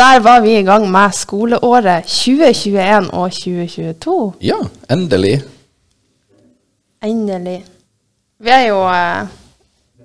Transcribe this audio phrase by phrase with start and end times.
[0.00, 4.16] der var vi i gang med skoleåret 2021 og 2022.
[4.40, 4.56] Ja,
[4.90, 5.42] endelig.
[7.04, 7.58] Endelig.
[8.40, 9.28] Vi er jo eh,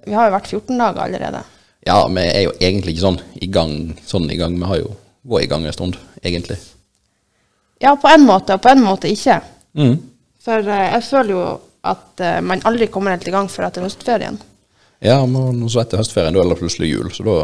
[0.06, 1.42] Vi har jo vært 14 dager allerede.
[1.88, 3.76] Ja, vi er jo egentlig ikke sånn i gang.
[4.06, 4.58] Sånn i gang.
[4.60, 4.92] Vi har jo
[5.24, 6.58] vært i gang en stund, egentlig.
[7.82, 9.40] Ja, på en måte, og på en måte ikke.
[9.80, 9.96] Mm.
[10.46, 11.46] For eh, jeg føler jo
[11.86, 14.38] at eh, man aldri kommer helt i gang før etter høstferien.
[15.06, 17.10] Ja, men så etter høstferien, da er det plutselig jul.
[17.14, 17.40] Så da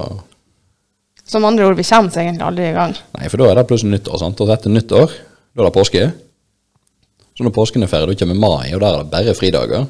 [1.31, 2.93] Som andre ord, vi kommer oss egentlig aldri i gang.
[3.15, 4.17] Nei, for da er det plutselig nyttår.
[4.19, 4.41] sant?
[4.43, 5.13] Og etter nyttår,
[5.55, 6.01] da er det påske.
[7.37, 9.85] Så når påsken er ferdig, da kommer mai, og der er det bare fridager.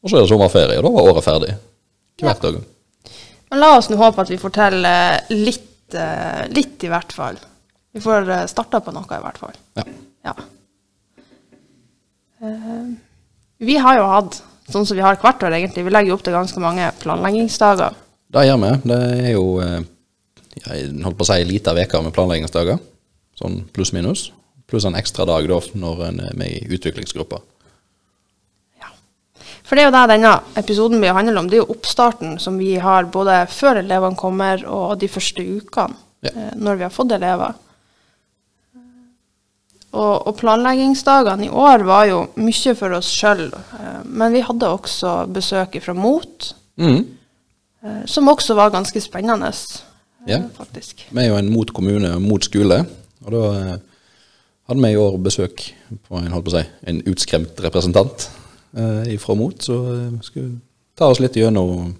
[0.00, 1.56] Og så er det sommerferie, og da var året ferdig.
[2.22, 2.56] Hvert dag.
[3.50, 7.12] Men la oss nå håpe at vi får til eh, litt, eh, litt i hvert
[7.12, 7.36] fall.
[7.92, 9.58] Vi får eh, starta på noe i hvert fall.
[9.76, 9.84] Ja.
[10.26, 10.34] Ja.
[13.60, 14.40] Vi har jo hatt,
[14.72, 18.00] sånn som vi har hvert år egentlig, vi legger jo opp til ganske mange planleggingsdager.
[18.32, 18.72] Det gjør vi.
[18.88, 19.44] Det er jo
[20.64, 22.78] jeg holdt på å si en liten uke med planleggingsdager.
[23.36, 24.30] Sånn pluss-minus.
[24.66, 27.38] Pluss en ekstra dag da når en er med i utviklingsgruppa.
[28.80, 28.88] Ja.
[29.62, 31.50] For det er jo det denne episoden vil handle om.
[31.50, 35.94] Det er jo oppstarten som vi har både før elevene kommer og de første ukene,
[36.24, 36.30] Ja.
[36.34, 37.54] eh, når vi har fått elever.
[39.96, 43.46] Og, og planleggingsdagene i år var jo mye for oss sjøl,
[44.04, 47.06] men vi hadde også besøk fra MOT, Mm.
[47.82, 49.84] eh, som også var ganske spennende, eh,
[50.26, 50.40] Ja.
[50.56, 51.06] faktisk.
[51.10, 52.80] Vi er jo en mot kommune og mot skole,
[53.24, 53.76] og da eh,
[54.70, 55.62] hadde vi i år besøk
[56.08, 58.26] på en, holdt på å si, en utskremt representant
[58.76, 60.58] eh, fra MOT, så vi skulle
[60.98, 61.94] ta oss litt gjennom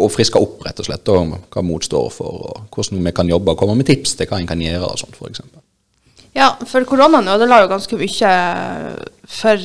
[0.00, 3.28] og friske opp rett og slett og hva MOT står for, og hvordan vi kan
[3.28, 5.62] jobbe og komme med tips til hva en kan gjøre og sånt, eksempel.
[6.36, 8.34] Ja, for koronaen ødela jo ganske mye
[9.26, 9.64] for,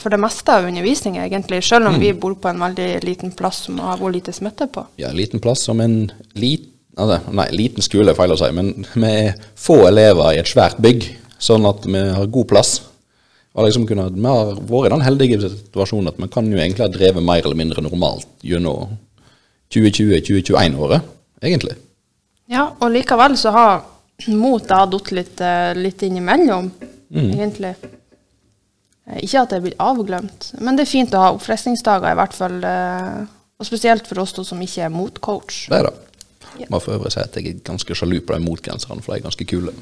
[0.00, 1.60] for det meste av undervisning, egentlig.
[1.66, 4.86] Selv om vi bor på en veldig liten plass som har vært lite smitte på.
[4.96, 8.48] Ja, en liten plass som en lit, altså, nei, liten skole er feil å si,
[8.56, 11.04] men vi er få elever i et svært bygg,
[11.38, 12.78] sånn at vi har god plass.
[13.56, 16.92] Liksom kunne, vi har vært i den heldige situasjonen at vi kan jo egentlig ha
[16.92, 18.96] drevet mer eller mindre normalt gjennom
[19.72, 21.04] 2020-2021-året,
[21.42, 21.76] egentlig.
[22.52, 23.78] Ja, og likevel så har
[24.32, 26.70] mot da datt litt, eh, litt innimellom,
[27.12, 27.74] egentlig.
[29.08, 32.34] Eh, Ikke at det blitt avglemt, men det er fint å ha oppfriskningsdager, i hvert
[32.36, 32.64] fall.
[32.64, 33.24] eh,
[33.58, 35.68] Og spesielt for oss to som ikke er motcoach.
[35.70, 35.94] Det er det.
[36.60, 36.68] Ja.
[36.72, 39.26] Må for øvrig si at jeg er ganske sjalu på de motgrenserne, for de er
[39.26, 39.74] ganske kule.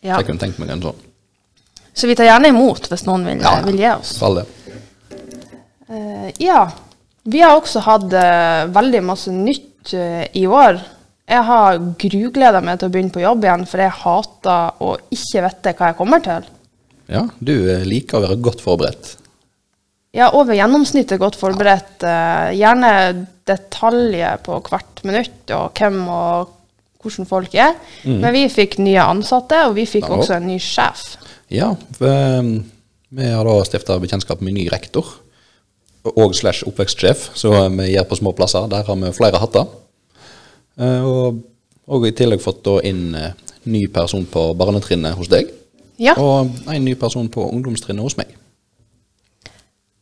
[0.00, 0.16] Ja.
[0.16, 1.06] Jeg kunne tenkt meg en sånn.
[1.92, 4.14] Så vi tar gjerne imot hvis noen vil, vil gi oss.
[4.20, 4.44] Del.
[5.90, 6.62] Eh, ja.
[7.30, 10.78] Vi har også hatt uh, veldig masse nytt uh, i år.
[11.30, 15.44] Jeg har grugleda meg til å begynne på jobb igjen, for jeg hater å ikke
[15.44, 16.48] vite hva jeg kommer til.
[17.10, 17.54] Ja, du
[17.86, 19.12] liker å være godt forberedt.
[20.14, 22.02] Er over gjennomsnittet godt forberedt.
[22.02, 26.48] eh, gjerne detaljer på hvert minutt, og hvem og
[27.02, 27.74] hvordan folk er.
[28.04, 31.16] Men vi fikk nye ansatte, og vi fikk da, også en ny sjef.
[31.50, 32.50] Ja, eh,
[33.10, 35.06] vi har da stifta bekjentskap med ny rektor
[36.04, 38.66] og slash oppvekstsjef, så vi gjør på små plasser.
[38.72, 39.66] Der har vi flere hatter.
[40.80, 41.40] Eh, Og,
[41.90, 43.32] og i tillegg fått da inn eh,
[43.64, 45.50] ny person på barnetrinnet hos deg,
[46.00, 48.30] Ja, og en ny person på ungdomstrinnet hos meg.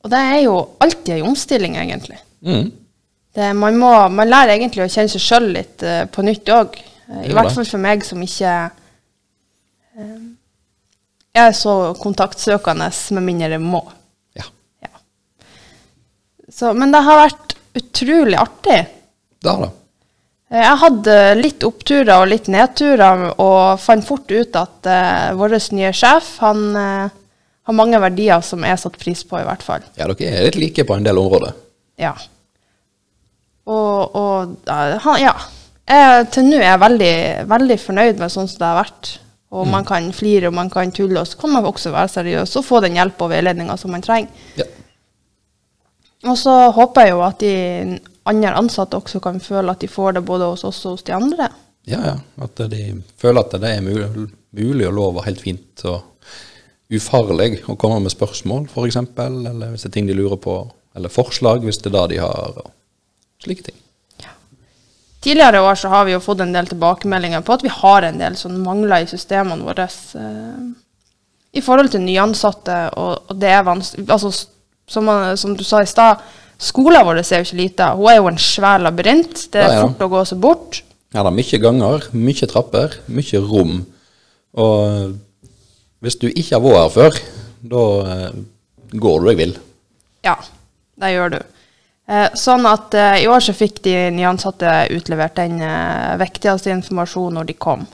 [0.04, 2.19] Og det er jo alltid ei omstilling, egentlig.
[2.47, 2.69] Mm.
[3.34, 6.78] Det, man, må, man lærer egentlig å kjenne seg sjøl litt uh, på nytt òg.
[7.25, 8.53] I hvert fall for meg som ikke
[9.98, 10.19] uh,
[11.38, 13.82] er så kontaktsøkende med mindre jeg må.
[14.38, 14.47] Ja,
[14.84, 14.92] Ja.
[16.53, 18.81] Så, men det har vært utrolig artig.
[19.42, 19.70] det har det.
[20.50, 24.88] Eh, Jeg hadde litt oppturer og litt nedturer, og fant fort ut at
[25.38, 27.17] vår nye sjef han eh,
[27.69, 29.85] har mange verdier som jeg satt pris på, i hvert fall.
[29.99, 31.53] Ja, dere er litt like på en del områder.
[32.00, 32.15] Ja.
[33.69, 35.35] Og, og han, ja.
[35.88, 37.15] Jeg, til nå er jeg veldig,
[37.49, 39.12] veldig fornøyd med sånn som det har vært.
[39.49, 42.56] Og man kan flire og man kan tulle, og så kan man også være seriøs
[42.61, 44.43] og få den hjelp og veiledninga som man trenger.
[44.61, 44.67] Ja.
[46.29, 47.55] Og så håper jeg jo at de
[48.29, 51.14] andre ansatte også kan føle at de får det både hos oss og hos de
[51.17, 51.49] andre.
[51.88, 52.17] Ja, ja.
[52.44, 52.82] At de
[53.17, 56.18] føler at det er mulig, mulig og lov og helt fint og
[56.94, 60.56] ufarlig å komme med spørsmål, f.eks., eller hvis det er ting de lurer på,
[60.96, 63.76] eller forslag hvis det er det de har, og slike ting.
[65.20, 68.20] Tidligere år så har vi jo fått en del tilbakemeldinger på at vi har en
[68.20, 70.61] del sånn mangler i systemene våre eh,
[71.58, 74.31] i forhold til nyansatte, og, og det er vanskelig altså,
[74.88, 76.23] som, som du sa i stad,
[76.58, 77.88] skolen vår er jo ikke lita.
[77.99, 79.49] Hun er jo en svær labyrint.
[79.52, 79.87] Det er Ja, ja.
[79.88, 80.82] fort å gå seg bort.
[81.14, 83.75] Ja, det er mye ganger, mye trapper, mye rom.
[84.58, 85.17] Og
[86.05, 87.21] hvis du ikke har vært her før,
[87.75, 87.85] da
[88.15, 88.41] eh,
[88.95, 89.55] går du deg vill.
[90.27, 90.37] Ja,
[90.99, 91.39] det gjør du.
[92.09, 97.41] Eh, sånn at eh, i år så fikk de nyansatte utlevert den eh, viktigste informasjonen
[97.41, 97.87] når de kom.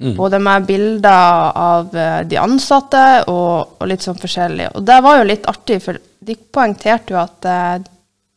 [0.00, 4.70] Både med bilder av eh, de ansatte og, og litt sånn forskjellig.
[4.78, 7.74] Og det var jo litt artig, for de poengterte jo at eh,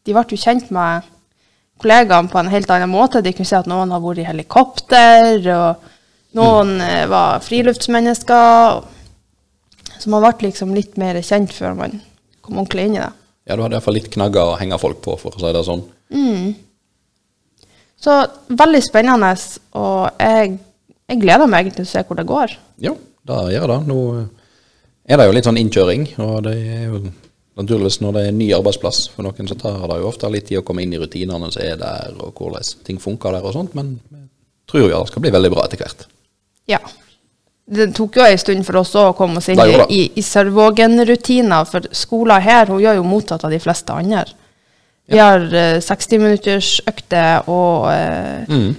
[0.03, 1.07] de ble jo kjent med
[1.79, 3.21] kollegaene på en helt annen måte.
[3.23, 5.87] De kunne se at noen har vært i helikopter, og
[6.37, 8.83] noen eh, var friluftsmennesker.
[9.99, 11.99] Så man ble liksom litt mer kjent før man
[12.43, 13.11] kom ordentlig inn i det.
[13.47, 15.83] Ja, du hadde iallfall litt knagger å henge folk på, for å si det sånn.
[18.03, 18.15] Så
[18.51, 19.31] veldig spennende,
[19.79, 20.55] og jeg,
[21.11, 22.55] jeg gleder meg egentlig til å se hvor det går.
[22.83, 22.95] Ja,
[23.27, 23.77] da gjør det.
[23.87, 23.99] Nå
[25.07, 27.03] er det jo litt sånn innkjøring, og det er jo
[27.59, 29.05] naturligvis når det er ny arbeidsplass.
[29.13, 31.63] For noen så tar det jo ofte litt tid å komme inn i rutinene som
[31.63, 34.27] er der, og hvordan ting funker der og sånt, men jeg
[34.71, 36.07] tror jo det skal bli veldig bra etter hvert.
[36.69, 36.79] Ja.
[37.65, 39.85] Det tok jo en stund for oss å komme oss inn i, det.
[39.89, 44.25] i, i Sørvågen-rutiner, for skolen her hun gjør jo motsatt av de fleste andre.
[45.07, 48.75] Vi har uh, 60-minuttersøkter og uh, Mm.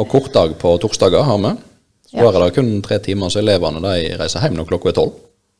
[0.00, 1.50] Og kortdag på torsdager har vi.
[2.10, 2.28] Så Ja.
[2.30, 5.12] er det kun tre timer, så elevene de reiser hjem når klokka er tolv.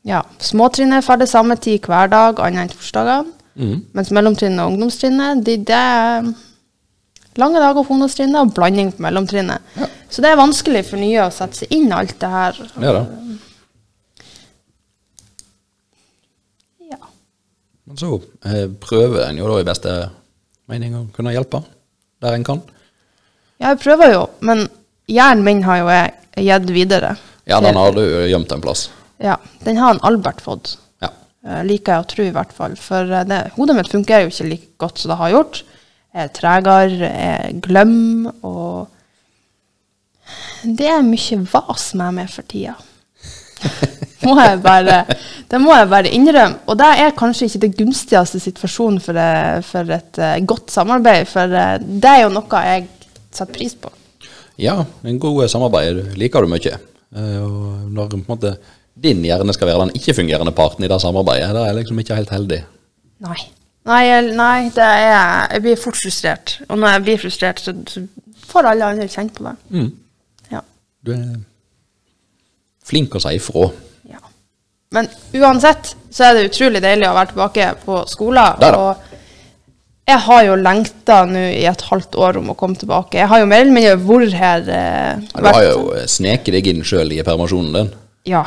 [0.03, 3.31] ja, småtrinnet er ferdig samme tid hver dag, annet enn torsdagene.
[3.55, 3.85] Mm.
[3.93, 6.23] Mens mellomtrinnet og ungdomstrinnet, de, det er
[7.39, 9.75] lange dager på ungdomstrinnet og blanding på mellomtrinnet.
[10.11, 12.57] Så det er vanskelig for nye å sette seg inn i alt det her.
[12.81, 13.03] Er det.
[16.91, 16.99] Ja.
[17.87, 19.95] Men så eh, prøver en jo da i beste
[20.71, 21.63] mening å kunne hjelpe
[22.21, 22.61] der en kan.
[23.61, 24.65] Ja, jeg prøver jo, men
[25.11, 27.15] hjernen min har jo jeg gitt videre.
[27.49, 28.89] Ja, den har du gjemt en plass.
[29.21, 30.75] Ja, den har en Albert fått.
[31.01, 31.11] Ja.
[31.45, 32.75] Eh, liker jeg å tro, i hvert fall.
[32.79, 35.61] For eh, det, hodet mitt fungerer jo ikke like godt som det har gjort.
[36.11, 38.87] Er tregere, jeg glemmer, og
[40.61, 42.75] Det er mye vas med meg for tida.
[44.25, 44.97] må jeg bare,
[45.49, 46.61] det må jeg bare innrømme.
[46.69, 51.29] Og det er kanskje ikke det gunstigste situasjonen for, eh, for et eh, godt samarbeid,
[51.29, 52.87] for eh, det er jo noe jeg
[53.31, 53.91] setter pris på.
[54.61, 56.75] Ja, en god samarbeid liker du mye.
[57.11, 58.53] Og når på en måte,
[59.01, 62.35] din hjerne skal være den ikke-fungerende parten i det samarbeidet, det er liksom ikke helt
[62.35, 62.61] heldig.
[63.25, 63.39] Nei.
[63.89, 66.59] Nei, jeg- nei det er, jeg blir fort frustrert.
[66.69, 68.03] Og når jeg blir frustrert, så, så
[68.51, 69.55] får alle andre kjenne på det.
[69.73, 69.91] Mm.
[70.51, 70.61] Ja.
[71.05, 71.39] Du er
[72.85, 73.69] flink å si ifra.
[74.11, 74.19] ja.
[74.93, 75.07] Men
[75.39, 78.59] uansett så er det utrolig deilig å være tilbake på skolen.
[78.59, 78.77] Der, er.
[78.77, 78.97] Og
[80.11, 83.17] jeg har jo lengta nå i et halvt år om å komme tilbake.
[83.21, 84.65] Jeg har jo mer eller mindre vært her.
[84.67, 87.93] Eh, Du har jo sneket deg inn sjøl i permisjonen din.
[88.29, 88.43] Ja.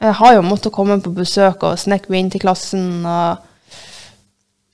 [0.00, 3.38] Jeg har jo måttet komme på besøk og sneke meg inn til klassen og,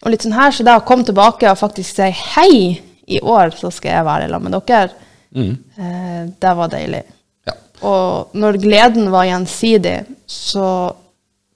[0.02, 0.50] og litt sånn her.
[0.54, 2.80] Så da å komme tilbake og faktisk si hei
[3.10, 4.90] i år, så skal jeg være sammen med dere,
[5.30, 5.52] Mm.
[5.78, 7.04] eh, det var deilig.
[7.46, 7.52] Ja.
[7.86, 10.94] Og når gleden var gjensidig, så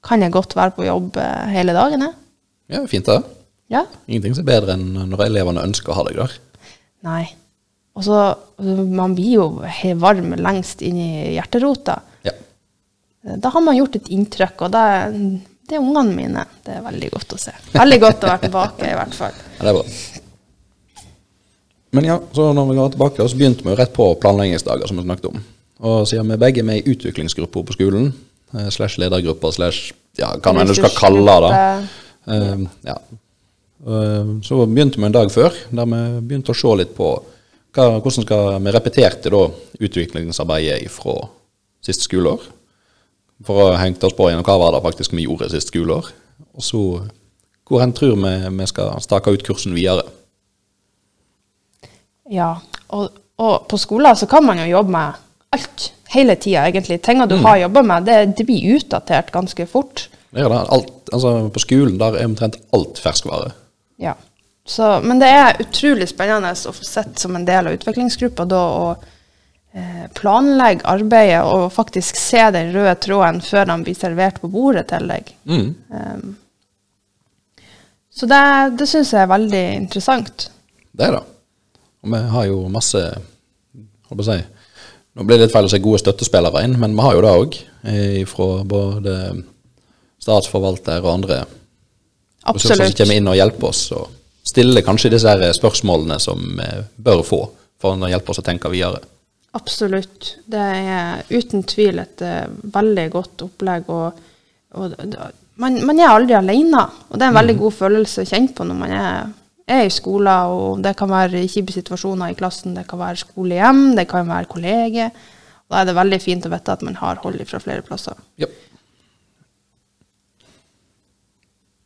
[0.03, 2.15] kan jeg godt være på jobb eh, hele dagen, jeg.
[2.71, 3.23] ja, fint det.
[3.73, 3.85] Ja.
[4.07, 6.37] Ingenting som er bedre enn når elevene ønsker å ha deg der.
[7.03, 7.25] Nei.
[7.97, 12.01] Og så Man blir jo helt varm lengst inn i hjerterota.
[12.25, 12.33] Ja.
[13.27, 16.45] Eh, Da har man gjort et inntrykk, og det, det er ungene mine.
[16.65, 17.55] Det er veldig godt å se.
[17.73, 19.41] Veldig godt å være tilbake, i hvert fall.
[19.57, 19.85] Ja, det er bra.
[21.95, 24.99] Men ja, så når vi går tilbake, så begynte vi jo rett på planleggingsdager, som
[24.99, 25.43] vi snakket om.
[25.85, 28.09] Og siden vi begge er med i utviklingsgrupper på skolen,
[28.55, 31.53] eh, slash ledergrupper, slash ja, hva enn du skal kalle det.
[32.31, 32.97] uh, ja.
[33.85, 37.15] Eh, Så begynte vi en dag før, der vi begynte å se litt på
[37.75, 39.45] hva, hvordan skal vi repeterte da
[39.81, 41.17] utviklingsarbeidet fra
[41.85, 42.47] siste skoleår.
[43.45, 46.13] For å henge oss på igjen, hva var det faktisk vi gjorde sist skoleår.
[46.55, 46.83] Og så
[47.65, 50.05] hvor hen tror vi vi skal stake ut kursen videre.
[52.31, 52.55] Ja,
[52.93, 55.23] og, og på skolen så kan man jo jobbe med
[55.55, 57.01] alt hele tida, egentlig.
[57.03, 60.09] Tingene du har jobba med, det, det blir utdatert ganske fort.
[60.35, 60.61] Er det.
[60.77, 63.53] Alt, altså, på skolen der er omtrent alt ferskvare.
[64.03, 64.17] Ja.
[64.67, 68.63] Så, men det er utrolig spennende å få sett som en del av utviklingsgruppa da
[68.79, 69.05] og
[70.15, 75.09] planlegge arbeidet og faktisk se den røde tråden før den blir servert på bordet til
[75.11, 75.31] deg.
[75.51, 75.69] Mm.
[75.91, 76.35] Um,
[78.15, 78.43] så det,
[78.79, 80.49] det syns jeg er veldig interessant.
[80.95, 81.25] Det er det.
[82.05, 84.43] Og vi har jo masse holdt på å si
[85.15, 87.35] Nå blir det litt feil å si gode støttespillere inn, men vi har jo det
[87.39, 87.59] òg.
[88.27, 89.13] Fra både
[90.19, 91.37] statsforvalter og andre
[92.49, 93.85] ressurser som kommer inn og hjelper oss.
[93.95, 94.09] Og
[94.43, 96.67] stiller kanskje disse her spørsmålene som vi
[97.07, 97.41] bør få
[97.79, 99.05] for å hjelpe oss å tenke videre.
[99.55, 100.33] Absolutt.
[100.51, 103.89] Det er uten tvil et eh, veldig godt opplegg.
[103.95, 104.25] Og,
[104.75, 104.97] og
[105.63, 108.67] man, man er aldri alene, og det er en veldig god følelse å kjenne på
[108.67, 109.33] når man er,
[109.71, 110.51] er i skolen.
[110.51, 114.51] og Det kan være kjipe situasjoner i klassen, det kan være skolehjem, det kan være
[114.51, 115.15] kolleger.
[115.71, 118.19] Da er det veldig fint å vite at man har hold fra flere plasser.
[118.43, 118.51] Ja.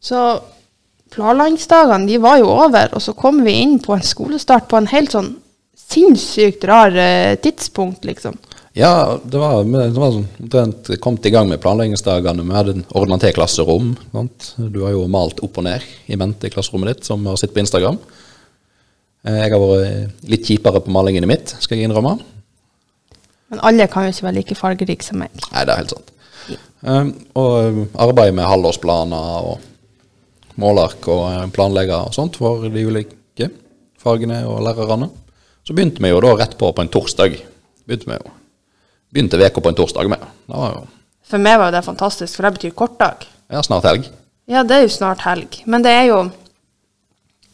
[0.09, 0.23] Så
[1.13, 4.89] planleggingsdagene de var jo over, og så kom vi inn på en skolestart på en
[4.89, 5.35] helt sånn
[5.79, 8.37] sinnssykt rar eh, tidspunkt, liksom.
[8.79, 12.45] Ja, det var, det var sånn, omtrent kommet i gang med planleggingsdagene.
[12.47, 13.95] Vi hadde ordna til klasserom.
[14.13, 14.53] Sant?
[14.59, 17.55] Du har jo malt opp og ned i mente i klasserommet ditt, som har sett
[17.57, 17.99] på Instagram.
[19.27, 22.19] Eh, Jeg har vært litt kjipere på malingene mitt, skal jeg innrømme.
[23.49, 25.33] Men alle kan jo ikke være like fargerike som meg.
[25.51, 26.15] Nei, det er helt sant.
[26.79, 29.65] Um, og arbeid med halvårsplaner og
[30.63, 33.49] målark og eh, planlegger og sånt for de ulike
[33.99, 35.09] fagene og lærerne.
[35.69, 37.35] Så begynte vi jo da rett på på en torsdag.
[37.85, 38.31] Begynte vi jo.
[39.13, 40.23] Begynte uka på en torsdag med.
[41.29, 43.27] For meg var jo det fantastisk, for det betyr kortdag.
[43.53, 44.09] ja, snart helg.
[44.49, 45.59] Ja, det er jo snart helg.
[45.67, 46.31] Men det er jo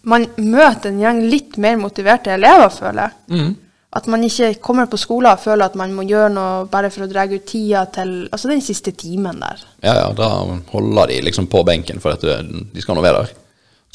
[0.05, 3.55] Man møter en gjeng litt mer motiverte elever, føler jeg.
[3.97, 7.07] At man ikke kommer på skolen og føler at man må gjøre noe bare for
[7.07, 9.63] å dra ut tida til Altså den siste timen der.
[9.83, 10.29] Ja, ja, da
[10.75, 13.33] holder de liksom på benken, for at de skal nå være der.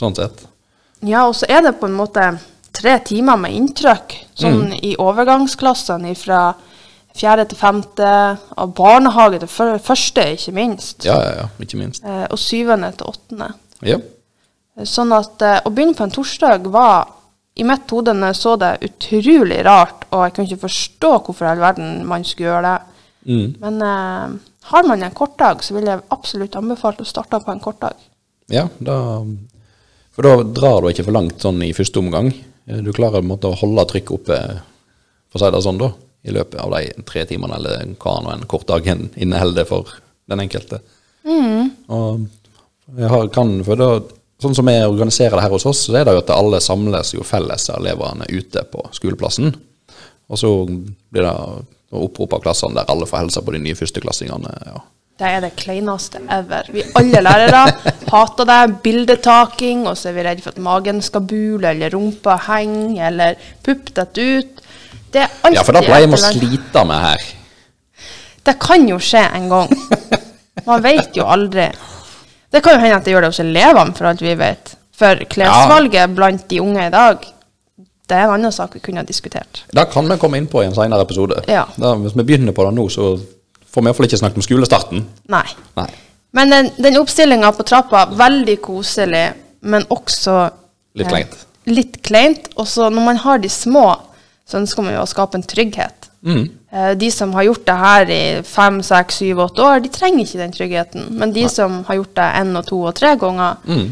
[0.01, 0.47] Sånn sett.
[1.05, 2.25] Ja, og så er det på en måte
[2.73, 4.15] tre timer med inntrykk.
[4.39, 6.41] Sånn i overgangsklassene fra
[7.19, 8.09] fjerde til femte,
[8.57, 11.03] og barnehage til før- første, ikke minst.
[11.05, 12.03] Ja, ja, ja, ikke minst.
[12.05, 13.49] Eh, og syvende til åttende.
[13.83, 13.97] Ja.
[14.87, 17.15] Sånn at eh, å begynne på en torsdag var
[17.59, 21.43] I mitt hode når jeg så det, utrolig rart, og jeg kunne ikke forstå hvorfor
[21.43, 23.01] i all verden man skulle gjøre det.
[23.27, 23.49] Mm.
[23.59, 24.37] Men eh,
[24.71, 27.97] har man en kortdag, så vil jeg absolutt anbefale å starte på en kortdag.
[28.47, 28.95] Ja, da
[30.15, 32.31] For da drar du ikke for langt sånn i første omgang.
[32.69, 34.37] Eh, Du klarer måte å holde trykket oppe,
[35.29, 35.91] for å si det sånn, da,
[36.23, 39.89] i løpet av de tre timene, eller hva nå en kort dag inneholder for
[40.29, 40.81] den enkelte.
[41.89, 42.25] Og
[42.97, 43.91] jeg har, kan, for da,
[44.39, 47.09] Sånn som vi organiserer det her hos oss, så er det jo at alle samles
[47.11, 49.49] jo felles elevene ute på skoleplassen.
[50.31, 51.33] Og så blir det
[51.91, 54.53] opprop av klassene der alle får hilse på de nye førsteklassingene.
[54.69, 54.77] Ja.
[55.19, 56.69] Det er det kleineste ever.
[56.71, 57.65] Vi alle lærere
[58.07, 58.59] hater det.
[58.85, 63.49] Bildetaking, og så er vi redd for at magen skal bule, eller rumpa henger, eller
[63.65, 64.61] pupp detter ut.
[65.11, 67.25] Det er alltid ja, for da pleier jeg å slite med her.
[68.47, 69.73] Det kan jo skje en gang.
[70.69, 71.67] Man vet jo aldri.
[72.49, 74.71] Det kan jo hende at det gjør det hos elevene, for alt vi vet.
[74.99, 77.27] For klesvalget blant de unge i dag,
[78.09, 79.65] det er en annen sak vi kunne ha diskutert.
[79.75, 81.43] Da kan vi komme inn på i en senere episode.
[81.51, 81.67] Ja.
[81.75, 83.11] Da, hvis vi begynner på det nå, så
[83.71, 85.05] får vi iallfall ikke snakket om skolestarten.
[85.29, 85.45] Nei.
[85.77, 85.89] Nei.
[86.37, 89.27] Men den, den oppstillinga på trappa, veldig koselig,
[89.61, 90.35] men også
[90.95, 91.37] Litt eh, kleint.
[91.65, 92.49] litt kleint.
[92.57, 93.87] Og så når man har de små,
[94.49, 96.09] så ønsker man jo å skape en trygghet.
[96.25, 96.43] Mm.
[96.71, 100.25] Eh, De som har gjort det her i fem, seks, syv, åtte år, de trenger
[100.25, 101.07] ikke den tryggheten.
[101.17, 103.87] Men de som har gjort det én og to og tre ganger Mm.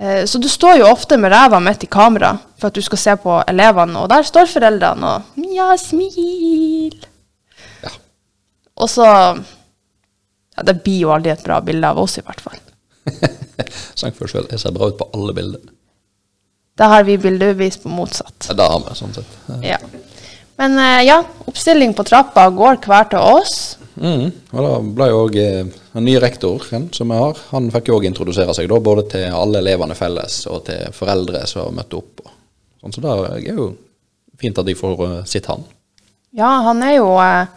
[0.00, 2.98] eh, Så du står jo ofte med ræva midt i kamera for at du skal
[2.98, 5.22] se på elevene, og der står foreldrene og
[5.54, 7.06] Ja, smil!
[8.80, 9.06] Og så
[10.56, 12.58] Ja, det blir jo aldri et bra bilde av oss, i hvert fall.
[13.98, 14.48] Sang for sjøl.
[14.50, 15.62] Jeg ser bra ut på alle bilder.
[16.76, 18.48] Da har vi bildebevis på motsatt.
[18.48, 19.36] Ja, Det har vi, sånn sett.
[19.64, 19.78] Ja.
[20.60, 23.54] Men eh, ja, oppstilling på trappa går hver til oss.
[24.00, 24.26] Mm.
[24.52, 28.08] Og da ble jo òg den nye rektoren som vi har, han fikk jo òg
[28.08, 32.24] introdusere seg, da, både til alle elevene felles og til foreldre som møtte opp.
[32.80, 33.70] Sånn, så det er jo
[34.40, 35.66] fint at de får uh, sitt han.
[36.36, 37.50] Ja, han er jo eh,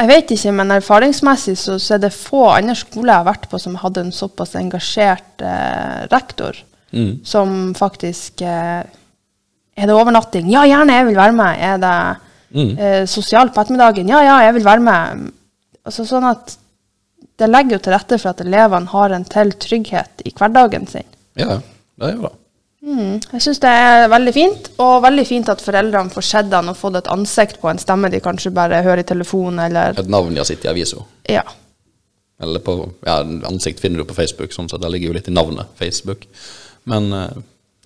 [0.00, 3.48] Jeg vet ikke, men erfaringsmessig så, så er det få andre skoler jeg har vært
[3.52, 6.56] på som hadde en såpass engasjert eh, rektor.
[6.96, 7.20] Mm.
[7.28, 8.80] Som faktisk eh,
[9.76, 10.48] Er det overnatting?
[10.50, 11.60] Ja, gjerne, jeg vil være med.
[11.70, 11.94] Er det
[12.50, 12.72] Mm.
[12.82, 14.08] eh, sosialt på ettermiddagen?
[14.10, 15.28] Ja, ja, jeg vil være med.
[15.86, 16.56] Altså sånn at
[17.38, 21.06] Det legger jo til rette for at elevene har en til trygghet i hverdagen sin.
[21.38, 21.60] Ja,
[21.96, 22.32] det gjør det.
[22.80, 26.72] Mm, jeg syns det er veldig fint, og veldig fint at foreldrene får sett han
[26.72, 30.08] og fått et ansikt på en stemme de kanskje bare hører i telefonen, eller Et
[30.08, 31.04] navn de har sett i avisa.
[31.28, 31.44] Ja.
[32.40, 33.18] Eller på ja,
[33.50, 36.24] ansikt finner du på Facebook, sånn så det ligger jo litt i navnet Facebook.
[36.88, 37.28] Men uh,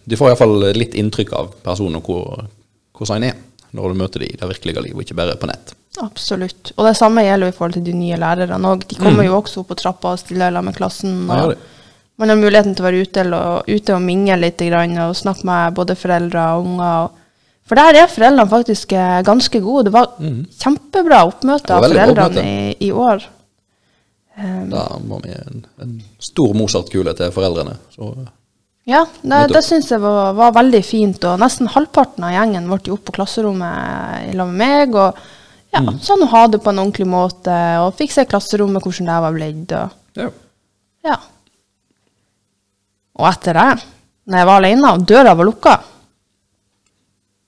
[0.07, 2.47] du får iallfall litt inntrykk av personen og hvor,
[2.95, 3.43] hvordan han er
[3.75, 5.75] når du møter dem i det virkelige livet, ikke bare på nett.
[6.03, 6.71] Absolutt.
[6.77, 8.85] Og det samme gjelder jo i forhold til de nye lærerne òg.
[8.91, 11.17] De kommer jo også opp på trappa og stiller sammen med klassen.
[11.27, 11.59] Ja, Og det.
[12.21, 15.47] Man har muligheten til å være ute og, ute og mingle litt grann, og snakke
[15.49, 17.09] med både foreldre og unger.
[17.65, 19.89] For der er foreldrene faktisk eh, ganske gode.
[19.89, 20.13] Det var
[20.61, 23.25] kjempebra oppmøte av foreldrene i, i år.
[24.71, 27.77] Da må vi en, en stor Mozart-kule til foreldrene.
[27.95, 28.11] Så
[28.85, 31.25] Ja, det, det syns jeg var, var veldig fint.
[31.25, 34.99] Og nesten halvparten av gjengen ble jo opp på klasserommet i lag med meg.
[34.99, 35.23] Og
[35.75, 39.21] ja, sa nå ha det på en ordentlig måte, og fikk se klasserommet, hvordan det
[39.25, 39.73] var blitt.
[39.79, 40.29] Og, ja.
[41.09, 41.17] ja.
[43.19, 43.85] Og etter det,
[44.27, 45.75] når jeg var alene og døra var lukka,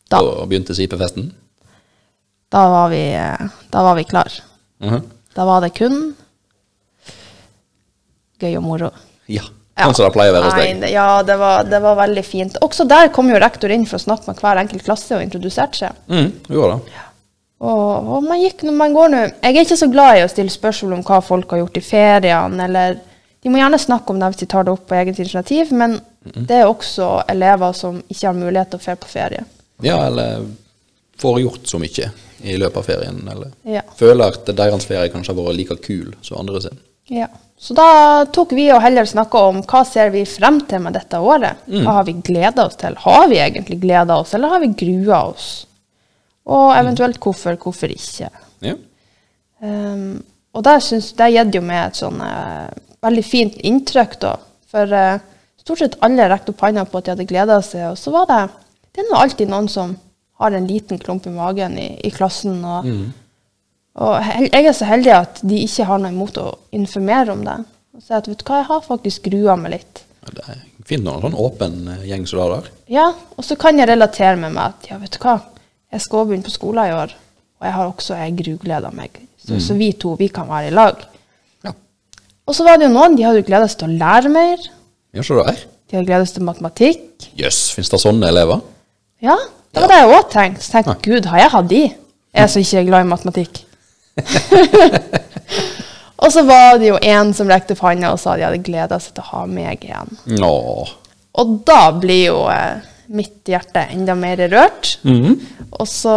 [0.06, 1.32] da, Da begynte sipefesten.
[2.52, 3.02] da, var, vi,
[3.72, 4.30] da var vi klar.
[4.84, 5.00] Mhm.
[5.34, 6.14] Da var det kun
[8.40, 8.90] gøy og moro.
[9.28, 9.42] Ja.
[9.76, 10.86] Sånn som det pleier å være hos deg.
[10.88, 12.54] Ja, det var, det var veldig fint.
[12.64, 15.82] Også der kom jo rektor inn for å snakke med hver enkelt klasse og introduserte
[15.82, 15.98] seg.
[16.08, 17.02] Mm, gjorde det.
[17.66, 20.28] Og, og man gikk, når man går nå Jeg er ikke så glad i å
[20.32, 22.98] stille spørsmål om hva folk har gjort i feriene, eller
[23.46, 26.00] De må gjerne snakke om det hvis de tar det opp på eget initiativ, men
[26.34, 29.44] det er også elever som ikke har mulighet til å dra på ferie.
[29.86, 30.48] Ja, eller
[31.22, 32.08] får gjort så mye
[32.42, 33.20] i løpet av ferien.
[33.30, 33.82] Eller Ja.
[33.94, 36.80] føler at deres ferie kanskje har vært like kul som andre sin.
[37.06, 37.28] Ja.
[37.56, 41.14] Så da tok vi og heller snakka om hva ser vi frem til med dette
[41.22, 41.62] året.
[41.70, 42.98] Hva har vi gleda oss til?
[42.98, 45.66] Har vi egentlig gleda oss, eller har vi grua oss?
[46.46, 48.28] Og eventuelt hvorfor, hvorfor ikke?
[48.60, 48.74] Ja.
[49.62, 52.68] Um, og det, syns, det gitt jo meg et sånn eh,
[53.06, 54.34] veldig fint inntrykk, da.
[54.70, 55.20] For eh,
[55.62, 58.28] stort sett alle rekte opp hånda på at de hadde gleda seg, og så var
[58.30, 58.42] det
[58.96, 59.90] Det er nå alltid noen som
[60.40, 62.62] har en liten klump i magen i, i klassen.
[62.64, 62.86] Og,
[64.00, 66.46] og jeg er så heldig at de ikke har noe imot å
[66.76, 67.58] informere om det.
[67.96, 70.02] Og si at vet du hva, jeg har faktisk grua meg litt.
[70.24, 72.72] Ja, Det er fint når en sånn åpen eh, gjeng som det der.
[72.96, 75.38] Ja, og så kan jeg relatere med meg at ja, vet du hva,
[75.92, 77.14] jeg skal begynne på skolen i år,
[77.60, 79.20] og jeg har også jeg grugleda meg.
[79.40, 81.04] Så, så vi to, vi kan være i lag.
[82.46, 82.48] Ja.
[82.52, 84.60] Og så var det jo noen, de hadde gleda seg til å lære mer.
[85.16, 85.58] Ja, så der.
[85.90, 87.26] De hadde gleda seg til matematikk.
[87.38, 88.60] Jøss, fins det sånne elever?
[89.24, 89.34] Ja,
[89.74, 90.62] det var det jeg òg tenkte.
[90.62, 91.80] Så tenkte jeg, gud, har jeg hatt de?
[92.36, 93.62] Jeg som ikke er glad i matematikk.
[96.22, 99.00] og så var det jo en som rekte opp hånda og sa de hadde gleda
[99.02, 100.14] seg til å ha meg igjen.
[100.38, 100.52] Nå.
[101.36, 102.78] Og da blir jo eh,
[103.12, 104.94] mitt hjerte enda mer rørt.
[105.80, 106.14] Og så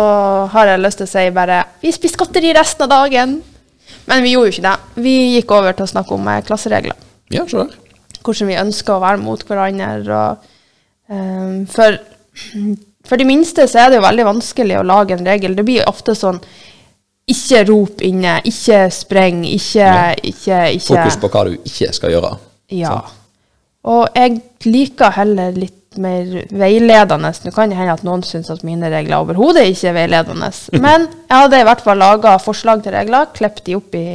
[0.54, 3.40] har jeg lyst til å si bare Vi spiser godteri resten av dagen.
[4.10, 5.04] Men vi gjorde jo ikke det.
[5.06, 7.08] Vi gikk over til å snakke om eh, klasseregler.
[7.34, 7.68] Ja, så.
[8.26, 10.22] Hvordan vi ønsker å være mot hverandre.
[10.22, 10.50] Og,
[11.14, 12.00] eh, for,
[13.08, 15.56] for de minste så er det jo veldig vanskelig å lage en regel.
[15.58, 16.42] Det blir ofte sånn
[17.30, 19.90] ikke rop inne, ikke spreng, ikke,
[20.32, 22.36] ikke, ikke Fokus på hva du ikke skal gjøre.
[22.74, 22.98] ja.
[23.90, 27.32] Og jeg liker heller litt mer veiledende.
[27.46, 30.52] Nå kan det hende at noen syns at mine regler overhodet ikke er veiledende.
[30.86, 34.06] Men jeg hadde i hvert fall laga forslag til regler, klippet de opp i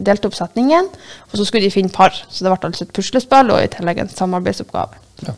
[0.00, 0.88] delt opp setningen,
[1.28, 2.16] og så skulle de finne par.
[2.28, 5.04] Så det ble altså et puslespill og i tillegg en samarbeidsoppgave.
[5.26, 5.36] Ja.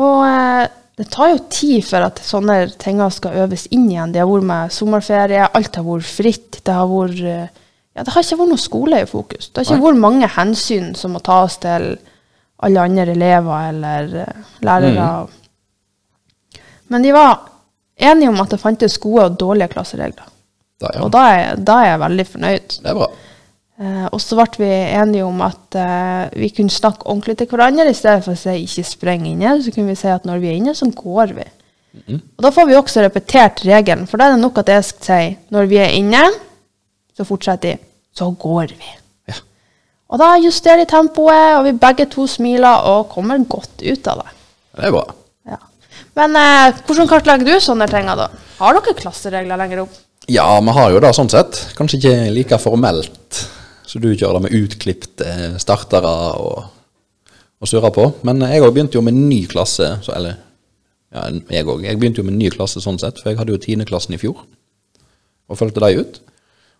[0.00, 0.66] Og eh,
[1.00, 4.12] det tar jo tid for at sånne ting skal øves inn igjen.
[4.12, 6.60] Det har vært med sommerferie, alt har vært fritt.
[6.66, 9.48] Det har vært eh, ja, det har ikke vært noe skole i fokus.
[9.48, 11.94] Det har ikke vært mange hensyn som må tas til
[12.62, 14.08] alle andre elever eller
[14.60, 14.92] lærere.
[14.92, 15.28] lærere.
[16.88, 17.50] Men de var
[17.96, 20.28] enige om at det fantes gode og dårlige klasseregler.
[20.80, 21.02] Da, ja.
[21.04, 22.76] Og da er, da er jeg veldig fornøyd.
[22.80, 23.10] Det er bra.
[23.80, 24.70] Eh, og så ble vi
[25.00, 27.88] enige om at eh, vi kunne snakke ordentlig til hverandre.
[27.88, 30.50] I stedet for å si 'ikke spreng inne', så kunne vi si at når vi
[30.50, 31.46] er inne, så går vi.
[32.38, 35.04] Og da får vi også repetert regelen, for da er det nok at jeg skal
[35.04, 36.28] si 'når vi er inne',
[37.16, 37.78] så fortsetter de
[38.14, 38.99] 'så går vi'.
[40.10, 44.24] Og da justerer de tempoet, og vi begge to smiler og kommer godt ut av
[44.24, 44.36] det.
[44.80, 45.04] Det er bra.
[45.46, 45.60] Ja.
[46.18, 48.10] Men eh, hvordan kartlegger du sånne ting?
[48.18, 48.26] da?
[48.58, 49.94] Har dere klasseregler lenger opp?
[50.30, 51.62] Ja, vi har jo det sånn sett.
[51.78, 53.46] Kanskje ikke like formelt
[53.90, 56.68] så du kjører det med utklipte startere og,
[57.58, 58.04] og surrer på.
[58.26, 59.88] Men jeg òg begynte jo med ny klasse.
[60.04, 60.36] Så, eller
[61.10, 61.82] ja, jeg òg.
[61.88, 64.44] Jeg begynte jo med ny klasse sånn sett, for jeg hadde jo tiendeklassen i fjor.
[65.50, 66.20] Og fulgte de ut.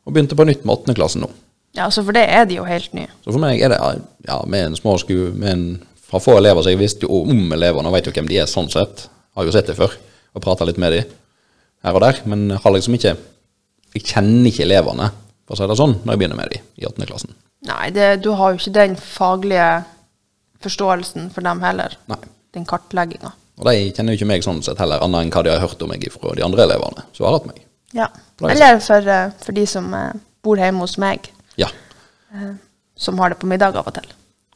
[0.07, 1.33] Og begynte på nytt med åttendeklassen nå.
[1.77, 3.11] Ja, altså For det er de jo helt nye.
[3.23, 3.79] Så for meg er det
[4.27, 5.65] ja, med en små sku, med en,
[6.11, 8.51] fra få elever, så jeg visste jo om elevene og vet jo hvem de er
[8.51, 9.07] sånn sett.
[9.39, 9.95] Har jo sett det før
[10.35, 11.05] og prata litt med de
[11.87, 12.23] her og der.
[12.31, 13.17] Men har liksom ikke
[13.91, 15.09] Jeg kjenner ikke elevene,
[15.43, 17.07] for å si det sånn, når jeg begynner med de i 8.
[17.09, 17.33] klassen.
[17.67, 19.65] Nei, det, du har jo ikke den faglige
[20.63, 21.97] forståelsen for dem heller.
[22.07, 22.21] Nei.
[22.55, 23.33] Den kartlegginga.
[23.59, 25.83] Og de kjenner jo ikke meg sånn sett heller, annet enn hva de har hørt
[25.83, 27.59] om meg fra de andre elevene som har hatt meg.
[27.99, 28.07] Ja.
[28.47, 30.15] Eller for, eh, for de som eh,
[30.47, 31.29] bor hjemme hos meg,
[31.61, 31.69] Ja.
[32.97, 34.07] som har det på middag av og til.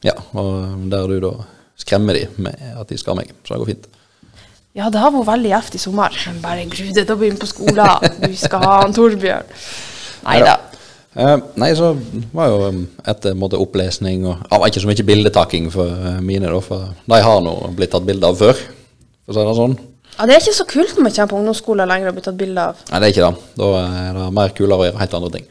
[0.05, 0.15] ja.
[0.33, 1.33] Og der du da
[1.79, 3.33] skremmer de med at de skal meg.
[3.43, 3.87] Så det går fint.
[4.75, 6.15] Ja, det har vært veldig gjevt i sommer.
[6.27, 8.07] Men bare gru deg til å begynne på skolen.
[8.19, 9.51] Du skal ha han Torbjørn.
[10.25, 10.55] Nei da.
[11.15, 11.93] Uh, nei, så
[12.35, 16.17] var jo um, etter en måte opplesning og ah, ikke så mye bildetaking for eh,
[16.19, 18.59] mine, da, for de har nå blitt tatt bilde av før,
[19.23, 19.77] for å si det sånn.
[20.17, 22.41] Ja, det er ikke så kult når man kommer på ungdomsskolen lenger og blir tatt
[22.41, 22.83] bilde av.
[22.89, 23.47] Nei, det er ikke det.
[23.61, 25.47] Da er det mer kulere å gjøre helt andre ting.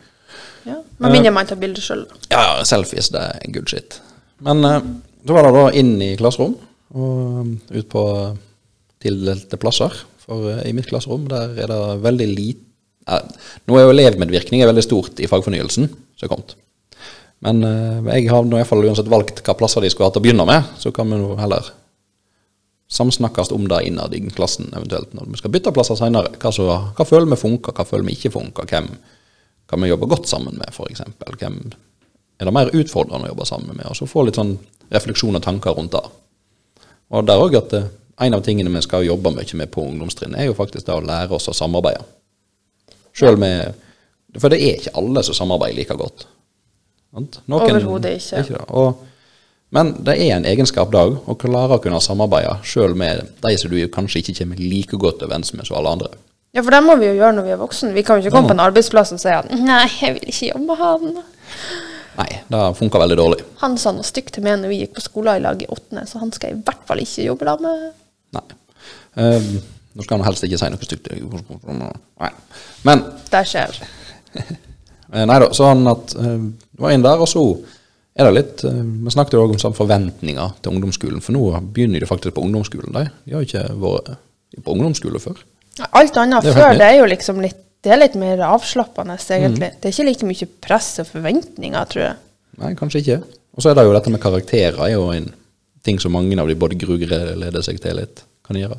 [0.65, 0.81] Ja.
[1.03, 2.07] Med mindre man tar bilde sjøl.
[2.33, 3.99] Ja, selfies, det er good shit.
[4.45, 4.81] Men eh,
[5.25, 6.57] så var det da inn i klasserom,
[6.95, 8.03] og um, ut på
[9.05, 9.95] tildelte plasser.
[10.25, 12.63] For eh, i mitt klasserom, der er det veldig lite
[13.05, 16.55] Nå er jo elevmedvirkning er veldig stort i fagfornyelsen som er kommet.
[17.45, 20.15] Men eh, jeg har nå i hvert fall uansett valgt hva plasser de skulle ha
[20.15, 21.69] til å begynne med, så kan vi nå heller
[22.95, 26.33] samsnakkes om det innad i klassen, eventuelt når vi skal bytte plasser senere.
[26.41, 28.89] Hva, hva føler vi funker, hva føler vi ikke funker, hvem
[29.71, 31.03] kan vi jobbe godt sammen med, f.eks.
[31.41, 31.59] Hvem
[32.39, 33.87] er det mer utfordrende å jobbe sammen med.
[33.89, 34.57] Og så få litt sånn
[34.93, 36.03] refleksjon og tanker rundt det.
[37.15, 37.89] Og der òg at eh,
[38.27, 41.05] en av tingene vi skal jobbe mye med på ungdomstrinnet, er jo faktisk det å
[41.05, 42.05] lære oss å samarbeide.
[43.15, 43.75] Selv med
[44.35, 46.25] For det er ikke alle som samarbeider like godt.
[47.15, 48.41] Overhodet ikke.
[48.43, 48.65] det det.
[48.75, 49.05] Og,
[49.71, 53.53] men det er en egenskap da òg, å klare å kunne samarbeide sjøl med de
[53.61, 56.11] som du kanskje ikke kommer like godt overens med som alle andre.
[56.55, 57.91] Ja, for det må vi jo gjøre når vi er voksne.
[57.97, 60.53] Vi kan jo ikke komme på en arbeidsplass og si at nei, jeg vil ikke
[60.53, 61.25] jobbe med han.
[62.15, 63.39] Nei, det funker veldig dårlig.
[63.65, 66.05] Han sa noe stygt til meg når vi gikk på skolen i lag i åttende,
[66.07, 67.89] så han skal jeg i hvert fall ikke jobbe da med.
[68.37, 68.45] Nei.
[69.19, 69.49] Um,
[69.95, 71.11] nå skal han helst ikke si noe stygt.
[71.11, 72.31] Nei.
[72.87, 73.81] Men Det skjer.
[74.39, 77.43] eh, Nei da, sånn at uh, det var en der, og så
[78.15, 81.49] er det litt uh, Vi snakket jo også om sånn forventninger til ungdomsskolen, for nå
[81.75, 82.95] begynner de faktisk på ungdomsskolen.
[82.95, 84.15] De, de har jo ikke vært
[84.63, 85.43] på ungdomsskole før.
[85.93, 89.73] Alt annet Det før, det er jo liksom litt Det er litt mer avslappende, egentlig.
[89.81, 92.15] Det er ikke like mye press og forventninger, tror jeg.
[92.63, 93.19] Nei, kanskje ikke.
[93.53, 95.27] Og så er det jo dette med karakterer er jo en
[95.85, 98.79] ting som mange av de både grugleder seg til litt, kan gjøre.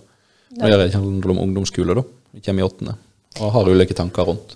[0.57, 2.03] Nå gjør jeg handler om ungdomsskole, da.
[2.33, 2.95] Vi kommer i åttende
[3.41, 4.55] og har ulike tanker rundt.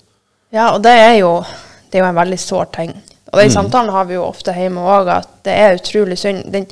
[0.50, 1.44] Ja, og det er jo,
[1.92, 2.96] det er jo en veldig sår ting.
[3.30, 3.54] Og Mm.
[3.54, 6.52] samtalene samtalen har vi jo ofte hjemme òg, at det er utrolig synd.
[6.52, 6.66] Den,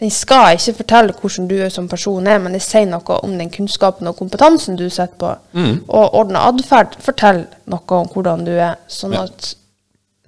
[0.00, 3.50] den skal ikke fortelle hvordan du som person er, men det sier noe om den
[3.54, 5.28] kunnskapen og kompetansen du sitter på.
[5.54, 5.84] Mm.
[5.88, 8.74] Og ordna atferd forteller noe om hvordan du er.
[8.90, 9.22] Sånn Ja.
[9.24, 9.54] at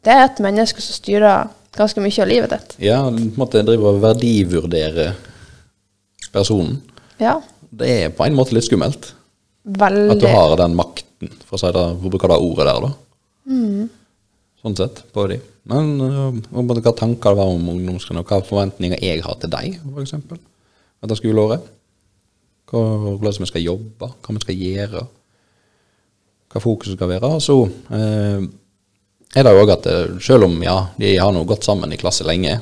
[0.04, 2.76] det er et menneske som styrer ganske mye av livet ditt.
[2.78, 5.14] Ja, på en måte drive og verdivurdere
[6.32, 6.80] personen.
[7.18, 7.40] Ja,
[7.76, 9.12] Det er på en måte litt skummelt.
[9.66, 10.10] veldig.
[10.12, 13.88] At du har den makten, for å si det, bruke det ordet der, da.
[14.66, 15.38] Sånn sett, på de.
[15.70, 19.76] Men uh, hva tanker det var om ungdomsskolen, og hva forventninger jeg har til deg,
[19.94, 20.16] f.eks.
[21.06, 21.68] Etter skoleåret.
[22.66, 25.04] Hvordan vi skal jobbe, hva vi skal gjøre.
[26.50, 27.30] Hva fokuset skal være.
[27.46, 28.42] Så uh,
[29.36, 31.98] er det jo òg at eh, selv om ja, de har nå gått sammen i
[32.00, 32.56] klasse lenge,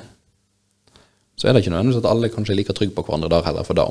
[1.39, 3.67] så er det ikke nødvendigvis at alle kanskje er like trygge på hverandre der heller
[3.67, 3.87] for det.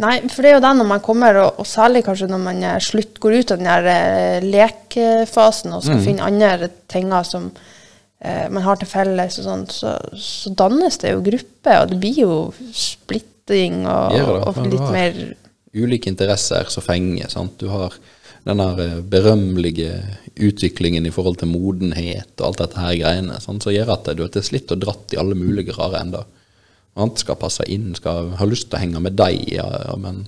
[0.00, 2.62] Nei, for det er jo det når man kommer, og, og særlig kanskje når man
[2.64, 8.46] eh, slutt, går ut av den der lekefasen og skal finne andre ting som eh,
[8.52, 12.22] man har til felles, og sånt, så, så dannes det jo grupper, og det blir
[12.22, 12.38] jo
[12.72, 15.20] splitting og, Gjør det, og litt mer
[15.76, 17.28] ulike interesser som fenger.
[17.30, 17.60] Sant?
[17.60, 17.94] Du har
[18.48, 20.00] den eh, berømmelige
[20.40, 23.64] utviklingen i forhold til modenhet og alt dette her greiene, sant?
[23.64, 26.28] som gjør at du er slitt og dratt i alle mulige rare ender.
[27.00, 27.20] Sant?
[27.22, 29.66] Skal passe inn, skal ha lyst til å henge med deg, ja,
[30.00, 30.26] men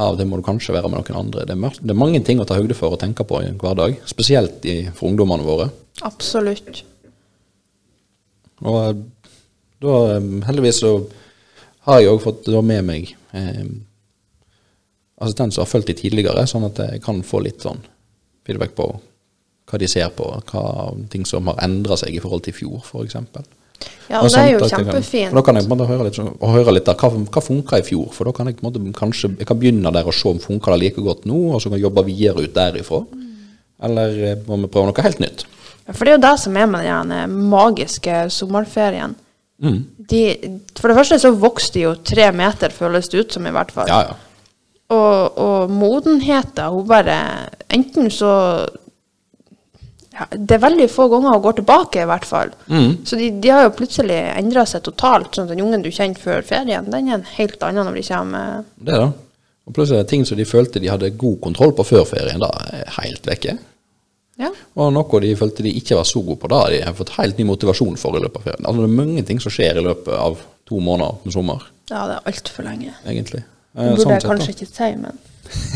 [0.00, 1.44] av det må du kanskje være med noen andre.
[1.48, 3.60] Det er, det er mange ting å ta høyde for og tenke på i en
[3.60, 5.68] hverdag, spesielt i, for ungdommene våre.
[6.06, 6.82] Absolutt.
[8.62, 9.00] Og eh,
[9.82, 10.92] da, eh, heldigvis så
[11.88, 13.64] har jeg òg fått med meg eh,
[15.22, 17.82] assistent som har fulgt de tidligere, sånn at jeg kan få litt sånn
[18.46, 18.88] feedback på
[19.68, 20.64] hva de ser på, hva
[21.12, 23.18] ting som har endra seg i forhold til i fjor, f.eks.
[24.10, 25.32] Ja, og det er jo kjempefint.
[25.32, 28.10] Da kan jeg måtte, høre litt, sånn- høre litt der, hva, hva funka i fjor?
[28.12, 30.80] For da kan jeg måtte, kanskje jeg kan begynne der og se om funka det
[30.82, 33.02] like godt nå, og så kan jeg jobbe videre ut derifra.
[33.82, 35.46] Eller eh, må vi prøve noe helt nytt?
[35.86, 39.16] Ja, For det er jo det som er med den eh, magiske sommerferien.
[39.62, 39.80] Mm.
[40.10, 40.20] De,
[40.78, 43.72] for det første så vokste de jo tre meter, føles det ut som i hvert
[43.74, 43.90] fall.
[43.90, 44.18] Ja, ja.
[44.92, 47.14] Og, og modenheten, hun bare
[47.72, 48.32] Enten så
[50.30, 52.50] Det er veldig få ganger hun går tilbake, i hvert fall.
[52.68, 52.92] Mm.
[53.08, 55.34] Så de, de har jo plutselig endra seg totalt.
[55.34, 58.06] Sånn at den ungen du kjente før ferien, den er en helt annen når de
[58.08, 58.64] kommer.
[58.76, 59.10] Det da.
[59.62, 62.40] Og plutselig er det ting som de følte de hadde god kontroll på før ferien,
[62.42, 63.56] da er helt vekke.
[64.40, 64.48] Ja.
[64.80, 67.38] Og noe de følte de ikke var så gode på da, de har fått helt
[67.38, 68.66] ny motivasjon for i løpet av ferien.
[68.66, 72.06] Altså det er mange ting som skjer i løpet av to måneder med sommer, ja,
[72.08, 72.94] det er altfor lenge.
[73.06, 73.42] egentlig.
[73.44, 74.52] Det Eh, burde sånn jeg kanskje da.
[74.52, 75.18] ikke si, men,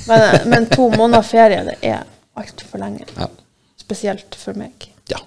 [0.09, 2.03] men, men to måneder ferie, det er
[2.37, 3.07] altfor lenge.
[3.17, 3.29] Ja.
[3.87, 4.89] Spesielt for meg.
[5.11, 5.21] ja.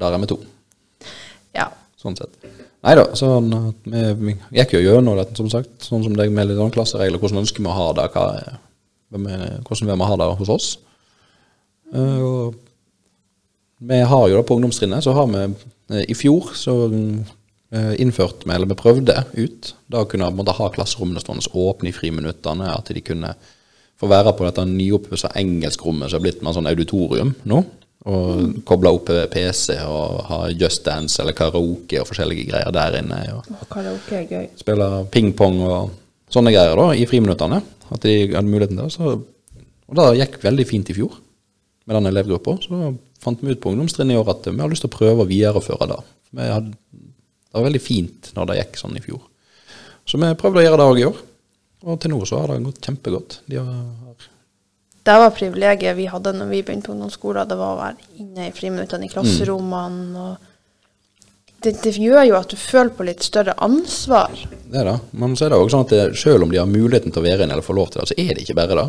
[0.00, 0.38] Der er vi to,
[1.56, 1.70] Ja.
[2.00, 2.36] sånn sett.
[2.84, 3.50] Nei da, sånn
[3.84, 5.82] vi, vi gikk jo gjennom dette, som sagt.
[5.84, 7.20] Sånn som deg med litt sånn klasseregler.
[7.20, 8.06] Hvordan ønsker vi å ha det?
[8.14, 8.58] Hva, er-
[9.10, 10.68] hvordan vil vi ha det hos oss?
[11.92, 12.54] Uh, og
[13.80, 18.44] vi har jo det på ungdomstrinnet, så har vi uh, i fjor så uh, innført
[18.46, 22.70] vi, eller vi prøvde ut, da å kunne på ha klasserommene stående åpne i friminuttene,
[22.70, 23.34] at de kunne
[24.00, 27.60] få være på dette nyoppussa engelskrommet som har blitt en sånn auditorium nå,
[28.08, 33.18] og koble opp PC og ha Just Dance eller karaoke og forskjellige greier der inne.
[33.36, 34.46] og Og karaoke er gøy.
[34.56, 35.90] spille ping-pong og
[36.32, 37.60] sånne greier da, i friminuttene.
[37.90, 38.94] At de hadde muligheten til det.
[38.94, 39.20] Så,
[39.90, 41.18] og det gikk veldig fint i fjor
[41.84, 42.56] med den elevgruppa.
[42.64, 45.26] Så fant vi ut på ungdomstrinnet i år at vi har lyst til å prøve
[45.26, 45.98] å videreføre det.
[46.38, 49.20] Vi hadde, det var veldig fint når det gikk sånn i fjor.
[50.08, 51.18] Så vi prøvde å gjøre det òg i år.
[51.88, 53.38] Og til nå så har det gått kjempegodt.
[53.48, 54.28] De har
[55.02, 57.48] Det var privilegiet vi hadde når vi begynte på ungdomsskolen.
[57.48, 60.20] Det var å være inne i friminuttene i klasserommene.
[60.20, 60.36] og
[61.62, 64.30] det, det gjør jo at du føler på litt større ansvar.
[64.70, 64.98] Det er det.
[65.12, 67.24] Men så er det også sånn at det, selv om de har muligheten til å
[67.24, 68.86] være inne eller få lov til det, så er det ikke bare det.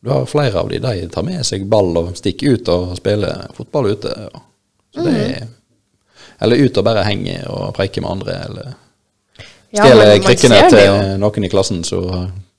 [0.00, 3.48] Du har flere av de, de tar med seg ball og stikker ut og spiller
[3.56, 4.12] fotball ute.
[4.32, 4.46] og-
[4.94, 5.48] Så det er,
[6.40, 8.74] eller ut og bare henge og preike med andre, eller Ja,
[9.70, 12.02] stjele ja, krykkene til noen i klassen, så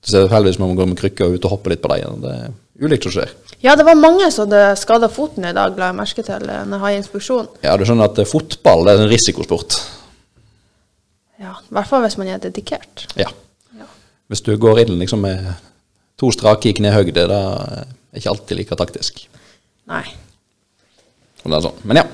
[0.06, 2.22] tilfeldigvis må man går med krykker ut og hopper litt på dem.
[2.24, 3.32] Det er ulikt som skjer.
[3.62, 6.62] Ja, det var mange som hadde skada foten i dag, la jeg merke til eh,
[6.66, 7.50] når jeg har inspeksjon.
[7.62, 9.76] Ja, du skjønner at eh, fotball det er en risikosport.
[11.42, 13.06] Ja, I hvert fall hvis man er dedikert.
[13.18, 13.28] Ja.
[13.78, 13.86] Ja.
[14.30, 15.46] Hvis du går inn liksom med
[16.18, 19.22] to strake i knehøgde, da er det ikke alltid like taktisk.
[19.90, 20.04] Nei.
[21.42, 21.80] Det sånn.
[21.86, 22.06] Men ja.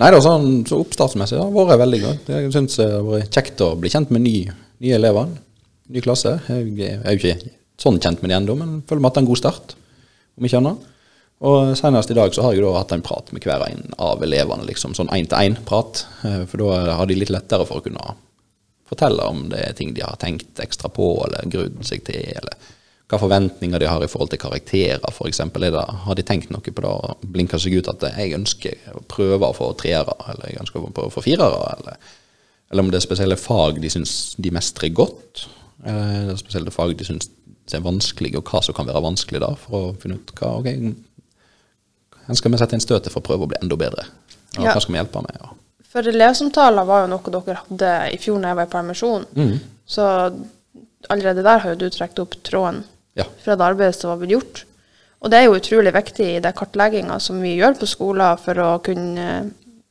[0.00, 2.28] Nei da, sånn, så oppstartsmessig har det vært veldig godt.
[2.32, 4.36] Jeg syns det har vært kjekt å bli kjent med ny,
[4.80, 5.34] nye elever.
[5.92, 6.38] Ny klasse.
[6.48, 9.26] Jeg er jo ikke sånn kjent med de ennå, men føler meg at det er
[9.26, 9.74] en god start,
[10.40, 10.88] om ikke annet.
[11.50, 14.24] Og senest i dag så har jeg da hatt en prat med hver en av
[14.24, 16.02] elevene, liksom sånn én-til-én-prat.
[16.48, 18.16] For da har de litt lettere for å kunne
[18.88, 22.56] fortelle om det er ting de har tenkt ekstra på, eller grudd seg til, eller
[23.10, 25.40] hva forventninger de har i forhold til karakterer, f.eks.
[25.42, 29.48] Har de tenkt noe på det og blinka seg ut at jeg ønsker å prøve
[29.48, 32.12] å få treere, eller jeg ønsker å prøve å få firere, eller,
[32.70, 35.48] eller om det er spesielle fag de syns de mestrer godt,
[35.82, 37.30] eller det er spesielle fag de syns
[37.74, 40.70] er vanskelige, og hva som kan være vanskelig da, for å finne ut hva ok,
[42.26, 44.06] hvor skal vi sette inn støtet for å prøve å bli enda bedre?
[44.58, 44.74] Og Ja.
[44.74, 45.34] Hva skal vi hjelpe med?
[45.42, 45.50] Ja.
[45.90, 49.26] For elevsamtaler var jo noe dere hadde i fjor når jeg var i permisjon.
[49.34, 49.60] Mm.
[49.86, 50.06] Så
[51.10, 52.84] allerede der har jo du trukket opp tråden
[53.20, 53.26] Ja.
[53.44, 54.64] fra det arbeidet som har blitt gjort.
[55.20, 58.60] Og det er jo utrolig viktig i den kartlegginga som vi gjør på skolen for
[58.64, 59.26] å kunne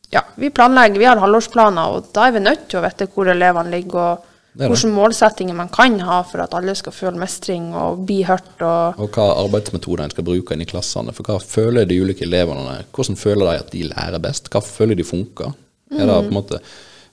[0.09, 3.27] Ja, vi planlegger, vi har halvårsplaner, og da er vi nødt til å vite hvor
[3.29, 4.23] elevene ligger, og
[4.57, 4.69] Det det.
[4.71, 8.55] hvilke målsettinger man kan ha for at alle skal føle mestring og bli hørt.
[8.65, 11.13] og Og hva arbeidsmetoder en skal bruke inn i klassene.
[11.13, 12.79] For hva føler de ulike elevene?
[12.91, 14.49] Hvordan føler de at de lærer best?
[14.49, 15.53] Hva føler de funker?
[15.91, 16.59] Er det, på en måte,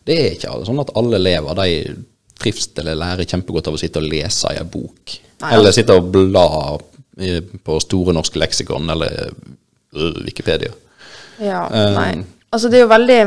[0.07, 1.69] det er ikke sånn at alle elever de
[2.39, 5.17] trives eller lærer kjempegodt av å sitte og lese i en bok.
[5.41, 6.47] Nei, eller sitte og bla
[7.65, 9.31] på Store norske leksikon eller
[9.97, 10.73] øh, Wikipedia.
[11.41, 11.95] Ja, Eh.
[11.95, 12.25] nei.
[12.53, 13.21] Altså, det er jo veldig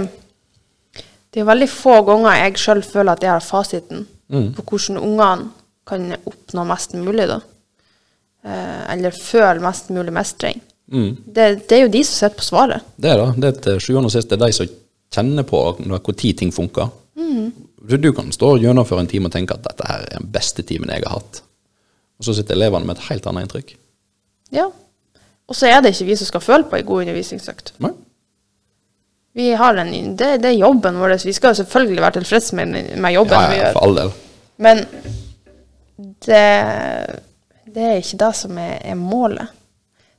[1.30, 4.54] Det er jo veldig få ganger jeg sjøl føler at jeg har fasiten Mm.
[4.54, 5.50] på hvordan ungene
[5.88, 7.40] kan oppnå mest mulig, da.
[8.46, 10.62] Eh, eller føle mest mulig mestring.
[10.92, 11.16] Mm.
[11.26, 12.82] Det, det er jo de som sitter på svaret.
[12.96, 13.32] Det er da.
[13.36, 14.68] Det er til sjuende og sist det er de som
[15.12, 16.92] kjenner på når- hvor tid ting funker.
[17.18, 20.32] Så Du kan stå og gjennomføre en time og tenke at dette her er den
[20.34, 21.42] beste timen jeg har hatt.
[22.20, 23.76] Og så sitter elevene med et helt annet inntrykk.
[24.52, 24.66] Ja.
[25.50, 27.74] Og så er det ikke vi som skal føle på ei god undervisningsøkt.
[27.80, 27.94] Nei.
[29.40, 31.16] Vi har en, det, det er jobben vår.
[31.24, 33.78] Vi skal jo selvfølgelig være tilfreds med, med jobben Ja, vi ja, gjør.
[33.78, 34.12] for all del.
[34.60, 34.84] Men
[36.26, 36.44] det,
[37.76, 39.56] det er ikke det som er, er målet.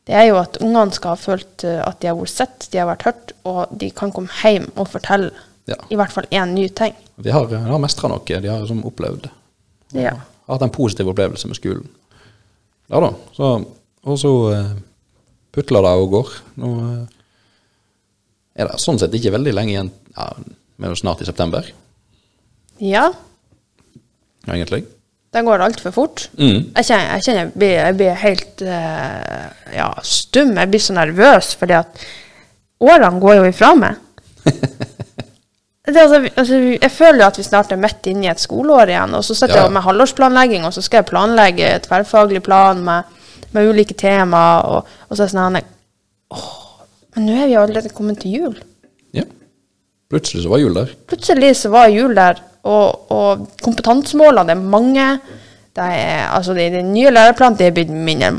[0.09, 2.81] Det er jo at ungene skal ha følt eh, at de har vært sett, de
[2.81, 5.31] har vært hørt, og de kan komme hjem og fortelle
[5.71, 5.79] Ja.
[5.89, 6.97] i hvert fall én ny ting.
[7.21, 8.25] De har, de har mestra noe.
[8.27, 9.33] De har liksom opplevd det.
[10.03, 10.15] Ja.
[10.47, 11.87] Har hatt en positiv opplevelse med skolen.
[12.91, 13.13] Ja da.
[13.37, 13.51] Så,
[14.03, 14.73] og så eh,
[15.55, 16.33] putler det og går.
[16.63, 17.05] Nå eh,
[18.59, 19.93] er det sånn sett ikke veldig lenge igjen.
[20.17, 21.69] Ja, vi er jo snart i september,
[22.81, 23.11] ja,
[24.49, 24.87] egentlig.
[25.33, 26.23] det går altfor fort.
[26.39, 26.73] Mm.
[26.75, 29.45] Jeg kjenner jeg, kjenner jeg, blir, jeg blir helt eh,
[29.77, 30.55] ja, stum.
[30.57, 32.07] Jeg blir så nervøs fordi at
[32.81, 34.01] årene går jo ifra meg.
[35.87, 38.91] Det, altså, altså, jeg føler jo at vi snart er midt inne i et skoleår
[38.93, 39.15] igjen.
[39.17, 39.63] Og så sitter Ja.
[39.65, 43.03] jeg med halvårsplanlegging, og så skal jeg planlegge et tverrfaglig plan med,
[43.53, 44.61] med ulike temaer.
[44.69, 45.65] Og, og så er det sånn her,
[46.31, 46.51] Åh,
[47.17, 48.59] Men nå er vi allerede kommet til jul.
[49.17, 49.25] Ja.
[50.13, 50.93] Plutselig så var jul der.
[51.11, 55.07] Plutselig så var jul der, og, og kompetansemålene er mange.
[55.75, 58.31] Det er, altså de, de nye læreplanene det er blitt mindre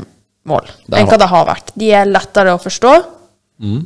[0.48, 1.70] mål enn hva det har vært.
[1.78, 2.94] De er lettere å forstå,
[3.62, 3.82] Mm.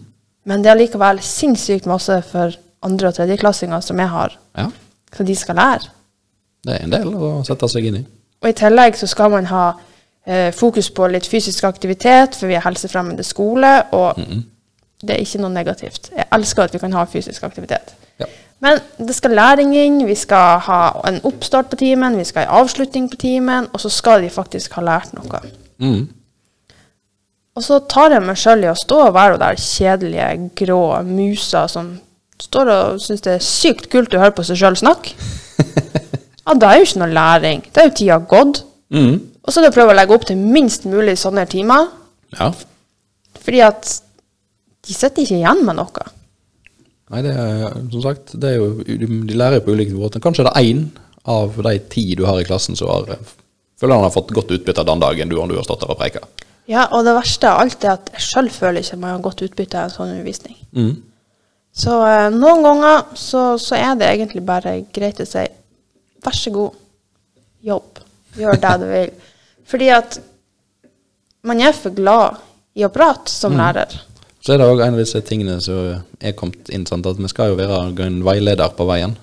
[0.47, 2.55] men det er likevel sinnssykt masse for
[2.87, 4.69] andre- og tredjeklassinger som jeg har, Ja.
[5.17, 5.91] så de skal lære.
[6.67, 8.07] Det er en del å sette seg inn i.
[8.43, 9.67] Og i tillegg så skal man ha
[10.27, 14.17] eh, fokus på litt fysisk aktivitet, for vi er helsefremmende skole, og
[15.03, 16.11] det er ikke noe negativt.
[16.17, 17.95] Jeg elsker at vi kan ha fysisk aktivitet.
[18.19, 18.27] Ja.
[18.61, 22.49] Men det skal læring inn, vi skal ha en oppstart på timen, vi skal ha
[22.57, 25.41] en avslutning på timen, og så skal de faktisk ha lært noe.
[25.79, 26.09] Mm.
[27.57, 31.67] Og så tar jeg meg sjøl i å stå og være der kjedelige, grå musa
[31.73, 31.95] som
[32.43, 35.15] står og syns det er sykt kult å høre på seg sjøl snakke.
[36.47, 37.63] Ja, det er jo ikke noe læring.
[37.75, 38.61] Det er jo tida gått.
[38.95, 39.15] Mm.
[39.43, 41.89] Og så er det å prøve å legge opp til minst mulig sånne timer,
[42.37, 42.53] Ja.
[43.43, 43.89] fordi at
[44.87, 46.05] de sitter ikke igjen med noe.
[47.11, 50.23] Nei, det er som sagt, det er jo, de lærer på ulike måter.
[50.23, 50.85] Kanskje det er én
[51.27, 53.19] av de ti du har i klassen som har,
[53.81, 55.99] føler han har fått godt utbytte av den dagen du, du har stått der og
[55.99, 56.23] preika.
[56.71, 59.43] Ja, og det verste av alt er at jeg sjøl føler ikke man har godt
[59.47, 60.57] utbytte av en sånn undervisning.
[60.75, 60.95] Mm.
[61.77, 65.45] Så eh, noen ganger så, så er det egentlig bare greit å si
[66.25, 66.79] vær så god,
[67.67, 68.01] jobb.
[68.37, 69.13] Gjør det du vil.
[69.71, 70.19] Fordi at
[71.47, 72.41] man er for glad
[72.77, 73.93] i å prate som lærer.
[74.43, 77.07] Så er det òg en av disse tingene som er kommet inn, sant?
[77.07, 79.17] at vi skal jo være en veileder på veien.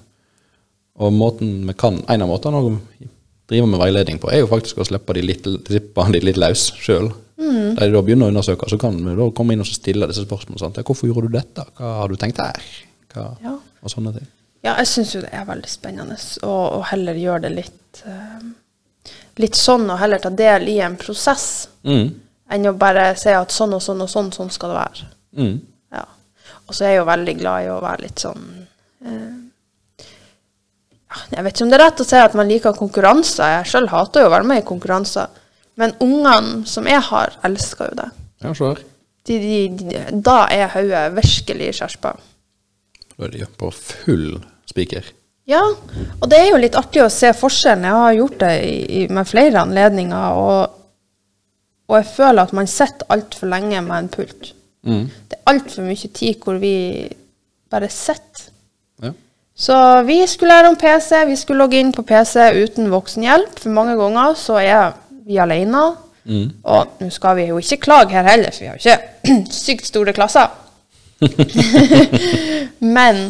[1.00, 1.40] Og
[1.80, 2.74] kan, en av måtene å
[3.50, 6.68] drive med veiledning på, er jo faktisk å slippe de litt, slippe de litt løs
[6.76, 7.10] sjøl.
[7.44, 7.76] Mm.
[7.76, 10.24] Da de da begynner å undersøke, så kan du da komme inn og stille disse
[10.24, 10.78] spørsmålene.
[10.78, 11.66] Ja, 'Hvorfor gjorde du dette?
[11.78, 12.64] Hva har du tenkt her?'
[13.14, 13.58] Hva, Ja.
[13.84, 14.28] Og sånne ting.
[14.64, 16.16] Ja, jeg syns jo det er veldig spennende
[16.48, 18.40] å, å heller gjøre det litt uh,
[19.42, 22.14] Litt sånn, og heller ta del i en prosess, Mm.
[22.54, 25.08] enn å bare si at sånn og sånn og sånn, sånn skal det være.
[25.38, 25.56] Mm.
[25.92, 26.04] Ja.
[26.68, 28.44] Og så er jeg jo veldig glad i å være litt sånn
[29.06, 29.34] uh,
[31.32, 33.58] Jeg vet ikke om det er rett å si at man liker konkurranser.
[33.58, 35.28] Jeg sjøl hater jo å være med i konkurranser.
[35.80, 38.10] Men ungene som jeg har, elsker jo det.
[38.44, 38.84] Ja, så her.
[39.24, 42.14] De, de, de, da er hodet virkelig skjerpa.
[43.14, 44.34] Da er de på full
[44.70, 45.08] spiker.
[45.50, 47.88] Ja, og det er jo litt artig å se forskjellen.
[47.88, 50.78] Jeg har gjort det i, med flere anledninger, og,
[51.90, 54.54] og jeg føler at man sitter altfor lenge med en pult.
[54.88, 55.06] Mm.
[55.32, 56.76] Det er altfor mye tid hvor vi
[57.72, 58.50] bare sitter.
[59.04, 59.12] Ja.
[59.56, 63.76] Så vi skulle lære om PC, vi skulle logge inn på PC uten voksenhjelp, for
[63.76, 64.96] mange ganger så er
[65.28, 65.84] vi alene.
[66.24, 66.50] Mm.
[66.64, 69.90] Og nå skal vi jo ikke klage her heller, for vi har jo ikke sykt
[69.90, 70.52] store klasser.
[72.98, 73.24] Men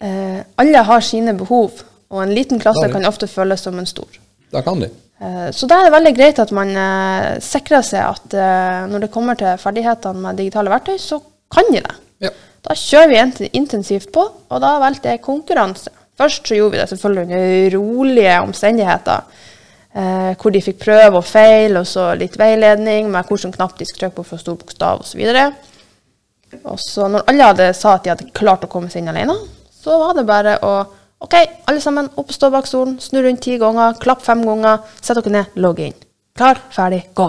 [0.00, 4.08] eh, alle har sine behov, og en liten klasse kan ofte føles som en stor.
[4.52, 4.90] Da kan de.
[5.20, 9.06] Eh, Så da er det veldig greit at man eh, sikrer seg at eh, når
[9.06, 11.20] det kommer til ferdighetene med digitale verktøy, så
[11.52, 11.96] kan de det.
[12.28, 12.34] Ja.
[12.66, 15.92] Da kjører vi intensivt på, og da valgte jeg konkurranse.
[16.18, 19.44] Først så gjorde vi det selvfølgelig under rolige omstendigheter,
[19.98, 23.86] eh, hvor de fikk prøve og feil, og så litt veiledning med hvilken knapp de
[23.88, 25.24] skulle trykke på for stor bokstav osv.
[26.62, 29.36] Og så når alle hadde sa at de hadde klart å komme seg inn alene,
[29.78, 30.78] så var det bare å
[31.18, 31.34] OK,
[31.66, 35.18] alle sammen, opp og stå bak stolen, snu rundt ti ganger, klapp fem ganger, sett
[35.18, 35.96] dere ned, logg inn.
[36.38, 37.26] Klar, ferdig, gå.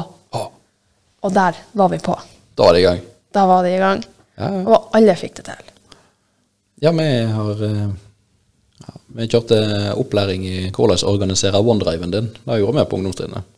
[1.20, 2.14] Og der var vi på.
[2.56, 3.00] da var det i gang.
[3.34, 4.04] Da var det i gang.
[4.38, 4.62] Ja, ja.
[4.68, 5.74] Og alle fikk det til.
[6.86, 7.90] Ja, vi har eh,
[8.86, 9.60] ja, Vi kjørte
[10.00, 12.30] opplæring i hvordan organisere OneDriven din.
[12.46, 13.56] Det gjorde vi på ungdomstrinnet.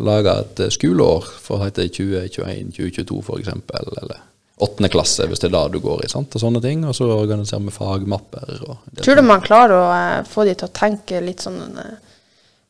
[0.00, 4.22] Lage et eh, skoleår for å hete 2021-2022 for eksempel, eller
[4.62, 6.86] åttende klasse hvis det er da du går i, sant, og sånne ting.
[6.88, 8.62] Og så organiserer vi fagmapper.
[9.02, 11.98] Tror du man klarer å eh, få de til å tenke litt sånn eh,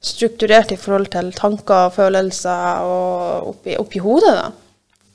[0.02, 4.48] strukturert i forhold til tanker og følelser og oppi, oppi hodet, da?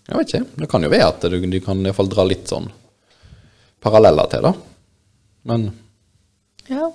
[0.07, 0.61] Jeg vet ikke.
[0.63, 2.69] Det kan jo være at du, du kan i hvert fall dra litt sånn
[3.83, 4.53] paralleller til, da.
[5.51, 5.67] Men
[6.71, 6.89] Ja.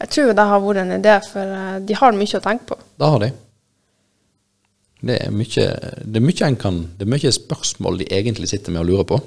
[0.00, 2.78] Jeg tror det har vært en idé, for eh, de har mye å tenke på.
[2.96, 3.32] da har de.
[5.06, 5.64] Det er mye,
[6.02, 9.08] det er mye en kan Det er mye spørsmål de egentlig sitter med og lurer
[9.10, 9.18] på.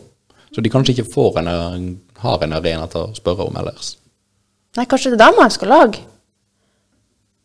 [0.50, 3.94] Så de kanskje ikke får en, har en arena til å spørre om ellers.
[4.78, 6.02] Nei, kanskje det er det man skal lage?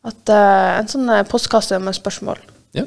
[0.05, 2.41] At uh, En sånn eh, postkasse med spørsmål.
[2.77, 2.85] Ja.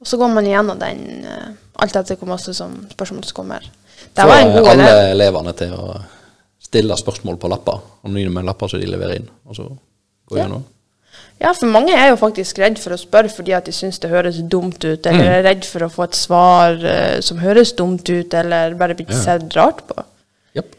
[0.00, 3.68] Og så går man gjennom den uh, alt etter hvor masse som spørsmål som kommer.
[4.00, 5.06] Det Få var en god alle idé.
[5.12, 5.86] elevene til å
[6.70, 7.80] stille spørsmål på lapper.
[8.06, 9.28] Anonyme lapper som de leverer inn.
[9.50, 9.66] Og så
[10.30, 10.44] gå Ja.
[10.44, 10.62] gjennom.
[11.40, 14.10] Ja, for mange er jo faktisk redd for å spørre fordi at de syns det
[14.12, 15.32] høres dumt ut, eller Mm.
[15.38, 19.08] er redd for å få et svar uh, som høres dumt ut, eller bare blir
[19.10, 19.22] Ja.
[19.22, 20.04] sett rart på.
[20.54, 20.76] Yep.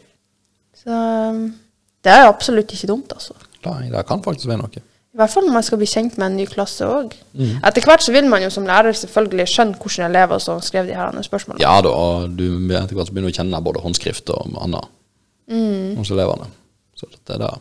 [0.84, 0.88] Så
[1.30, 1.54] um,
[2.02, 3.34] det er absolutt ikke dumt, altså.
[3.66, 4.68] Nei, det kan faktisk være noe.
[5.12, 7.12] I hvert fall når man skal bli kjent med en ny klasse òg.
[7.36, 7.58] Mm.
[7.68, 10.94] Etter hvert så vil man jo som lærer selvfølgelig skjønne hvordan elever som skrev de
[10.96, 11.60] her spørsmålene.
[11.60, 14.88] Ja da, du etter hvert så begynner du å kjenne både håndskrift og annet
[15.50, 15.96] Mm.
[15.98, 16.48] hos elevene.
[16.96, 17.52] Så det er det.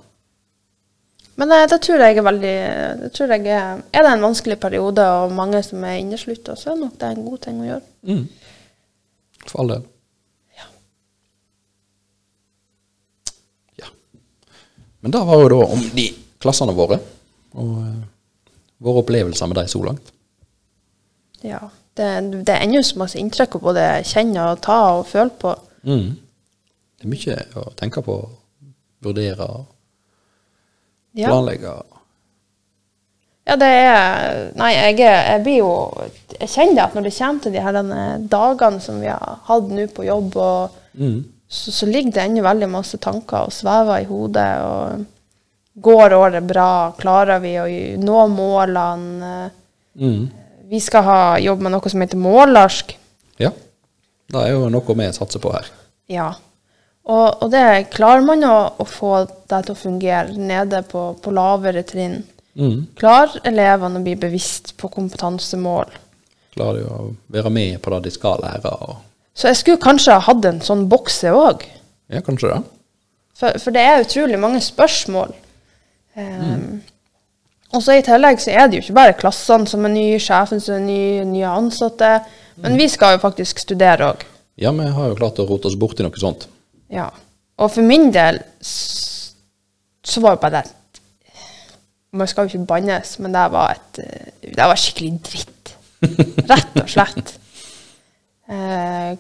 [1.40, 2.56] Men det, det tror jeg er veldig
[3.02, 6.74] det tror jeg er, er det en vanskelig periode og mange som er inneslutta, så
[6.74, 7.86] er nok det en god ting å gjøre.
[8.06, 8.24] Mm.
[9.48, 9.88] For all del.
[10.60, 10.68] Ja.
[13.82, 13.92] Ja.
[15.02, 16.08] Men det var jo da om de
[16.42, 17.00] klassene våre,
[17.58, 18.02] og uh,
[18.82, 20.14] våre opplevelser med dem så langt.
[21.42, 21.64] Ja.
[21.98, 22.08] Det,
[22.48, 25.52] det er ennå så masse inntrykk å både kjenne og ta og føle på.
[25.84, 26.21] Mm.
[27.02, 28.16] Det er mye å tenke på,
[29.02, 29.48] vurdere,
[31.18, 31.28] Ja.
[31.28, 31.72] planlegge.
[33.48, 35.72] Ja, det er Nei, jeg, jeg blir jo
[36.40, 37.80] Jeg kjenner det at når det kommer til de her
[38.32, 41.24] dagene som vi har hatt nå på jobb, og, Mm.
[41.50, 44.62] så, så ligger det ennå veldig masse tanker og svever i hodet.
[44.62, 45.06] og
[45.82, 46.92] Går året bra?
[47.00, 47.66] Klarer vi å
[47.98, 49.52] nå målene?
[49.96, 50.30] Mm.
[50.68, 52.92] Vi skal ha jobb med noe som heter målarsk.
[53.40, 53.52] Ja.
[54.28, 55.66] Det er jo noe vi satser på her.
[56.12, 56.34] Ja.
[57.10, 61.34] Og, og det klarer man å, å få det til å fungere nede på, på
[61.34, 62.20] lavere trinn.
[62.54, 62.86] Mm.
[63.00, 65.90] Klarer elevene å bli bevisst på kompetansemål,
[66.52, 67.00] klarer de å
[67.32, 68.74] være med på det de skal lære.
[68.86, 68.98] Og,
[69.34, 71.64] Så jeg skulle kanskje ha hatt en sånn bokse òg.
[72.12, 72.62] ja, kanskje det.
[73.40, 75.32] For, for det er utrolig mange spørsmål.
[76.20, 76.82] Um,
[77.72, 80.60] Og så i tillegg så er det jo ikke bare klassene som er nye, sjefen
[80.60, 82.10] som er ny, nye ansatte.
[82.62, 84.26] Men vi skal jo faktisk studere òg.
[84.60, 86.50] Ja, vi har jo klart å rote oss bort i noe sånt.
[86.92, 87.08] Ja.
[87.62, 90.72] Og for min del så var jo bare det
[92.12, 95.76] Man skal jo ikke bannes, men det var et eh, Det var skikkelig dritt.
[96.50, 97.36] Rett og slett.
[98.52, 99.14] Eh,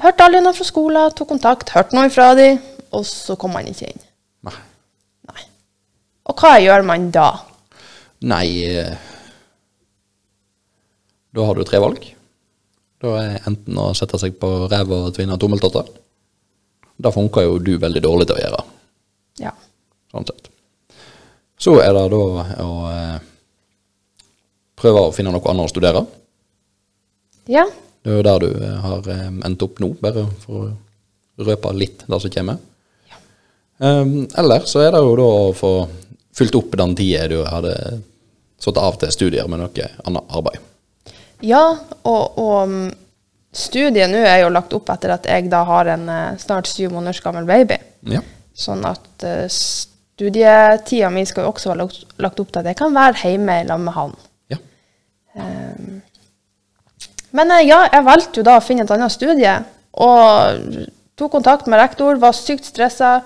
[0.00, 2.56] hørte aldri noe fra skolen, tok kontakt, hørte noe fra dem,
[2.96, 4.00] og så kom man ikke inn.
[4.48, 4.54] Nei.
[5.28, 5.42] Nei.
[6.24, 7.26] Og hva gjør man da?
[8.32, 8.94] Nei eh,
[11.36, 12.06] Da har du tre valg.
[13.04, 15.92] Da er enten å sette seg på ræva og tvinne tommeltotter.
[17.00, 18.62] Det funker jo du veldig dårlig til å gjøre,
[19.40, 19.52] Ja.
[20.12, 20.50] sånn sett.
[21.60, 22.20] Så er det da
[22.64, 23.18] å eh,
[24.80, 26.02] prøve å finne noe annet å studere.
[27.50, 27.66] Ja.
[28.00, 31.72] Det er jo der du eh, har eh, endt opp nå, bare for å røpe
[31.76, 32.60] litt det som kommer.
[33.80, 35.72] Um, eller så er det jo da å få
[36.36, 37.72] fylt opp den tida du hadde
[38.60, 40.60] satt av til studier med noe annet arbeid.
[41.40, 41.62] Ja,
[42.04, 42.90] og, og mm,
[43.52, 46.94] studiet nå er jo lagt opp etter at jeg da har en eh, snart syv
[46.94, 47.80] måneders gammel baby.
[48.10, 48.22] Ja.
[48.60, 51.86] Sånn at uh, studietida mi skal jo også være
[52.20, 54.16] lagt, opp til at jeg kan være hjemme sammen med han.
[54.52, 54.58] ja.
[57.36, 59.56] Men eh, ja, jeg valgte jo da å finne et annet studie,
[60.00, 60.64] og
[61.18, 63.20] tok kontakt med rektor, var sykt stressa.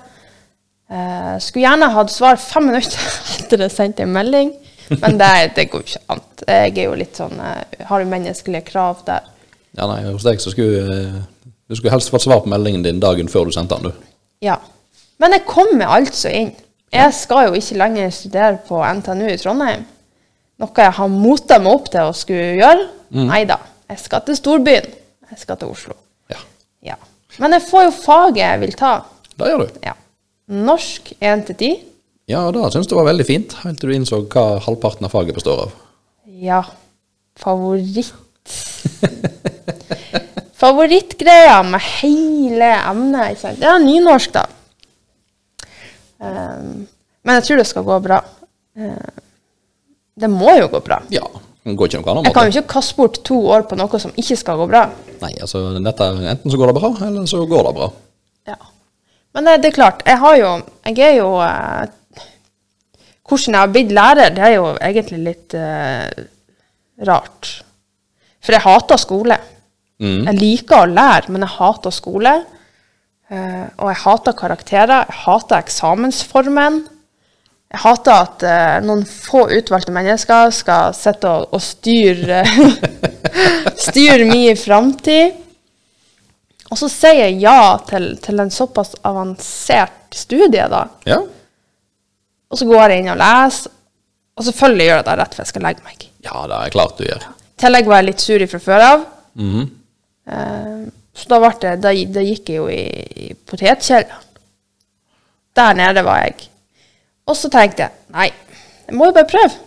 [0.90, 3.00] Eh, skulle gjerne hatt svar fem minutter
[3.38, 4.52] etter jeg sendte en melding,
[5.00, 6.24] men det, det går jo ikke an.
[6.44, 9.30] Jeg er jo litt sånn, eh, har jo menneskelige krav der.
[9.74, 11.16] Ja, nei, hos deg så skulle eh,
[11.68, 14.10] du skulle helst fått svar på meldingen din dagen før du sendte den, du.
[14.44, 14.58] Ja.
[15.22, 16.52] Men jeg kommer altså inn.
[16.94, 19.86] Jeg skal jo ikke lenger studere på NTNU i Trondheim.
[20.62, 22.84] Noe jeg har mota meg opp til å skulle gjøre.
[23.16, 23.56] Nei da.
[23.90, 24.86] Jeg skal til storbyen.
[25.32, 25.96] Jeg skal til Oslo.
[26.30, 26.38] Ja,
[26.84, 26.96] Ja.
[27.42, 28.92] Men jeg får jo faget jeg vil ta.
[29.40, 29.80] det gjør du.
[29.82, 29.96] Ja.
[30.54, 31.72] Norsk 1 til 10.
[32.30, 35.34] Ja, det syns du var veldig fint, helt til du innså hva halvparten av faget
[35.34, 35.72] består av.
[36.28, 36.62] Ja.
[37.40, 38.14] Favoritt
[40.60, 43.34] Favorittgreia med hele emnet.
[43.34, 43.64] Ikke sant?
[43.64, 44.44] Er nynorsk, da.
[46.24, 46.84] Um,
[47.24, 48.20] men jeg tror det skal gå bra.
[48.78, 49.16] Uh,
[50.20, 51.00] det må jo gå bra.
[51.12, 51.24] Ja,
[51.64, 54.00] det går ikke noen annen Jeg kan jo ikke kaste bort to år på noe
[54.00, 54.86] som ikke skal gå bra.
[55.24, 57.90] Nei, altså, dette, enten så går det bra, eller så går det bra.
[58.52, 58.58] Ja.
[59.34, 60.50] Men det, det er klart, jeg har jo
[60.86, 61.84] Jeg er jo uh,
[63.24, 66.24] Hvordan jeg har blitt lærer, det er jo egentlig litt uh,
[67.08, 67.54] rart.
[68.44, 69.38] For jeg hater skole.
[70.02, 70.26] Mm.
[70.28, 72.34] Jeg liker å lære, men jeg hater skole.
[73.32, 75.06] Uh, og jeg hater karakterer.
[75.08, 76.82] Jeg hater eksamensformen.
[77.74, 82.44] Jeg hater at uh, noen få utvalgte mennesker skal sitte og, og styre
[83.88, 85.40] styr min framtid.
[86.70, 90.86] Og så sier jeg ja til, til en såpass avansert studie, da.
[91.06, 91.20] Ja,
[92.50, 93.72] Og så går jeg inn og leser,
[94.34, 96.06] og selvfølgelig gjør jeg det rett før jeg skal legge meg.
[96.24, 97.26] ja det er klart du gjør.
[97.26, 99.08] I tillegg var jeg litt sur fra før av.
[99.40, 99.64] Mhm.
[100.26, 100.84] Eh,
[101.14, 102.82] så da, det, da, da gikk jeg jo i,
[103.28, 104.24] i potetkjelleren.
[105.54, 106.48] Der nede var jeg.
[107.30, 108.32] Og så tenkte jeg nei,
[108.88, 109.60] jeg må jo bare prøve.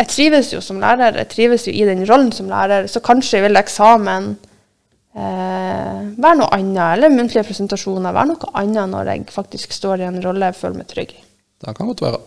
[0.00, 3.42] Jeg trives jo som lærer, jeg trives jo i den rollen som lærer, så kanskje
[3.44, 4.32] vil eksamen
[5.14, 10.08] eh, være noe annet, eller muntlige presentasjoner være noe annet når jeg faktisk står i
[10.08, 11.22] en rolle jeg føler meg trygg i.
[11.62, 12.22] Det kan godt være.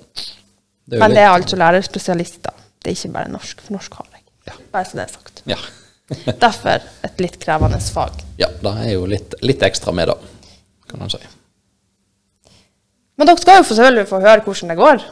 [0.86, 2.56] Det Men det er altså lærerspesialister.
[2.80, 4.15] Det er ikke bare norsk, for norsk har jeg.
[4.46, 4.56] Ja.
[4.74, 5.44] Bare så det er sagt.
[5.50, 5.60] Ja.
[6.46, 8.22] Derfor et litt krevende fag.
[8.38, 10.18] ja, det er jo litt, litt ekstra med da,
[10.90, 11.22] kan man si.
[13.16, 15.06] Men dere skal jo selvfølgelig få høre hvordan det går.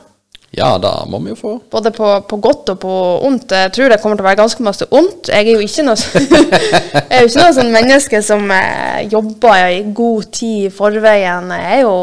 [0.53, 1.51] Ja, det må vi jo få.
[1.71, 3.55] Både på, på godt og på ondt.
[3.57, 5.31] Jeg tror det kommer til å være ganske masse ondt.
[5.33, 9.71] Jeg er jo ikke noe, jeg er jo ikke noe sånn menneske som eh, jobber
[9.73, 11.49] i god tid i forveien.
[11.57, 11.95] Jeg jo,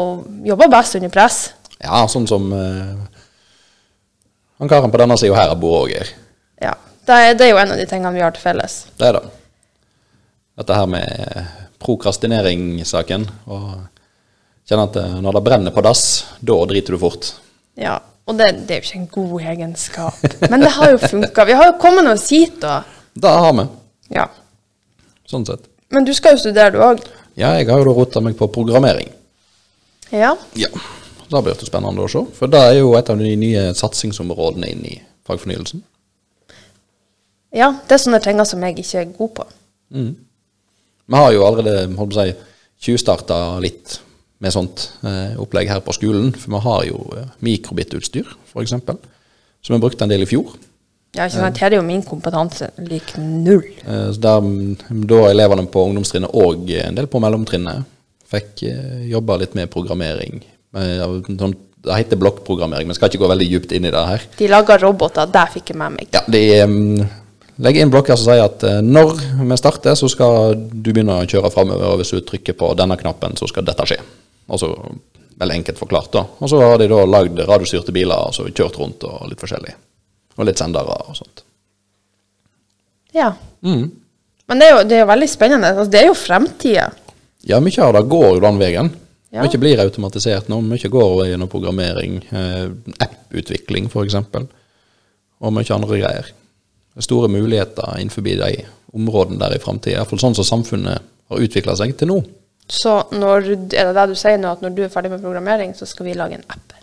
[0.51, 1.39] jobber best under press.
[1.77, 2.91] Ja, sånn som uh,
[4.59, 6.11] han karen på denne sida her bor òg her.
[6.61, 6.75] Ja,
[7.07, 8.75] det er, det er jo en av de tingene vi har til felles.
[8.99, 9.23] Det er det.
[10.61, 11.47] Dette her med
[11.81, 13.25] prokrastineringssaken.
[13.49, 13.69] Og
[14.69, 16.03] kjenne at eh, når det brenner på dass,
[16.45, 17.31] da driter du fort.
[17.79, 17.97] Ja,
[18.29, 20.25] og det, det er jo ikke en god egenskap.
[20.51, 21.45] Men det har jo funka.
[21.49, 22.81] Vi har jo kommet oss hit, da.
[23.13, 23.65] Det har vi,
[24.15, 24.27] Ja.
[25.27, 25.65] sånn sett.
[25.91, 27.01] Men du skal jo studere, du òg.
[27.39, 29.09] Ja, jeg har jo da rota meg på programmering.
[30.11, 30.33] Ja.
[30.59, 30.67] Ja.
[31.31, 32.21] Da blir det spennende å se.
[32.35, 34.97] For det er jo et av de nye satsingsområdene inn i
[35.27, 35.79] fagfornyelsen.
[37.53, 37.71] Ja.
[37.87, 39.47] Det er sånne ting som jeg ikke er god på.
[39.91, 42.33] Vi har jo allerede holdt på å si,
[42.81, 43.99] tjuvstarta litt
[44.41, 46.31] med sånt eh, opplegg her på skolen.
[46.33, 48.73] For vi har jo eh, mikrobit-utstyr, f.eks.,
[49.61, 50.55] som vi brukte en del i fjor.
[51.11, 51.59] Ja, ikke sant?
[51.59, 53.65] Her er jo min kompetanse lik null.
[53.83, 57.83] Eh, så Der, mm, da elevene på ungdomstrinnet og en del på mellomtrinnet
[58.31, 60.41] fikk eh, jobba litt med programmering.
[60.77, 61.05] Eh,
[61.81, 64.25] Det heter blokkprogrammering, men skal ikke gå veldig djupt inn i det her.
[64.37, 66.11] De lager roboter, det fikk jeg med meg.
[66.13, 66.41] Ja, De
[67.61, 71.27] legger inn blokker som sier at eh, når vi starter, så skal du begynne å
[71.29, 73.99] kjøre framover, og hvis du trykker på denne knappen, så skal dette skje.
[74.51, 74.73] Altså
[75.41, 76.25] veldig enkelt forklart, da.
[76.39, 79.73] Og så har de da lagd radiostyrte biler og så kjørt rundt og litt forskjellig.
[80.37, 81.43] Og litt sendere og sånt.
[83.17, 83.33] Ja.
[83.65, 83.89] Mm.
[84.47, 85.71] Men det er jo, det er jo veldig spennende.
[85.73, 86.89] Altså, det er jo fremtida.
[87.47, 88.91] Ja, mye av det går jo den veien.
[89.31, 89.45] Ja.
[89.45, 90.59] Mye blir automatisert nå.
[90.65, 92.67] Mye går gjennom programmering, eh,
[93.01, 94.17] app-utvikling f.eks.
[95.41, 96.31] Og mye andre greier.
[96.99, 100.01] Store muligheter innenfor de områdene der i framtida.
[100.01, 102.17] Iallfall sånn som samfunnet har utvikla seg til nå.
[102.71, 105.73] Så når, er det det du sier nå, at når du er ferdig med programmering,
[105.75, 106.75] så skal vi lage en app?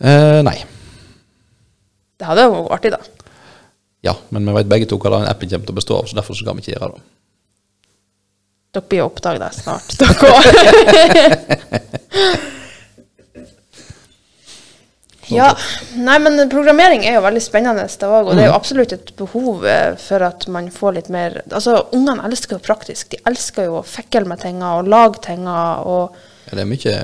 [0.00, 0.58] Eh, nei.
[2.20, 3.00] Det hadde jo vært artig, da.
[4.04, 6.16] Ja, men vi vet begge to hva den appen kommer til å bestå av, så
[6.20, 7.04] derfor skal vi ikke gjøre det.
[8.70, 10.42] Dere blir å oppdage det snart, dere òg.
[15.34, 15.50] ja.
[15.98, 18.30] Nei, men programmering er jo veldig spennende, det òg.
[18.30, 21.76] Og det er jo absolutt et behov eh, for at man får litt mer Altså,
[21.96, 23.12] ungene elsker jo praktisk.
[23.14, 26.12] De elsker jo å fikle med ting og lage ting og
[26.48, 26.94] Ja, det er mye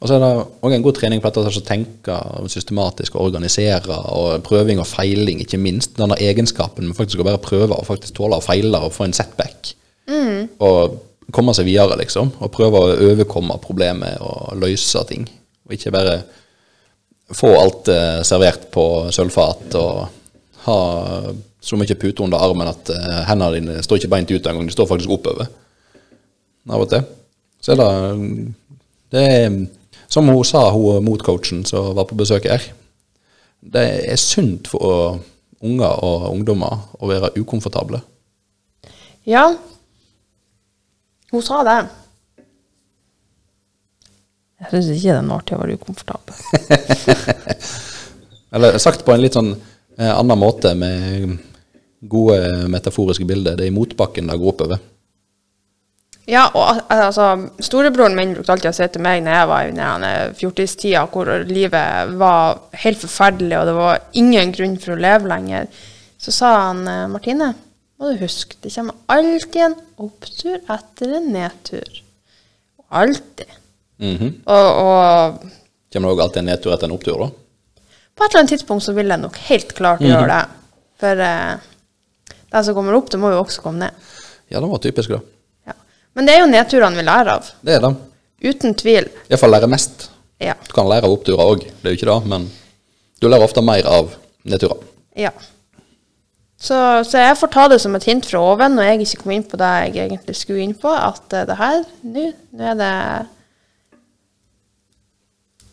[0.00, 0.32] Og så er det
[0.66, 2.18] òg en god trening på dette å tenke
[2.52, 5.94] systematisk og organisere, og prøving og feiling, ikke minst.
[5.96, 9.16] Denne egenskapen med faktisk å bare prøve og faktisk tåle å feile og få en
[9.16, 9.72] setback.
[10.60, 10.98] Og
[11.34, 12.32] komme seg videre, liksom.
[12.44, 15.26] Og prøve å overkomme problemet og løse ting.
[15.64, 16.18] Og ikke bare
[17.32, 20.04] få alt eh, servert på sølvfat og
[20.66, 20.78] ha
[21.64, 24.74] så mye pute under armen at eh, hendene dine står ikke beint ut engang, de
[24.74, 25.48] står faktisk oppover.
[26.68, 27.04] Av og til.
[27.60, 28.52] Så er det
[29.14, 29.58] Det er
[30.08, 32.62] som hun sa, hun motcoachen som var på besøk her.
[33.60, 35.20] Det er sunt for
[35.64, 38.02] unger og ungdommer å være ukomfortable.
[39.26, 39.46] Ja.
[41.32, 41.78] Hun sa det.
[44.62, 46.34] Jeg syns ikke den var artig å være ukomfortabel.
[48.54, 51.36] Eller sagt på en litt sånn eh, annen måte, med
[52.08, 53.56] gode metaforiske bilder.
[53.58, 54.82] Det er i motbakken det går oppover.
[56.24, 59.74] Ja, og altså, storebroren min brukte alltid å si til meg når jeg var i
[59.76, 65.28] denne fjortistida, hvor livet var helt forferdelig, og det var ingen grunn for å leve
[65.28, 65.68] lenger,
[66.16, 67.50] så sa han eh, Martine,
[68.00, 69.76] må du huske, det kommer alltid en
[70.06, 72.00] opptur etter en nedtur.
[72.88, 73.52] Alltid.
[74.04, 74.30] Mhm.
[74.44, 75.50] Og, og
[75.94, 77.30] Kommer det òg alltid en nedtur etter en opptur, da?
[78.14, 80.42] på et eller annet tidspunkt så vil jeg nok helt klart gjøre det.
[81.02, 81.54] For eh,
[82.54, 84.10] det som kommer opp, det må jo også komme ned.
[84.52, 85.18] Ja, det var typisk, da.
[85.70, 85.74] Ja.
[86.14, 87.48] Men det er jo nedturene vi lærer av.
[87.66, 87.90] Det er det.
[88.44, 89.08] Uten tvil.
[89.26, 90.08] Iallfall lære mest.
[90.42, 90.54] Ja.
[90.66, 92.46] Du kan lære av oppturer òg, det er jo ikke det, men
[93.22, 94.14] du lærer ofte mer av
[94.46, 94.86] nedturer.
[95.18, 95.34] ja.
[96.64, 99.32] Så, så jeg får ta det som et hint fra oven når jeg ikke kom
[99.34, 102.22] inn på det jeg egentlig skulle inn på, at eh, det her, nå
[102.70, 102.92] er det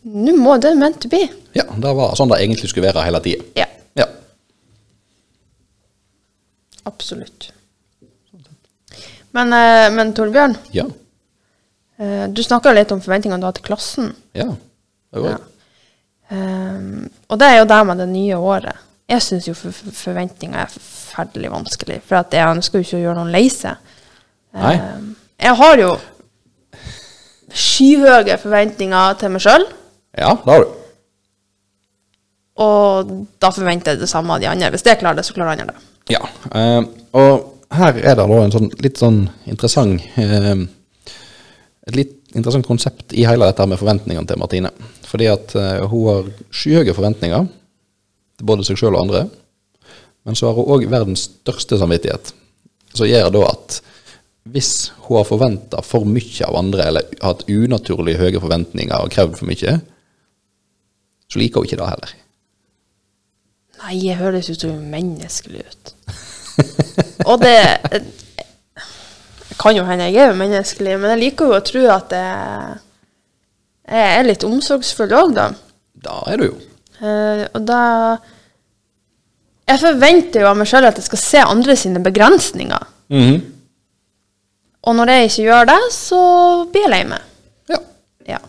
[0.03, 1.19] Nå må det meant to be.
[1.53, 3.43] Ja, det var sånn det egentlig skulle være hele tida.
[3.55, 4.05] Ja, Ja.
[6.83, 7.51] absolutt.
[9.31, 10.83] Men, eh, men Torbjørn, Ja.
[11.99, 14.15] eh, du snakka litt om forventningene du har til klassen.
[14.33, 14.55] ja.
[15.13, 15.37] Det var Ja.
[16.33, 18.75] Um, og det er jo det med det nye året.
[19.09, 23.03] Jeg syns jo for, for forventninger er forferdelig vanskelig, for jeg ønsker jo ikke å
[23.03, 23.75] gjøre noen lei seg.
[24.53, 25.97] Um, jeg har jo
[27.53, 29.65] skyhøye forventninger til meg sjøl,
[30.17, 30.77] Ja, det har du.
[32.61, 34.69] og da forventer jeg det samme av de andre.
[34.73, 35.87] Hvis jeg klarer det, så klarer andre det.
[36.13, 36.21] Ja.
[36.53, 36.81] eh,
[37.17, 40.65] og her er det da en sånn, litt sånn interessant eh,
[41.87, 44.69] Et litt interessant konsept i hele dette med forventningene til Martine.
[45.07, 47.47] Fordi at eh, hun har skyhøye forventninger
[48.37, 49.23] til både seg sjøl og andre.
[50.27, 52.35] Men så har hun òg verdens største samvittighet.
[52.93, 53.79] Som gjør da at
[54.51, 59.39] hvis hun har forventa for mye av andre, eller hatt unaturlig høye forventninger og krevd
[59.39, 59.79] for mye,
[61.31, 62.15] så liker hun ikke det heller.
[63.81, 65.93] Nei, jeg høres jo som menneskelig ut.
[67.29, 67.57] og det
[69.61, 72.81] kan jo hende jeg er menneskelig, men jeg liker jo å tro at jeg,
[73.91, 75.47] er litt omsorgsfull òg, da.
[76.01, 76.59] Da er du jo.
[77.01, 77.81] Eh, og da
[79.71, 82.87] Jeg forventer jo av meg sjøl at jeg skal se andre sine begrensninger.
[83.13, 83.41] Mhm.
[84.81, 86.21] Og når jeg ikke gjør det, så
[86.73, 87.27] blir jeg lei meg.
[87.69, 87.77] Ja.
[88.33, 88.39] Ja.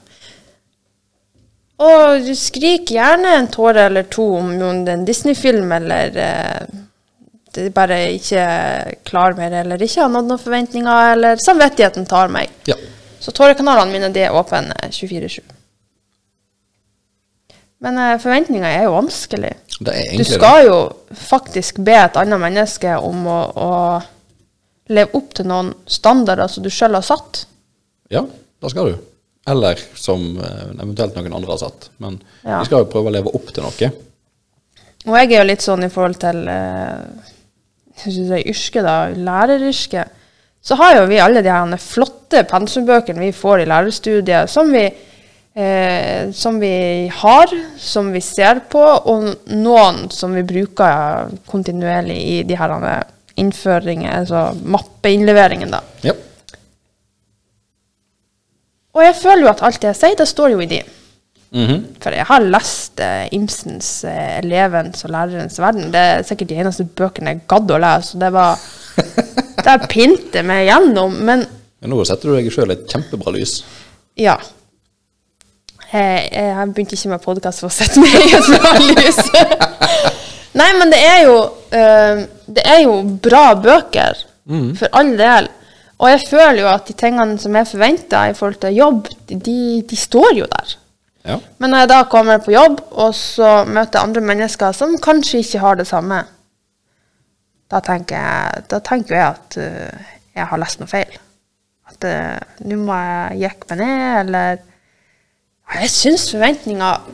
[1.82, 6.80] Og du skriker gjerne en tåre eller to om en Disney-film eller eh,
[7.52, 8.44] det er bare ikke
[9.04, 12.52] klar mer, eller ikke har nådd noen forventninger, eller samvittigheten tar meg.
[12.70, 12.78] ja.
[13.22, 15.44] Så tårekanalene mine de er åpne 24-7.
[17.86, 19.52] Men eh, forventninger er jo vanskelig.
[19.92, 20.78] Er Du skal jo
[21.14, 23.70] faktisk be et annet menneske om å, å
[24.90, 27.44] leve opp til noen standarder som du sjøl har satt.
[28.10, 28.98] Ja, det skal du.
[29.50, 31.90] Eller som eh, eventuelt noen andre har satt.
[31.98, 32.60] Men Ja.
[32.60, 33.92] vi skal jo prøve å leve opp til noe.
[35.02, 37.30] Og jeg er jo litt sånn i forhold til eh,
[38.02, 38.96] jeg synes det er yrke, da,
[39.30, 40.18] læreryrket.
[40.62, 44.84] Så har jo vi alle de her flotte pensumbøkene vi får i lærerstudiet, som vi,
[45.58, 52.42] eh, som vi har, som vi ser på, og noen som vi bruker kontinuerlig i
[52.46, 52.76] de her
[53.42, 55.82] innføringer, altså mappeinnleveringen, da.
[56.06, 56.14] Ja.
[58.92, 60.82] Og jeg føler jo at alt det jeg sier, det står jo i de.
[61.52, 61.80] Mhm.
[62.00, 65.90] For jeg har lest eh, Imsens eh, 'Elevens og lærerens verden'.
[65.92, 68.18] Det er sikkert de eneste bøkene jeg gadd å lese.
[68.20, 68.58] Det var
[69.64, 71.12] Det pinte meg gjennom.
[71.24, 71.44] Men
[71.82, 73.62] nå setter du deg sjøl et kjempebra lys.
[74.16, 74.36] ja.
[75.92, 79.18] Jeg, jeg begynte ikke med podkast for å sette meg i et bra lys.
[80.60, 84.22] Nei, men det er jo uh, Det er jo bra bøker,
[84.78, 85.50] for all del.
[86.02, 89.58] Og jeg føler jo at de tingene som er forventa i forhold til jobb, de,
[89.86, 90.76] de står jo der.
[91.22, 91.36] Ja.
[91.62, 95.44] Men når jeg da kommer på jobb, og så møter jeg andre mennesker som kanskje
[95.44, 96.24] ikke har det samme,
[97.70, 101.14] da tenker jeg, da tenker jeg at uh, jeg har lest noe feil.
[101.92, 104.68] At uh, nå må jeg jekke meg ned, eller
[105.72, 107.06] Jeg syns forventninger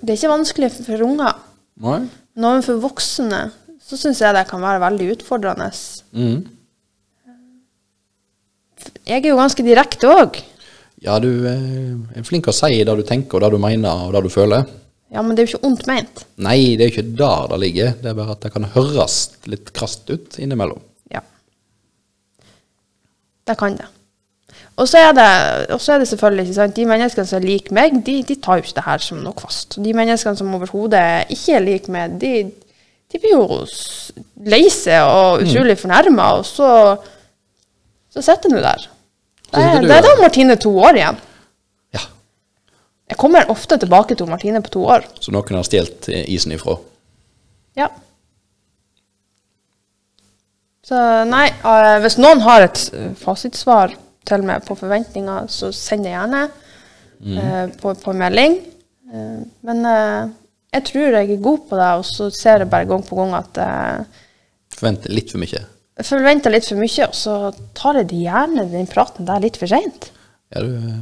[0.00, 1.34] Det er ikke vanskelig for, for unger.
[1.84, 1.98] Nei.
[2.36, 3.48] Men overfor voksne
[3.86, 5.68] så syns jeg det kan være veldig utfordrende.
[6.14, 6.55] Mhm.
[9.06, 10.40] Jeg er jo ganske direkte òg.
[11.04, 14.16] Ja, du eh, er flink å si det du tenker, og det du mener, og
[14.16, 14.66] det du føler.
[15.14, 16.24] Ja, men det er jo ikke ondt ment.
[16.42, 17.92] Nei, det er jo ikke der det ligger.
[18.00, 20.82] Det er bare at det kan høres litt krast ut innimellom.
[21.14, 21.22] Ja.
[23.46, 23.86] Det kan det.
[24.76, 25.28] Og så er det,
[25.72, 28.76] er det selvfølgelig sant, de menneskene som er lik meg, de, de tar jo ikke
[28.76, 29.78] det her som noe fast.
[29.80, 32.32] De menneskene som overhodet ikke er lik meg, de,
[33.12, 33.62] de blir jo
[34.50, 36.68] lei seg og utrolig fornærma, og så,
[38.12, 38.84] så sitter du der.
[39.56, 40.14] Det det er da.
[40.20, 41.20] Martine to år igjen.
[41.96, 42.02] Ja.
[43.10, 45.06] Jeg kommer ofte tilbake til Martine på to år.
[45.20, 46.76] Så noen har stjålet eh, isen ifra.
[47.76, 47.90] Ja.
[50.86, 53.96] Så nei, eh, hvis noen har et eh, fasitsvar
[54.26, 58.60] til meg på forventninger, så send det gjerne eh, på, på melding.
[59.62, 63.14] Men jeg tror jeg er god på det, og så ser jeg bare gang på
[63.20, 63.60] gang at
[64.76, 65.60] Forventer litt for mye.
[66.04, 67.36] Forventer litt for mye, og så
[67.78, 70.10] tar jeg gjerne den praten der litt for seint.
[70.52, 71.00] Ja, du, eh,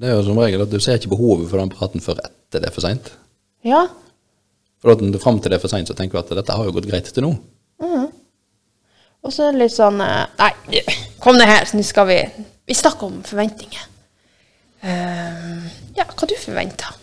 [0.00, 2.62] det er jo som regel at du ser ikke behovet for den praten før etter
[2.62, 3.12] det er for seint.
[3.66, 3.84] Ja.
[4.80, 6.72] For at fram til det er for seint, så tenker du at dette har jo
[6.78, 7.34] gått greit til nå.
[9.20, 10.82] Og så er det litt sånn eh, Nei,
[11.20, 12.18] kom ned her, nå skal vi
[12.68, 13.86] Vi snakker om forventninger.
[14.80, 16.94] Uh, ja, hva du forventer?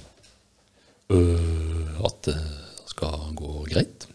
[1.14, 2.38] Uh, at det
[2.90, 4.07] skal gå greit.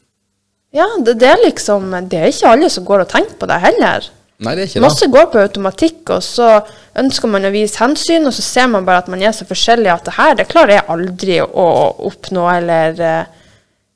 [0.73, 3.59] Ja, det, det er liksom Det er ikke alle som går og tenker på det
[3.61, 4.07] heller.
[4.43, 4.85] Nei, det er ikke det.
[4.87, 6.47] Masse går på automatikk, og så
[6.99, 9.93] ønsker man å vise hensyn, og så ser man bare at man er så forskjellig
[9.93, 11.67] at det her, det klarer jeg aldri å
[12.09, 13.25] oppnå, eller eh,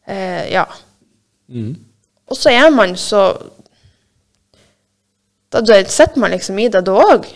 [0.07, 0.67] eh, Ja.
[1.49, 1.75] Mhm.
[2.27, 3.21] Og så er man så
[5.53, 7.27] Da, da sitter man liksom i det da òg.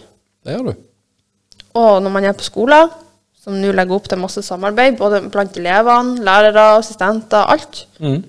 [0.44, 0.72] Det gjør du.
[1.78, 2.90] Og når man er på skolen,
[3.40, 8.24] som nå legger opp til masse samarbeid, både blant elevene, lærere, assistenter, alt, Mhm.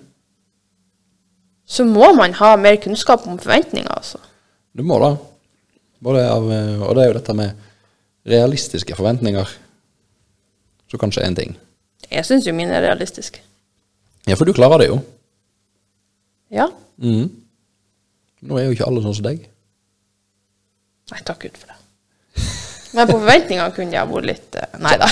[1.71, 4.19] Så må man ha mer kunnskap om forventninger, altså.
[4.75, 5.13] Du må da.
[6.01, 7.67] Av, eh, og det er jo dette med
[8.27, 9.53] realistiske forventninger.
[10.91, 11.55] Så kanskje en ting.
[12.11, 13.39] Jeg syns jo mine er realistiske.
[14.27, 14.99] Ja, for du klarer det jo.
[16.51, 16.67] Ja.
[16.99, 17.29] Mm.
[18.41, 19.45] Nå er jo ikke alle sånn som deg.
[21.11, 21.77] Nei, takk Gud for det.
[22.91, 25.07] Men på forventninger kunne jeg ha vært litt eh, Nei da.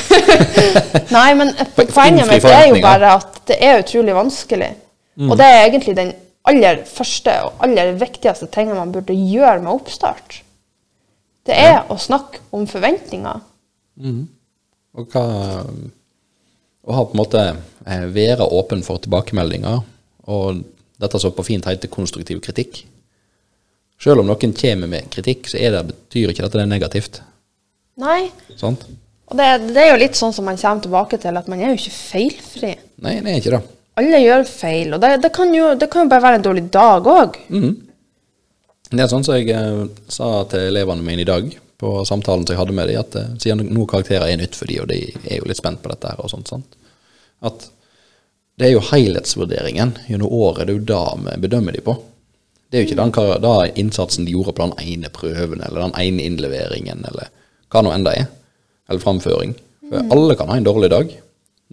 [1.16, 4.74] Nei, men poenget mitt er jo bare at det er utrolig vanskelig.
[5.20, 6.12] Og det er egentlig den
[6.50, 10.42] aller første og aller viktigste tingen man burde gjøre med oppstart.
[11.48, 13.42] Det er å snakke om forventninger.
[15.00, 15.26] Og hva
[16.90, 19.82] Å ha på en måte eh, være åpen for tilbakemeldinger,
[20.32, 20.62] og
[20.98, 22.80] dette som på fint heter konstruktiv kritikk.
[24.02, 27.20] Selv om noen kommer med kritikk, så det, betyr ikke dette det er negativt.
[28.00, 28.32] Nei.
[28.58, 28.88] Sånt?
[29.30, 31.76] Og det, det er jo litt sånn som man kommer tilbake til, at man er
[31.76, 32.74] jo ikke feilfri.
[33.06, 33.62] Nei, det er ikke det.
[34.00, 36.66] Alle gjør feil, og det, det, kan, jo, det kan jo bare være en dårlig
[36.74, 37.40] dag òg.
[38.90, 42.56] Det er sånn som jeg eh, sa til elevene mine i dag, på samtalen som
[42.56, 45.02] jeg hadde med dem, at eh, siden noen karakterer er nytt for dem, og de
[45.30, 46.80] er jo litt spent på dette her og sånt, sant?
[47.46, 47.70] at
[48.60, 51.96] det er jo helhetsvurderingen gjennom året, det er jo da vi bedømmer de på.
[52.70, 55.96] Det er jo ikke den da innsatsen de gjorde på den ene prøven, eller den
[55.96, 57.32] ene innleveringen, eller
[57.72, 58.28] hva nå enn det er.
[58.90, 59.56] Eller framføring.
[59.88, 61.16] For alle kan ha en dårlig dag.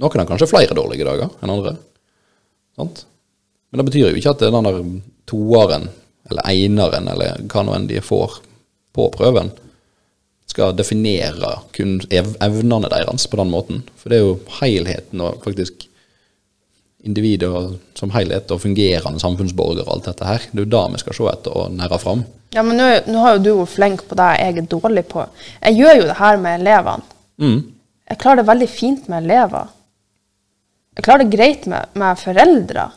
[0.00, 1.74] Noen har kanskje flere dårlige dager enn andre.
[2.76, 3.04] Sant?
[3.70, 4.82] Men det betyr jo ikke at det er den der
[5.26, 5.88] toeren,
[6.30, 8.40] eller eineren, eller hva nå enn de får
[8.96, 9.50] på prøven,
[10.46, 13.82] skal definere kun ev evnene deres på den måten.
[13.98, 15.88] For det er jo helheten og faktisk
[17.06, 17.50] individet
[17.98, 20.48] som helhet og fungerende samfunnsborger og alt dette her.
[20.50, 22.24] Det er jo det vi skal se etter og nære fram.
[22.54, 25.24] Ja, men nå, nå har jo du vært flink på det jeg er dårlig på.
[25.60, 27.16] Jeg gjør jo det her med elevene.
[27.42, 27.58] Mm.
[28.06, 29.70] Jeg klarer det veldig fint med elever.
[30.97, 32.88] Jeg klarer det greit med, med foreldre.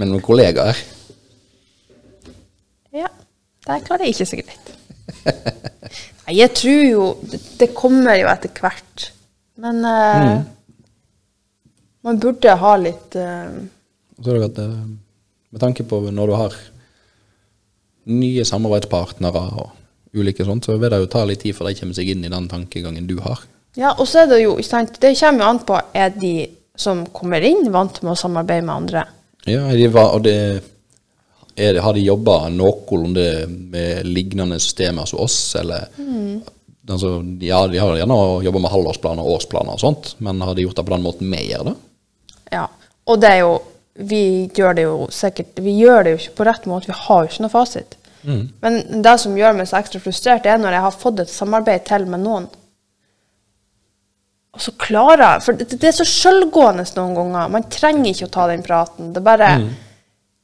[0.00, 0.78] Men med kollegaer
[2.96, 3.10] Ja,
[3.66, 4.70] det klarer jeg ikke så greit.
[6.24, 9.10] Nei, jeg tror jo Det, det kommer jo etter hvert.
[9.60, 10.40] Men eh,
[12.06, 13.60] man burde ha litt uh,
[14.20, 14.76] Så er det at eh,
[15.50, 16.56] med tanke på når du har
[18.10, 21.98] nye samarbeidspartnere og ulike sånt, så vil det jo ta litt tid før de kommer
[21.98, 23.42] seg inn i den tankegangen du har.
[23.78, 26.32] Ja, og så er det jo sant, Det kommer jo an på er de
[26.80, 29.04] som kommer inn, vant med å samarbeide med andre.
[29.48, 30.36] Ja, de var, og det
[31.56, 35.88] er, Har de jobba noenlunde med lignende systemer som oss, eller
[36.88, 40.64] altså, Ja, de har gjerne jobba med halvårsplaner og årsplaner og sånt, men har de
[40.64, 41.76] gjort det på den måten vi gjør det?
[42.54, 42.66] Ja,
[43.06, 43.58] og det er jo
[44.00, 47.24] Vi gjør det jo sikkert Vi gjør det jo ikke på rett måte, vi har
[47.24, 47.96] jo ikke noe fasit.
[48.22, 51.86] Men det som gjør meg så ekstra frustrert, er når jeg har fått et samarbeid
[51.88, 52.48] til med noen,
[54.50, 57.52] og så klarer jeg For det, det er så sjølgående noen ganger.
[57.54, 59.12] Man trenger ikke å ta den praten.
[59.14, 59.52] Det bare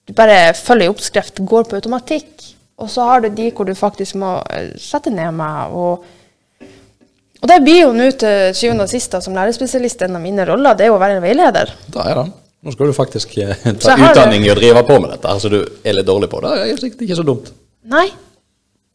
[0.07, 2.53] Du bare følger oppskrift, går på automatikk.
[2.79, 6.05] Og så har du de hvor du faktisk må eh, sette ned med og
[7.37, 10.75] og det blir jo nå til syvende og sist som lærerspesialist en av mine roller,
[10.75, 11.69] det er jo å være en veileder.
[11.93, 12.25] Da er det.
[12.65, 13.53] Nå skal du faktisk eh,
[13.83, 16.55] ta utdanning i å drive på med dette, så du er litt dårlig på det.
[16.57, 17.53] Det er sikkert ikke så dumt.
[17.93, 18.07] Nei.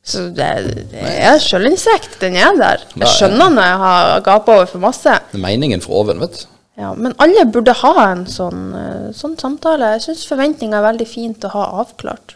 [0.04, 0.48] Så det,
[0.92, 2.16] det er sjølinnsikt.
[2.24, 2.82] Den er der.
[2.82, 5.14] Er- Jeg skjønner når jeg har gapa over for masse.
[5.32, 6.48] Det meningen fra oven, vet du.
[6.82, 9.92] Ja, men alle burde ha en sånn, eh, sånn samtale.
[9.98, 12.34] Jeg syns forventninger er veldig fint å ha avklart.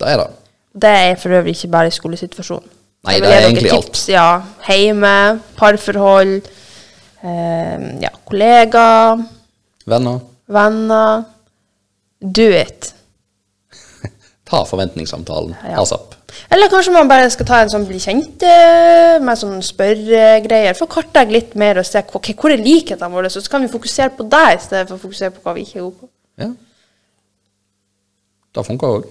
[0.00, 0.28] Det er det.
[0.74, 2.66] Det er for øvrig ikke bare i skolesituasjonen.
[3.06, 3.86] Nei, det er egentlig alt.
[3.92, 6.48] tips, Ja, Hjemme, parforhold,
[7.22, 9.22] eh, ja, kollegaer,
[9.86, 10.18] Venner,
[10.48, 11.24] venner.
[12.20, 12.92] Do it.
[14.50, 15.80] ta forventningssamtalen Ja.
[15.82, 16.14] asap.
[16.52, 20.76] Eller kanskje man bare skal ta en sånn bli kjent eh, med sånn spørregreier.
[20.76, 23.72] For å kartlegge litt mer og se okay, hvor er likhetene våre, så kan vi
[23.72, 26.10] fokusere på det i stedet for å fokusere på hva vi ikke er gode på.
[26.44, 26.50] Ja.
[28.54, 29.06] Det funker òg.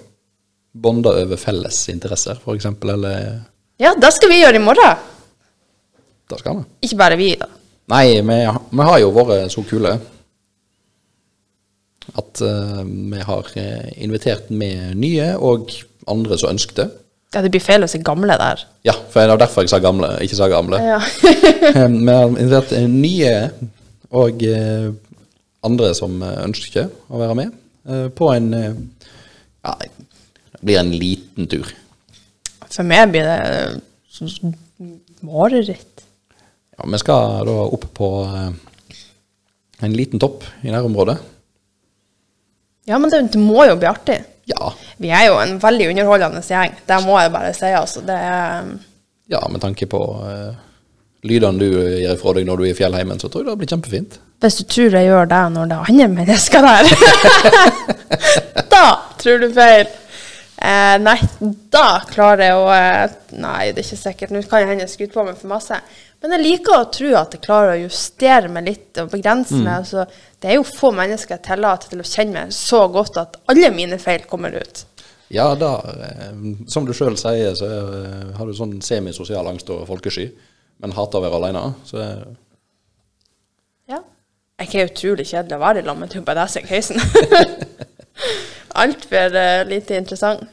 [0.78, 2.68] Bonde over felles interesser, f.eks.
[2.86, 3.30] Eller
[3.82, 5.08] Ja, det skal vi gjøre i morgen.
[6.30, 6.68] Det skal vi.
[6.86, 7.50] Ikke bare vi, da.
[7.94, 8.38] Nei, vi,
[8.78, 9.96] vi har jo vært så kule
[12.18, 15.74] at uh, vi har eh, invitert med nye og
[16.08, 16.94] andre som ønsket.
[17.36, 18.62] Ja, det blir feil å si gamle der.
[18.88, 20.80] Ja, for det var derfor jeg sa gamle, ikke sa gamle.
[20.80, 21.00] Ja.
[21.28, 23.34] Vi har invitert nye
[24.16, 24.88] og eh,
[25.68, 27.58] andre som eh, ønsker å være med,
[27.90, 31.68] eh, på en Ja, det blir en liten tur.
[32.72, 33.82] For meg blir det
[34.14, 34.56] sånn
[35.26, 36.06] mareritt.
[36.78, 38.10] Ja, vi skal da opp på
[39.84, 41.18] en liten topp i nærområdet.
[42.88, 44.22] Ja, men det, det må jo bli artig.
[44.48, 46.78] Ja, Vi er jo en veldig underholdende gjeng.
[46.88, 48.04] Det må jeg bare si, altså.
[48.08, 48.70] Det er
[49.28, 50.56] ja med tanke på uh,
[51.28, 53.74] lydene du gir ifra deg når du er i fjellheimen, så tror jeg det blir
[53.76, 54.20] kjempefint.
[54.44, 56.92] Hvis du tror jeg gjør det når det er andre mennesker der,
[58.74, 58.84] da
[59.20, 59.88] tror du feil.
[60.58, 61.18] Eh, nei,
[61.74, 64.32] da klarer jeg å eh, Nei, det er ikke sikkert.
[64.34, 65.78] Nå kan jeg hende jeg skryter på meg for masse.
[66.24, 69.84] Men jeg liker å tro at jeg klarer å justere meg litt og begrense meg.
[69.84, 70.08] Altså,
[70.42, 73.72] det er jo få mennesker jeg tillater til å kjenne meg så godt at alle
[73.74, 74.84] mine feil kommer ut.
[75.34, 75.72] Ja, da,
[76.08, 76.36] eh,
[76.72, 80.30] som du sjøl sier, så eh, har du sånn semisosial angst og folkesky,
[80.84, 81.64] men hater å være alene.
[81.88, 82.28] Så eh,
[83.92, 84.04] Ja.
[84.62, 87.02] Jeg er utrolig kjedelig å være i lag med Tubba Dæsik Høysen.
[88.84, 90.48] Altfor uh, lite interessant.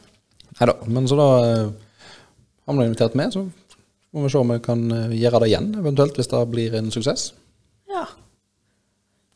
[0.59, 0.75] Nei da.
[0.89, 1.63] Men så da eh,
[2.65, 6.17] har vi invitert med, så må vi se om vi kan gjøre det igjen, eventuelt
[6.17, 7.31] hvis det blir en suksess.
[7.91, 8.05] Ja.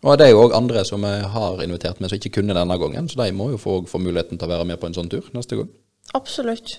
[0.07, 2.77] Og det er jo òg andre som vi har invitert med som ikke kunne denne
[2.79, 5.09] gangen, så de må jo få, få muligheten til å være med på en sånn
[5.11, 5.67] tur neste gang.
[6.15, 6.77] Absolutt.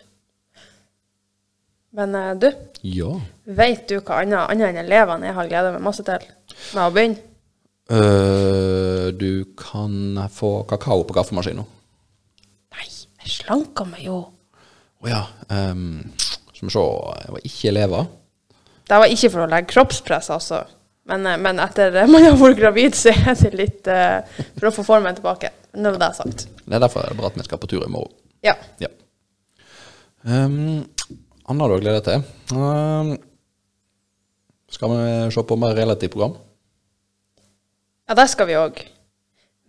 [1.93, 2.49] Men eh, du,
[2.87, 3.11] Ja.
[3.45, 6.25] vet du hva annet, annet enn elevene jeg har gleda meg masse til
[6.77, 7.27] med å begynne?
[7.91, 11.65] Uh, du kan få kakao på kaffemaskina.
[12.77, 14.21] Nei, jeg slanka meg jo.
[15.03, 15.25] Å ja.
[15.51, 16.05] Um,
[16.55, 16.85] skal vi se,
[17.25, 18.07] jeg var ikke elever.
[18.87, 20.63] Det var ikke for å legge kroppspress, altså.
[21.11, 24.21] Men, eh, men etter man har vært gravid, så er det litt uh,
[24.59, 25.53] for å få formen tilbake.
[25.75, 26.47] Når det er sagt.
[26.65, 28.15] Det er derfor det er bra at vi skal på tur i morgen.
[28.47, 28.57] Ja.
[28.83, 28.91] Ja.
[30.27, 30.87] Um,
[31.51, 32.25] Anna du har deg til.
[32.55, 33.13] Um,
[34.71, 35.05] skal vi
[35.35, 36.35] se på mer relativt program?
[38.11, 38.83] Ja, det skal vi òg.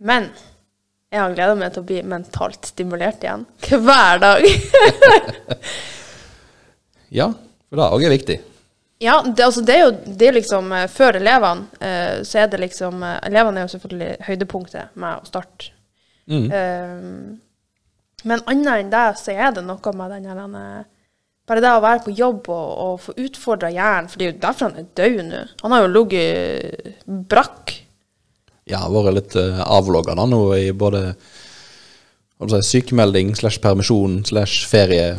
[0.02, 0.30] Men
[1.12, 3.46] jeg har gleda meg til å bli mentalt stimulert igjen.
[3.86, 4.46] Hver dag.
[7.12, 7.26] Ja,
[7.68, 8.34] for det òg er viktig.
[9.02, 12.50] Ja, det, altså, det er jo det er liksom eh, Før elevene, eh, så er
[12.52, 15.72] det liksom eh, Elevene er jo selvfølgelig høydepunktet med å starte.
[16.30, 16.46] Mm.
[16.46, 20.84] Eh, men annet enn det, så er det noe med den her eh,
[21.50, 24.42] Bare det å være på jobb og, og få utfordra hjernen, for det er jo
[24.44, 25.40] derfor han er død nå.
[25.64, 27.74] Han har jo ligget brakk.
[28.70, 35.16] Ja, vært litt uh, avlogga da nå i både si, sykemelding slash permisjon slash ferie.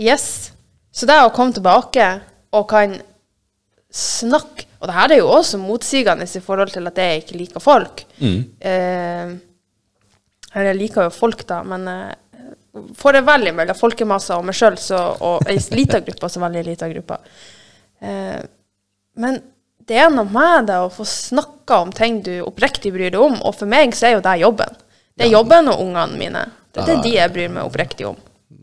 [0.00, 0.54] Yes.
[0.88, 2.08] Så det å komme tilbake
[2.52, 2.98] og kan
[3.92, 7.62] snakke Og det her er jo også motsigende i forhold til at jeg ikke liker
[7.62, 8.00] folk.
[8.18, 8.38] Mm.
[8.58, 9.34] Eh,
[10.58, 12.16] jeg liker jo folk, da, men eh,
[12.98, 16.88] får jeg veldig mellom folkemasser og meg sjøl og ei lita gruppe, så veldig lita
[16.90, 17.20] gruppe.
[18.02, 18.40] Eh,
[19.22, 19.38] men
[19.86, 23.38] det er noe med det å få snakka om ting du oppriktig bryr deg om,
[23.38, 24.82] og for meg så er jo det jobben.
[25.14, 26.44] Det er jobben og ungene mine.
[26.72, 28.16] Det er de jeg bryr meg oppriktig om.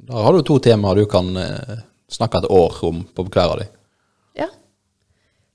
[0.10, 3.60] Da har du to temaer du kan eh, snakke et år om på hver av
[3.62, 3.68] de.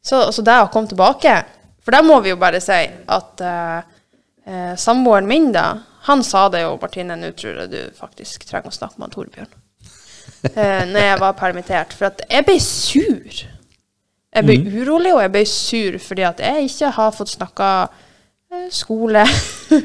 [0.05, 1.32] Så, så det å komme tilbake
[1.84, 2.76] For der må vi jo bare si
[3.16, 3.78] at eh,
[4.44, 5.66] eh, samboeren min, da,
[6.09, 9.52] han sa det jo, Martine, nå tror jeg du faktisk trenger å snakke med Torbjørn.
[10.52, 11.92] eh, når jeg var permittert.
[11.96, 13.42] For at jeg ble sur.
[14.34, 17.68] Jeg ble urolig, og jeg ble sur fordi at jeg ikke har fått snakka
[18.52, 19.24] eh, skole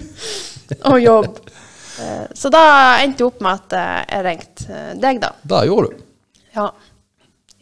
[0.91, 1.39] og jobb.
[1.99, 2.63] Eh, så da
[3.03, 5.32] endte det opp med at eh, jeg ringte eh, deg, da.
[5.53, 6.07] Det gjorde du.
[6.55, 6.70] Ja.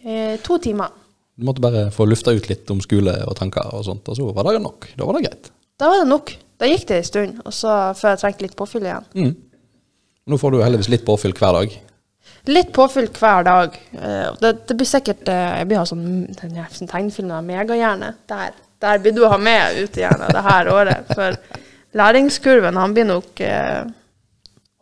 [0.06, 0.94] Eh, to timer.
[1.38, 4.26] Du måtte bare få lufta ut litt om skole og tanker og sånt, og så
[4.34, 4.88] var det nok.
[4.98, 5.52] Da var det greit.
[5.78, 6.32] Da var det nok.
[6.58, 9.06] Da gikk det en stund, og så før jeg trengte litt påfyll igjen.
[9.14, 9.36] Mm.
[10.28, 11.76] Nå får du heldigvis litt påfyll hver dag.
[12.50, 13.78] Litt påfyll hver dag.
[13.94, 18.12] Eh, det, det blir sikkert eh, Jeg blir ha sånn, sånn tegnefilm av Megahjerne.
[18.32, 21.14] Der, der blir du å ha med ut igjen det her året.
[21.14, 21.38] For
[22.02, 23.86] læringskurven, han blir nok eh,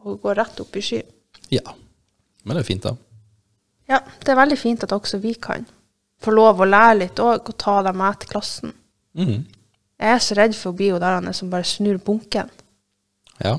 [0.05, 1.03] å gå rett opp i sky.
[1.51, 1.75] Ja.
[2.45, 2.95] Men det er fint, da.
[3.91, 5.67] Ja, det er veldig fint at også vi kan
[6.25, 8.73] få lov å lære litt òg, og ta dem med til klassen.
[9.17, 9.45] Mm.
[10.01, 12.49] Jeg er så redd for å bli jo der er som bare snur bunken.
[13.39, 13.55] Ja.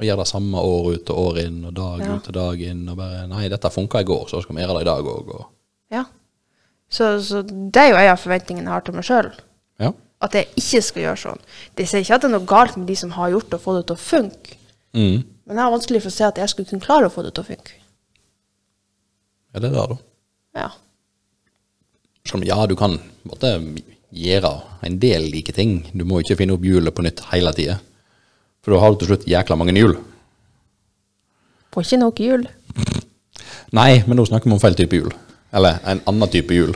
[0.00, 2.16] Og gjør det samme år ut og år inn, og dag Ja.
[2.16, 4.74] ut og dag inn, og bare Nei, dette funka i går, så skal vi gjøre
[4.78, 5.46] det i dag òg, og
[5.90, 6.04] Ja.
[6.90, 9.30] Så, så det er jo en av forventningene jeg har til meg sjøl.
[9.80, 9.92] Ja.
[10.20, 11.40] At jeg ikke skal gjøre sånn.
[11.76, 13.62] Det sier ikke at det er noe galt med de som har gjort det og
[13.64, 14.56] fått det til å funke.
[14.92, 15.24] Mm.
[15.46, 17.32] Men jeg har vanskelig for å se at jeg skulle kunne klare å få det
[17.34, 17.72] til å funke.
[19.54, 19.96] Ja, det er det, da.
[20.60, 20.68] Ja.
[22.26, 23.56] Selv om, ja, du kan måtte
[24.12, 24.52] gjøre
[24.86, 25.80] en del like ting.
[25.92, 27.78] Du må ikke finne opp hjulet på nytt hele tida.
[28.62, 29.96] For da har du til slutt jækla mange hjul.
[31.72, 32.46] Får ikke nok hjul.
[33.72, 35.12] Nei, men nå snakker vi om feil type hjul.
[35.56, 36.74] Eller en annen type hjul.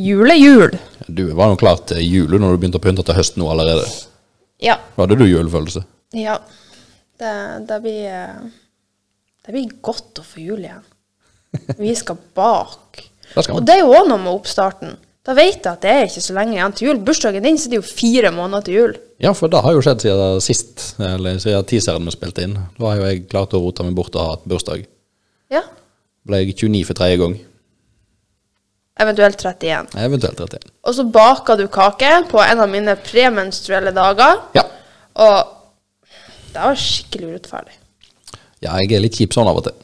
[0.00, 0.78] Julehjul.
[1.06, 3.84] Du var jo klar til jul når du begynte å pynte til høst nå allerede.
[4.62, 4.78] Ja.
[4.96, 5.84] Da hadde du julefølelse.
[6.16, 6.38] Ja.
[7.20, 7.32] Det,
[7.68, 8.48] det blir eh,
[9.44, 10.84] Det blir godt å få jul igjen.
[11.76, 13.09] Vi skal bake.
[13.36, 14.96] Og det er jo òg noe med oppstarten.
[15.26, 17.00] Da vet jeg at det er ikke så lenge igjen til jul.
[17.04, 18.94] Bursdagen din så er jo fire måneder til jul.
[19.20, 22.56] Ja, for det har jo skjedd siden sist, eller siden teaseren vi spilte inn.
[22.78, 24.86] Da har jo jeg klart å rote meg bort og ha hatt bursdag.
[25.52, 25.62] Ja.
[26.26, 27.36] Ble jeg 29 for tredje gang.
[29.00, 29.92] Eventuelt 31.
[29.96, 30.72] Eventuelt 31.
[30.88, 34.40] Og så baker du kake på en av mine premenstruelle dager.
[34.56, 34.64] Ja.
[35.20, 35.36] Og
[36.50, 37.76] det var skikkelig urettferdig.
[38.60, 39.76] ja, jeg er litt kjip sånn av og til.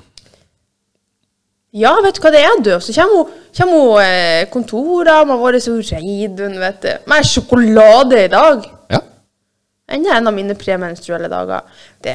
[1.74, 2.70] Ja, vet du hva det er, du?
[2.80, 6.92] Så kommer kommer eh, kontorene vært så Reidun, vet du.
[7.10, 8.64] Med sjokolade i dag.
[8.92, 9.00] Ja.
[9.92, 11.66] Enda en av mine premenstruelle dager.
[12.02, 12.14] Det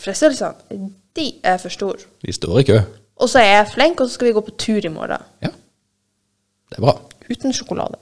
[0.00, 2.06] Fristelsene, de er for store.
[2.22, 2.78] De står i kø.
[3.20, 5.26] Og så er jeg flink, og så skal vi gå på tur i morgen.
[5.44, 5.50] Ja.
[6.70, 6.96] Det er bra.
[7.30, 8.00] Uten sjokolade.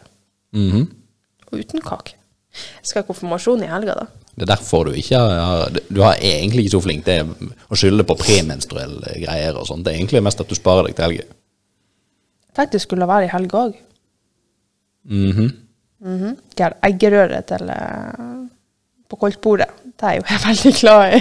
[0.52, 0.86] Mhm.
[1.48, 2.14] Og uten kake.
[2.52, 4.06] Jeg skal ha konfirmasjon i helga, da.
[4.38, 7.32] Det er derfor du ikke har Du er egentlig ikke så flink til
[7.68, 9.84] å skylde på premenstruelle greier og sånt.
[9.84, 11.26] Det er egentlig mest at du sparer deg til helger.
[12.48, 13.74] Jeg tenkte det skulle være i helga òg.
[15.08, 15.48] Mhm.
[16.54, 18.34] De har eggerøre til eh,
[19.10, 19.68] på koldtbordet.
[19.98, 21.20] Det er jo jeg veldig glad i.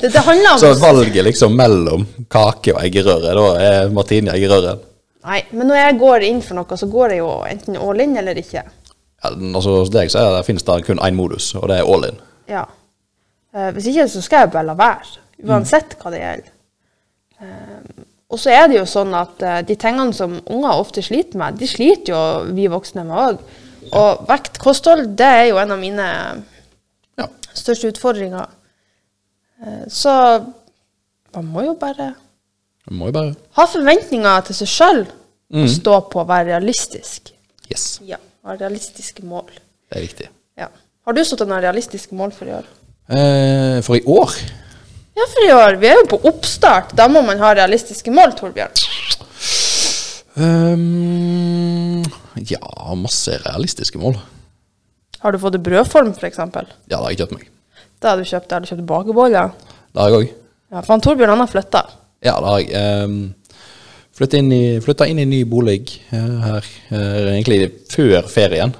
[0.00, 4.80] det, det om Så valget liksom mellom kake og eggerøre, da er Martine eggerøren.
[5.20, 8.16] Nei, men når jeg går inn for noe, så går jeg jo enten all in
[8.16, 8.62] eller ikke.
[9.22, 12.06] Ja, altså, hos deg så det, finnes det kun én modus, og det er all
[12.08, 12.20] in.
[12.48, 12.64] Ja.
[13.54, 15.18] Eh, hvis ikke, så skal jeg bare la være.
[15.48, 16.52] Uansett hva det gjelder.
[17.40, 21.40] Eh, og så er det jo sånn at eh, de tingene som unger ofte sliter
[21.40, 22.20] med, de sliter jo
[22.56, 23.42] vi voksne med òg.
[23.96, 26.08] Og vekt, kosthold, det er jo en av mine
[27.18, 27.26] Ja.
[27.52, 28.46] største utfordringer.
[29.64, 30.12] Eh, så
[31.34, 32.14] man må jo bare
[32.90, 35.02] Man må jo bare ha forventninger til seg sjøl
[35.52, 37.32] og stå på være realistisk.
[37.70, 39.50] Yes, Ja, ha realistiske mål.
[39.90, 40.28] det er viktig.
[40.58, 40.68] Ja.
[41.06, 42.66] Har du satt noen realistiske mål for i år?
[43.10, 44.30] Eh, for i år
[45.16, 45.76] Ja, for i år.
[45.80, 46.94] Vi er jo på oppstart.
[46.96, 48.70] Da må man ha realistiske mål, Torbjørn.
[50.38, 52.02] Um,
[52.48, 54.16] Ja, masse realistiske mål.
[55.20, 56.38] Har du fått i brødform, f.eks.?
[56.38, 57.48] Ja, det har jeg kjøpt meg.
[58.00, 59.50] Da har du kjøpt, har du kjøpt bakeboller.
[59.92, 60.30] Det har jeg òg.
[60.70, 61.82] Ja, for han Torbjørn han har flytta.
[62.24, 62.70] Ja, det har jeg.
[63.04, 63.18] Um,
[64.20, 68.74] flytta, inn inn i ny bolig eh, her, eh, egentlig før ferien.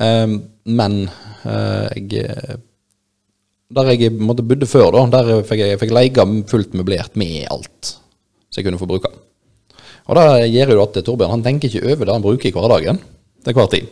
[0.00, 0.98] Ehm, men
[1.44, 2.60] eh, jeg
[3.72, 7.46] Der jeg måtte bodde før, da, der fikk jeg, jeg fikk leie fullt møblert med
[7.48, 7.94] alt
[8.52, 9.08] som jeg kunne få bruke.
[10.12, 13.00] Og det gjør jo at Torbjørn han tenker ikke over det han bruker i hverdagen
[13.00, 13.88] til hver tid.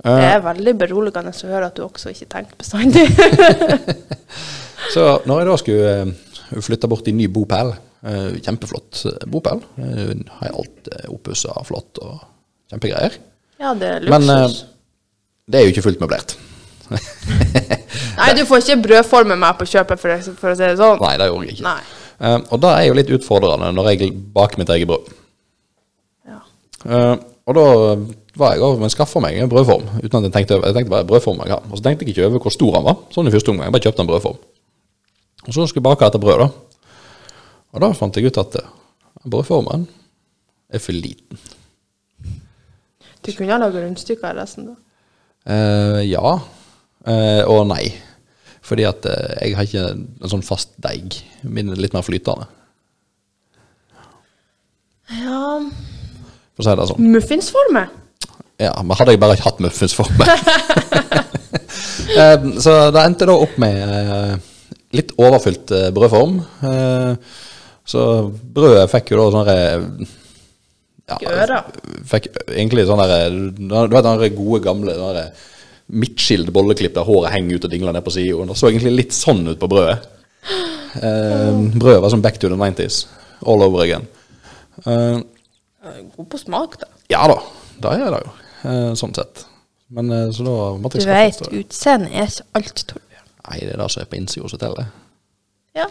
[0.00, 3.04] Det er veldig beroligende å høre at du også ikke tenker bestandig.
[4.94, 10.54] Så når jeg da skulle flytte bort i ny bopel, kjempeflott eh, bopel, eh, har
[10.56, 12.18] alt oppussa flott og
[12.72, 13.18] kjempegreier.
[13.60, 14.58] ja, det er Men eh,
[15.50, 16.36] det er jo ikke fullt møblert.
[18.20, 21.00] Nei, du får ikke brødforme med meg på kjøpet, for, for å si det sånn.
[21.02, 21.74] Nei, det gjorde jeg ikke.
[21.74, 25.12] Uh, Eh, og det er jo litt utfordrende når jeg baker mitt eget brød.
[26.28, 26.40] Ja.
[26.84, 27.14] Uh,
[27.48, 27.66] og da
[28.38, 29.86] var jeg over, men skaffa meg en brødform.
[30.02, 31.64] uten at Jeg tenkte over, jeg tenkte bare brødform jeg har.
[31.70, 32.98] Og så tenkte jeg ikke over hvor stor han var.
[33.14, 33.66] Sånn i første omgang.
[33.66, 34.36] Jeg bare kjøpte en brødform.
[35.46, 36.48] Og så skulle jeg bake dette brød, da.
[37.70, 38.70] Og da fant jeg ut at eh,
[39.24, 39.86] brødformen
[40.70, 41.40] er for liten.
[43.20, 44.78] Du kunne ha laga rundstykker av resten, da.
[45.50, 46.38] Eh, ja
[47.06, 47.84] eh, og nei.
[48.66, 51.20] Fordi at eh, jeg har ikke en sånn fast deig.
[51.42, 52.48] Min er litt mer flytende,
[55.10, 55.60] Ja
[56.60, 57.08] for å si det sånn.
[57.14, 57.88] Muffinsformer?
[58.60, 60.34] Ja, men hadde jeg bare ikke hatt muffinsformer.
[62.10, 64.40] Eh, så det endte da opp med
[64.98, 66.40] litt overfylt eh, brødform.
[67.90, 68.02] Eh, så
[68.54, 70.08] brødet fikk jo da sånn derre
[71.10, 71.62] ja.
[72.06, 75.48] Fikk egentlig sånn derre Du vet den gode, gamle den der
[75.90, 78.44] midtskilt bolleklipp der håret henger ut og dingler ned på sida.
[78.46, 80.04] Det så egentlig litt sånn ut på brødet.
[80.94, 83.06] Eh, brødet var som back to the 90s.
[83.42, 84.06] All over again.
[84.86, 85.18] Eh,
[86.16, 86.86] God på smak, da.
[87.10, 87.40] ja da,
[87.82, 88.32] det er det jo.
[88.70, 89.44] Eh, sånn sett.
[89.90, 93.28] Men eh, så da måtte Du jeg vet, veit, utseendet er ikke alt, Torbjørn.
[93.48, 94.90] Nei, det er det som er på innsida som teller.
[95.74, 95.88] Ja.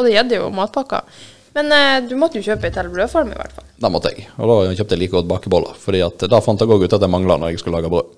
[0.00, 1.20] Og det gjelder jo matpakker.
[1.58, 3.66] Men eh, du måtte jo kjøpe ei til brødform, i hvert fall.
[3.84, 4.28] Det måtte jeg.
[4.38, 5.76] Og da kjøpte jeg like godt bakeboller.
[5.82, 8.16] Fordi at da fant jeg òg ut at jeg mangla når jeg skulle lage brød.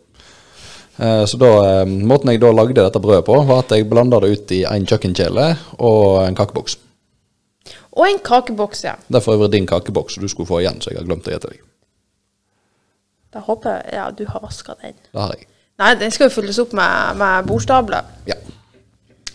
[1.01, 1.49] Eh, Så da,
[1.81, 4.63] eh, måten jeg da lagde dette brødet på, var at jeg blanda det ut i
[4.69, 5.47] en kjøkkenkjele
[5.81, 6.77] og en kakeboks.
[7.97, 8.95] Og en kakeboks, ja.
[9.09, 11.33] Det er for øvrig din kakeboks du skulle få igjen, så jeg har glemt å
[11.33, 11.65] gi til deg.
[13.33, 14.95] Da håper jeg ja, du har vaska den.
[15.13, 15.47] Det har jeg.
[15.81, 18.37] Nei, den skal jo fylles opp med, med bordstabler Ja.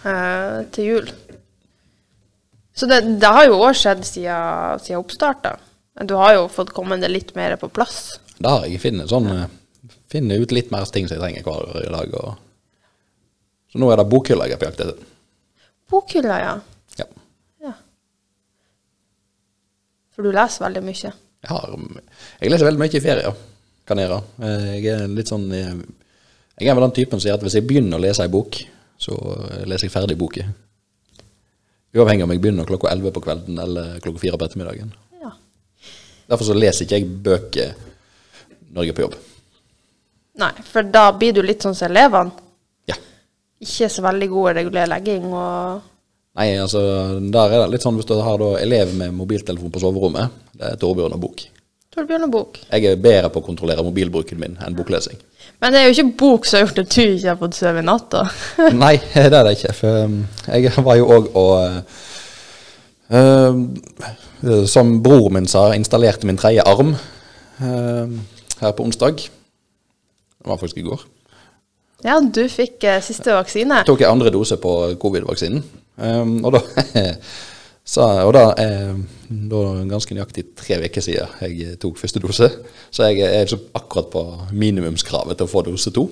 [0.06, 1.10] eh, til jul.
[2.78, 5.48] Så det, det har jo òg skjedd siden, siden oppstart.
[6.06, 8.20] Du har jo fått kommet det litt mer på plass.
[8.38, 8.78] Det har jeg.
[8.84, 9.48] Finner, sånn, eh,
[10.14, 12.14] finner ut litt mer ting som jeg trenger hver dag.
[12.22, 12.36] Og...
[13.74, 15.08] Så nå er det bokhylla jeg er på jakt etter.
[15.90, 16.54] Bokhylla, ja.
[17.02, 17.08] Ja.
[17.66, 17.74] ja.
[20.14, 21.14] For du leser veldig mye.
[21.48, 21.74] Jeg, har,
[22.44, 23.42] jeg leser veldig mye i ferier.
[23.90, 24.22] kan jeg gjøre.
[24.44, 25.74] Eh, Jeg er litt sånn eh,
[26.60, 28.62] Jeg er vel den typen som sier at hvis jeg begynner å lese ei bok,
[29.02, 29.18] så
[29.66, 30.46] leser jeg ferdig boka.
[31.98, 34.94] Uavhengig om jeg begynner klokka 11 på kvelden eller klokka 4 på ettermiddagen.
[35.24, 35.32] Ja.
[36.30, 37.76] Derfor så leser ikke jeg bøker
[38.74, 39.18] når jeg er på jobb.
[40.38, 42.34] Nei, for da blir du litt sånn som elevene.
[42.90, 42.98] Ja.
[43.64, 45.94] Ikke så veldig god i regulær legging og
[46.38, 46.80] Nei, altså,
[47.34, 50.68] der er det litt sånn hvis du har da elev med mobiltelefon på soverommet, det
[50.70, 51.42] er Torbjørn og bok.
[51.96, 52.60] Torbjørn og bok.
[52.68, 55.18] Jeg er bedre på å kontrollere mobilbruken min enn boklesing.
[55.62, 57.82] Men det er jo ikke bok som har gjort at du ikke har fått sove
[57.82, 58.24] i natt, da.
[58.84, 59.74] Nei, det er det ikke.
[59.80, 60.20] For um,
[60.54, 61.54] jeg var jo òg og
[63.10, 63.58] uh,
[64.44, 68.18] uh, Som bror min sa, installerte min tredje arm uh,
[68.62, 69.26] her på onsdag.
[70.38, 71.02] Det var faktisk i går.
[72.06, 73.82] Ja, du fikk uh, siste vaksine.
[73.90, 75.66] Tok jeg andre dose på covid-vaksinen.
[75.98, 76.62] Um, og da
[77.88, 82.50] sa, og da er da ganske nøyaktig tre uker siden jeg tok første dose.
[82.92, 86.08] Så jeg er liksom akkurat på minimumskravet til å få dose to.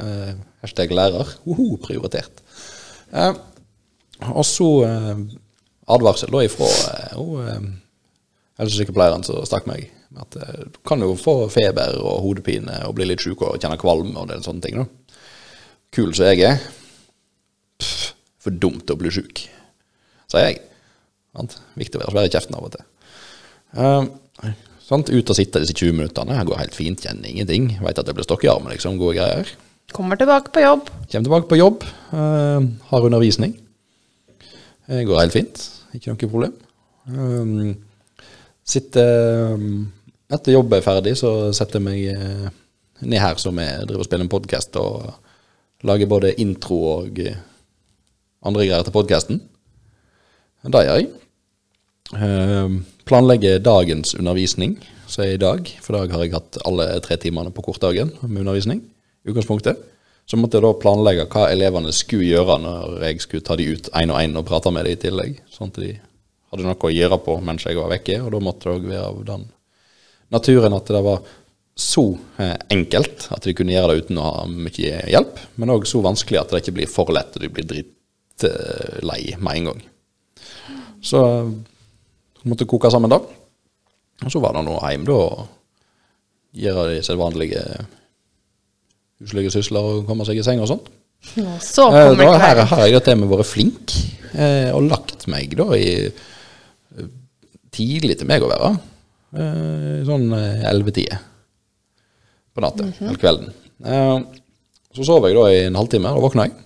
[0.00, 0.32] Eh,
[0.64, 1.36] hashtag lærer.
[1.44, 2.42] Uhu, prioritert.
[3.12, 3.32] Eh,
[4.32, 5.24] og så eh,
[5.92, 6.68] advarsel da ifra
[7.12, 7.66] eh,
[8.60, 9.90] helsesykepleieren som stakk meg.
[10.20, 13.78] At uh, du kan jo få feber og hodepine og bli litt sjuk og kjenne
[13.80, 14.82] kvalme og en sånne ting.
[14.82, 15.16] da.
[15.92, 16.60] Kul som jeg er.
[17.80, 19.46] Pff, for dumt å bli sjuk,
[20.28, 20.60] sier jeg.
[21.32, 21.56] Sant?
[21.80, 22.86] Viktig å være svær i kjeften av og til.
[23.72, 24.52] Uh,
[24.84, 25.12] sant?
[25.12, 26.36] Ut og sitte disse 20 minuttene.
[26.36, 27.70] Her går helt fint, kjenner ingenting.
[27.84, 28.98] Veit at det blir stokk i armen, liksom.
[29.00, 29.52] Gode greier.
[29.92, 30.88] Kommer tilbake på jobb.
[31.08, 31.86] Kommer tilbake på jobb.
[32.12, 33.56] Uh, har undervisning.
[34.88, 35.64] Det går helt fint.
[35.96, 36.54] Ikke noe problem.
[37.08, 37.72] Um,
[38.64, 39.88] sitter um,
[40.32, 42.46] Etter jobb er ferdig, så setter jeg meg uh,
[43.04, 45.10] ned her som vi driver og spiller en podkast og
[45.84, 47.18] lager både intro og
[48.46, 49.42] andre greier til podkasten.
[50.62, 51.10] Det gjør jeg.
[52.12, 52.68] Eh,
[53.04, 55.68] planlegger dagens undervisning, som er i dag.
[55.80, 58.82] For i dag har jeg hatt alle tre timene på kortdagen med undervisning.
[59.24, 59.76] utgangspunktet.
[60.26, 63.90] Så måtte jeg da planlegge hva elevene skulle gjøre når jeg skulle ta de ut
[63.98, 65.40] én og én og prate med dem i tillegg.
[65.50, 65.92] Sånn at de
[66.50, 69.06] hadde noe å gjøre på mens jeg var vekke, og da måtte det òg være
[69.06, 69.46] av den
[70.32, 71.22] naturen at det var
[71.76, 72.04] så
[72.38, 76.02] eh, enkelt at de kunne gjøre det uten å ha mye hjelp, men òg så
[76.04, 79.82] vanskelig at det ikke blir for lett og de blir drittlei med en gang.
[81.02, 81.20] Så
[82.48, 83.18] måtte koke sammen da.
[84.22, 85.46] Og så var det nå hjem da og
[86.52, 87.62] gjøre de sedvanlige
[89.22, 90.88] huslige sysler og komme seg i seng og sånt.
[91.62, 92.66] Så Eh, da, her kvelden.
[92.72, 93.92] har jeg til med vært flink
[94.34, 97.10] eh, og lagt meg da i eh,
[97.72, 98.72] tidlig til meg å være.
[99.38, 101.20] Eh, sånn elleve-tide
[102.52, 103.52] på natta eller kvelden.
[103.86, 104.18] Eh,
[104.92, 106.58] så sov jeg da i en halvtime, og våkna jeg.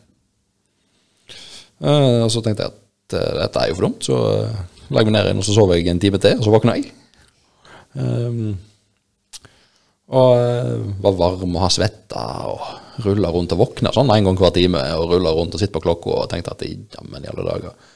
[1.84, 4.56] Eh, og så tenkte jeg at eh, dette er jo for dumt, så eh,
[4.90, 6.76] la jeg meg ned igjen, og så sov jeg en time til, og så våkna
[6.78, 6.90] jeg.
[7.96, 8.56] Um,
[10.06, 14.36] og eh, var varm og har svetta og rulla rundt og våkna sånn en gang
[14.38, 14.82] hver time.
[15.00, 17.88] Og rulla rundt og sitter på klokka og tenkte at jammen i alle dager.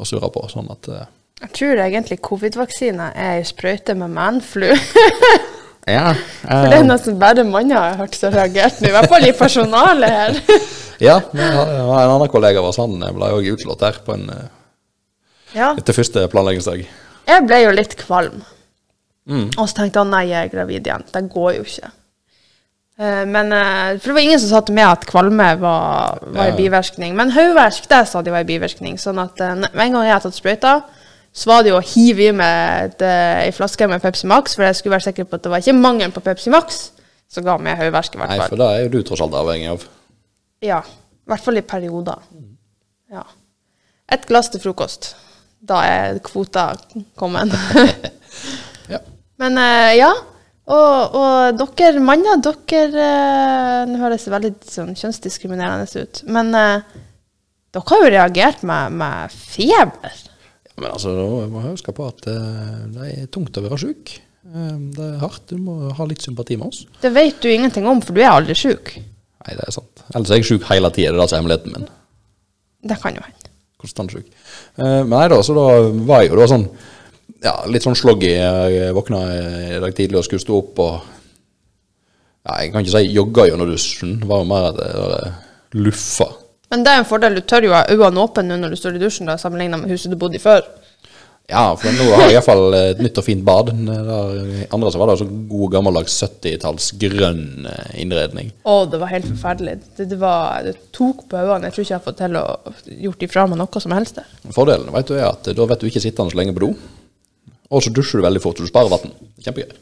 [0.00, 1.02] Og surra på sånn at uh,
[1.42, 4.70] Jeg tror egentlig covid-vaksina er ei sprøyte med manflu.
[5.82, 6.12] Ja.
[6.44, 8.86] For det er nesten bare manner har hørt som reagert nå.
[8.86, 10.36] I hvert fall i personalet her.
[11.08, 14.44] ja, men en annen kollega var sånn, jeg ble òg utslått her på en, eh,
[15.54, 15.72] Ja.
[15.78, 16.86] etter første planleggingsdag.
[17.28, 18.42] Jeg ble jo litt kvalm.
[19.28, 19.50] Mm.
[19.58, 21.04] Og så tenkte han nei, jeg er gravid igjen.
[21.12, 21.90] Det går jo ikke.
[22.98, 26.46] Eh, Men, eh, for det var ingen som sa til meg at kvalme var, var
[26.46, 26.50] Ja.
[26.50, 27.14] en bivirkning.
[27.14, 28.96] Men hodeverk, det sa de var en bivirkning.
[28.98, 30.82] Sånn at med en gang jeg hadde tatt sprøyta,
[31.32, 34.76] så var det jo å hive i meg ei flaske med Pepsi Max, for jeg
[34.76, 36.90] skulle være sikker på at det var ikke mangel på Pepsi Max
[37.32, 39.86] som ga meg hodeverk, Nei, for det er jo du tross alt avhengig av.
[40.60, 42.18] Ja, i hvert fall i perioder.
[43.10, 43.22] Ja.
[44.12, 45.14] Et glass til frokost.
[45.62, 46.72] Da er kvota
[47.18, 47.54] kommet.
[48.90, 48.98] Ja.
[49.38, 50.08] Men eh, ja.
[50.72, 56.98] Og, og dere manner, dere eh, Nå høres det veldig sånn kjønnsdiskriminerende ut, men eh,
[57.72, 60.18] dere har jo reagert med, med feber.
[60.66, 64.16] Ja, Men altså, da må jeg huske på at det er tungt å være sjuk.
[64.42, 65.46] Det er hardt.
[65.52, 66.82] Du må ha litt sympati med oss.
[67.00, 68.96] Det vet du ingenting om, for du er aldri sjuk.
[68.98, 70.04] Nei, det er sant.
[70.12, 71.14] Ellers er jeg sjuk hele tida.
[71.14, 71.88] Det er det som er hemmeligheten min.
[72.90, 73.41] Det kan jo hende.
[73.82, 74.26] Konstant sjuk.
[74.78, 75.68] Eh, men nei da, så da
[76.06, 76.68] var jeg jo da sånn
[77.42, 78.30] ja, litt sånn sloggy.
[78.36, 79.22] Jeg våkna
[79.76, 80.92] i dag tidlig og skulle stå opp og
[82.42, 84.16] ja, Jeg kan ikke si jogga gjennom dusjen.
[84.22, 85.26] Det var jo mer at jeg var
[85.78, 86.28] luffa.
[86.72, 87.36] Men det er en fordel.
[87.38, 89.92] Du tør jo ha øynene åpne nå når du står i dusjen, da, sammenlignet med
[89.92, 90.64] huset du bodde i før.
[91.50, 93.72] Ja, for nå har jeg iallfall et nytt og fint bad.
[93.74, 94.36] Der,
[94.72, 98.52] andre så var det sånn god gammeldags 70-talls grønn eh, innredning.
[98.62, 99.74] Å, det var helt forferdelig.
[99.98, 101.68] Det, det, var, det tok på øynene.
[101.68, 102.44] Jeg tror ikke jeg har fått til å
[103.08, 104.30] gjort ifra meg noe som helst der.
[104.54, 106.70] Fordelen vet du, er at da vet du ikke sittende så lenge på do.
[107.72, 109.12] Og så dusjer du veldig fort, så du sparer vann.
[109.42, 109.76] Kjempegøy.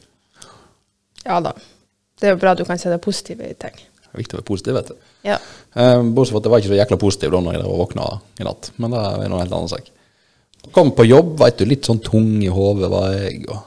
[1.28, 1.54] Ja da.
[2.20, 3.76] Det er jo bra du kan se det positive i ting.
[4.00, 5.08] Det er viktig å være positiv, vet du.
[5.28, 5.38] Ja.
[5.76, 8.06] Eh, Bortsett fra at det var ikke så jækla positiv da når jeg våkna
[8.40, 8.72] i natt.
[8.82, 9.90] Men det er noe helt annen sak.
[10.74, 13.42] Kom på jobb, vet du, litt sånn tung i hodet var jeg.
[13.48, 13.66] og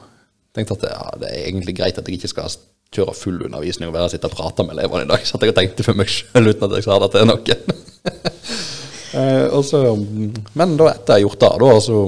[0.54, 2.56] tenkte at ja, det er egentlig greit at jeg ikke skal
[2.94, 5.24] kjøre full undervisning og være sitte og prate med elevene i dag.
[5.26, 7.64] Så jeg tenkte for meg sjøl uten at jeg sa det til noen.
[9.14, 10.00] Eh, og
[10.58, 11.98] men da etter jeg har gjort det, da, så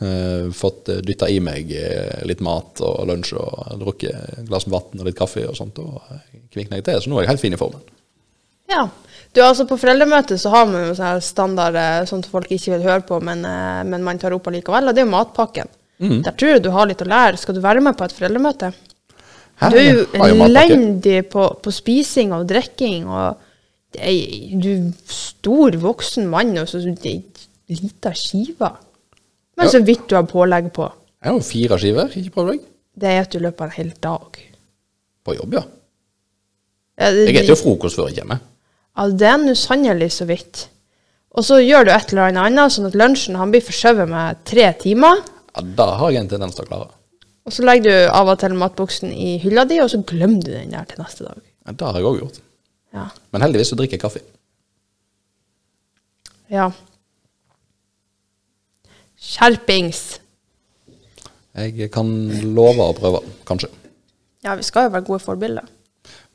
[0.00, 4.96] eh, fått dytta i meg eh, litt mat og lunsj og drukket et glass vann
[4.96, 6.00] og litt kaffe og sånt, og
[6.48, 7.02] kvikna jeg til.
[7.04, 7.84] Så nå er jeg helt fin i formen.
[8.72, 8.86] ja.
[9.34, 12.50] Du, altså På foreldremøte så har man jo sånne her standard eh, sånn at folk
[12.54, 15.12] ikke vil høre på, men, eh, men man tar opp allikevel, og det er jo
[15.14, 15.68] matpakken.
[15.98, 17.36] Der tror jeg du har litt å lære.
[17.42, 18.68] Skal du være med på et foreldremøte?
[19.58, 19.70] Hæ?
[19.74, 26.28] Du er jo elendig på, på spising og drikking, og er, du er stor voksen
[26.30, 28.70] mann, og så det er lita skive.
[29.58, 29.72] Men Ja.
[29.74, 30.86] så vidt du har pålegg på.
[31.18, 32.60] Jeg har jo fire skiver, ikke deg?
[32.98, 34.38] Det er at du løper en hel dag.
[35.26, 35.64] På jobb, ja.
[36.98, 38.38] Ja, det, Jeg spiser jo frokost før jeg kommer.
[38.98, 40.66] Ja, det er nå sannelig så vidt.
[41.38, 44.40] Og så gjør du et eller annet annet, sånn at lunsjen han blir forskjøvet med
[44.48, 45.20] tre timer.
[45.54, 46.88] Ja, Da har jeg en tendens til å klare.
[47.46, 50.50] Og så legger du av og til matboksen i hylla di, og så glemmer du
[50.50, 51.38] den der til neste dag.
[51.64, 52.40] Ja, det har jeg òg gjort.
[52.96, 53.06] Ja.
[53.32, 54.20] Men heldigvis så drikker jeg kaffe.
[56.50, 56.70] ja.
[59.18, 60.20] Skjerpings.
[61.58, 62.06] Jeg kan
[62.54, 63.68] love å prøve, kanskje.
[64.46, 65.66] Ja, vi skal jo være gode forbilder.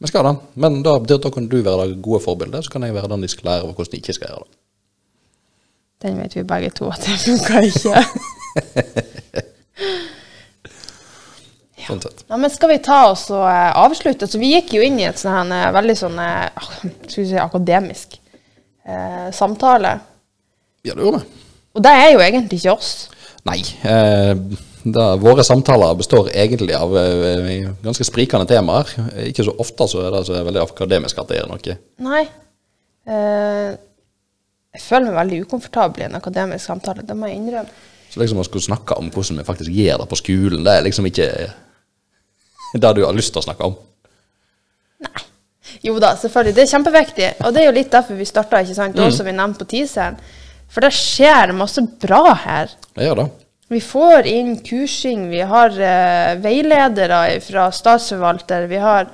[0.04, 0.36] Vi skal det.
[0.60, 3.32] Men da da kan du være det gode forbildet, så kan jeg være den de
[3.32, 4.58] skal lære hvordan de ikke skal gjøre det.
[6.04, 8.04] Den vet vi begge to at det funka ikke.
[11.88, 12.26] sånn sett.
[12.28, 14.28] Ja, men skal vi ta oss og eh, avslutte?
[14.30, 16.68] Så vi gikk jo inn i et sånn eh, veldig sånn eh,
[17.12, 18.18] si, akademisk
[18.86, 19.96] eh, samtale.
[20.84, 21.42] Ja, det gjorde vi.
[21.74, 22.94] Og det er jo egentlig ikke oss.
[23.48, 23.60] Nei.
[23.88, 24.36] Eh,
[24.84, 28.90] da, våre samtaler består egentlig av eh, ganske sprikende temaer.
[29.30, 31.78] Ikke så ofte så er det så veldig akademisk at det er noe.
[32.04, 32.24] Nei.
[33.08, 33.72] Eh,
[34.74, 37.70] jeg føler meg veldig ukomfortabel i en akademisk samtale, det må jeg innrømme.
[38.14, 40.86] Så liksom å skulle snakke om hvordan vi faktisk gjør det på skolen, det er
[40.86, 41.28] liksom ikke
[42.82, 43.76] det du har lyst til å snakke om.
[45.06, 45.24] Nei.
[45.84, 46.54] Jo da, selvfølgelig.
[46.56, 47.30] Det er kjempeviktig.
[47.44, 49.12] Og det er jo litt derfor vi starta, ikke sant, Mm.
[49.12, 50.18] som vi nevnte på teaseren.
[50.70, 52.70] For det skjer masse bra her.
[52.96, 53.30] Det gjør det.
[53.74, 59.08] Vi får inn kursing, vi har uh, veiledere fra statsforvalter, vi har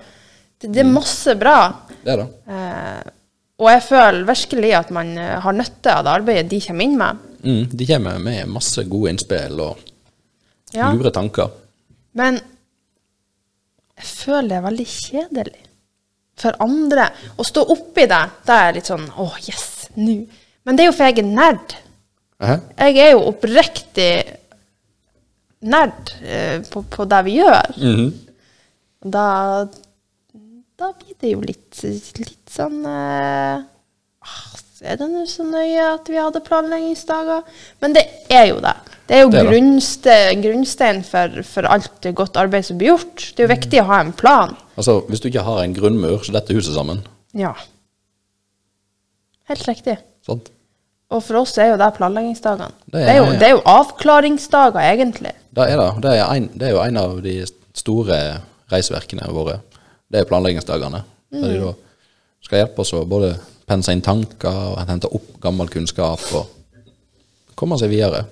[0.60, 1.60] Det, det er masse bra.
[2.04, 2.28] Det er det.
[2.52, 3.14] Uh,
[3.60, 6.94] og jeg føler virkelig at man eh, har nytte av det arbeidet de kommer inn
[7.00, 7.24] med.
[7.44, 9.82] Mm, de kommer med masse gode innspill og
[10.72, 10.92] Ja.
[10.94, 11.50] lure tanker.
[12.16, 12.40] Men
[14.00, 15.64] jeg føler det er veldig kjedelig
[16.40, 17.10] for andre.
[17.36, 20.16] Å stå oppi det, Da er jeg litt sånn åh, yes, nå.
[20.64, 21.76] Men det er jo for jeg er nerd.
[22.40, 24.12] Jeg er jo oppriktig
[25.62, 27.76] nerd eh, på, på det vi gjør.
[27.78, 28.10] Mhm.
[29.00, 29.28] Da,
[30.80, 31.78] da blir det jo litt,
[32.20, 34.42] litt sånn eh, ah,
[34.84, 37.48] Er det nå så nøye at vi hadde planleggingsdager?
[37.80, 38.76] Men det er jo det.
[39.08, 43.24] Det er jo Det er grunnste, grunnstein for, for alt godt arbeid som blir gjort.
[43.34, 44.54] Det er jo viktig å ha en plan.
[44.76, 47.02] Altså, hvis du ikke har en grunnmur, så detter huset sammen.
[47.34, 47.56] Ja.
[49.50, 49.98] Helt riktig.
[50.28, 50.52] Sant?
[51.10, 52.70] Og for oss er jo det planleggingsdagene.
[52.86, 55.34] Det Det det er jo avklaringsdager, egentlig.
[55.56, 55.90] Det er det.
[56.04, 57.36] Det er, en, det er jo en av de
[57.74, 58.20] store
[58.70, 59.60] reisverkene våre.
[60.10, 61.02] Det er planleggingsdagene.
[61.34, 61.74] Der de da
[62.46, 63.34] skal hjelpe oss å både
[63.70, 66.48] pense inn tanker hente opp gammel kunnskap og
[67.58, 68.24] komme seg videre.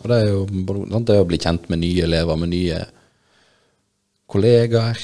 [0.00, 0.46] Og det er jo
[0.90, 2.78] sant, det er å bli kjent med nye elever, med nye
[4.30, 4.98] kollegaer,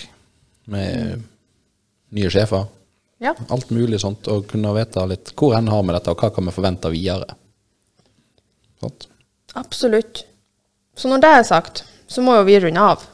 [0.72, 1.22] med
[2.16, 2.64] nye sjefer.
[3.18, 3.34] Ja.
[3.48, 4.28] Alt mulig sånt.
[4.28, 7.36] Og kunne vite litt hvor hen har vi dette, og hva kan vi forvente videre.
[8.80, 9.08] Sånt.
[9.56, 10.24] Absolutt.
[10.96, 13.04] Så når det er sagt, så må jo vi runde av.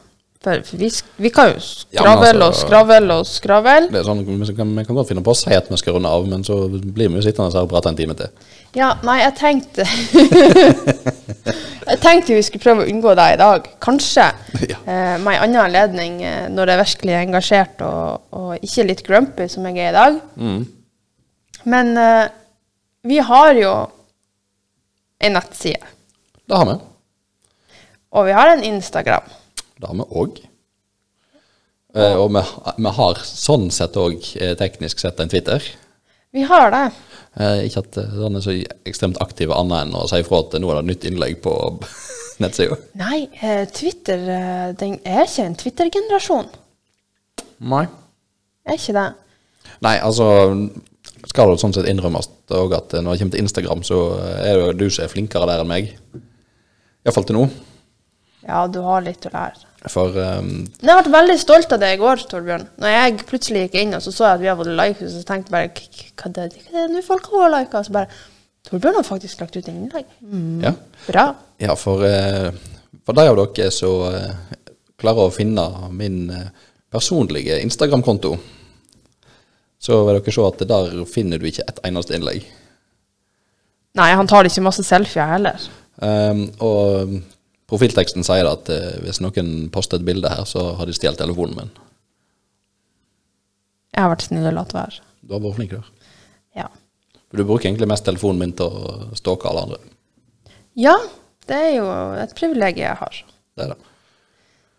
[0.43, 0.89] For, vi,
[1.23, 1.59] vi kan jo
[1.95, 3.87] Ja, altså, og skravle og skravle.
[3.93, 5.95] Det er sånn, vi, kan, vi kan godt finne på å si at vi skal
[5.95, 8.27] runde av, men så blir vi jo sittende her og prate en time til.
[8.75, 9.85] Ja, nei, jeg tenkte
[11.83, 13.65] Jeg tenkte vi skulle prøve å unngå det i dag.
[13.83, 14.25] Kanskje
[14.71, 14.77] Ja.
[14.87, 19.03] eh, med en annen anledning eh, når jeg virkelig er engasjert og, og ikke litt
[19.07, 20.19] grumpy som jeg er i dag.
[20.39, 20.61] Mm.
[21.73, 22.25] Men eh,
[23.07, 23.73] vi har jo
[25.23, 25.87] en nettside,
[26.47, 26.75] Det har vi.
[28.11, 29.27] og vi har en Instagram.
[29.79, 30.41] Det har vi òg.
[31.93, 32.43] Eh, og vi,
[32.81, 34.21] vi har sånn sett òg
[34.59, 35.65] teknisk sett en Twitter.
[36.33, 36.85] Vi har det.
[37.37, 38.53] Eh, ikke at eh, den er så
[38.89, 41.53] ekstremt aktiv annet enn å si ifra at nå er det nytt innlegg på
[42.41, 42.77] nettsida.
[42.97, 46.49] Nei, eh, Twitter eh, den er ikke en Twitter-generasjon.
[47.73, 47.85] Nei.
[48.65, 49.07] Er ikke det?
[49.85, 50.27] Nei, altså
[51.29, 53.99] skal det sånn sett innrømmes òg at når det kommer til Instagram, så
[54.43, 55.93] er det du som er flinkere der enn meg.
[57.05, 57.45] Iallfall til nå.
[58.47, 59.61] Ja, du har litt å lære.
[59.91, 62.65] For um, jeg ble veldig stolt av det i går, Torbjørn.
[62.79, 65.23] Når jeg plutselig gikk inn og så så jeg at vi har fått like, så
[65.27, 67.81] tenkte jeg bare "K- k- Hva er det hva er det nå folk har lika?
[67.83, 68.07] Så bare
[68.69, 70.05] Torbjørn har faktisk lagt ut innlegg.
[70.23, 70.71] Mm, ja.
[71.07, 71.25] bra.
[71.59, 72.51] Ja, for, uh,
[73.05, 74.31] for de av dere som uh,
[74.99, 76.47] klarer å finne min uh,
[76.93, 78.37] personlige Instagram-konto,
[79.83, 82.45] så vil dere se at der finner du ikke et eneste innlegg.
[83.99, 85.59] Nei, han tar ikke masse selfier heller.
[85.99, 87.17] Um, og
[87.73, 91.57] profilteksten sier at eh, hvis noen poster et bilde her, så har de stjålet telefonen
[91.57, 91.73] min.
[93.93, 95.01] Jeg har vært snill og latt være.
[95.21, 95.89] Du har vært flink der.
[96.57, 96.69] Ja.
[97.29, 99.81] For du bruker egentlig mest telefonen min til å stalke alle andre.
[100.77, 100.95] ja,
[101.49, 101.87] det er jo
[102.21, 103.17] et privilegium jeg har.
[103.57, 103.89] Det er det.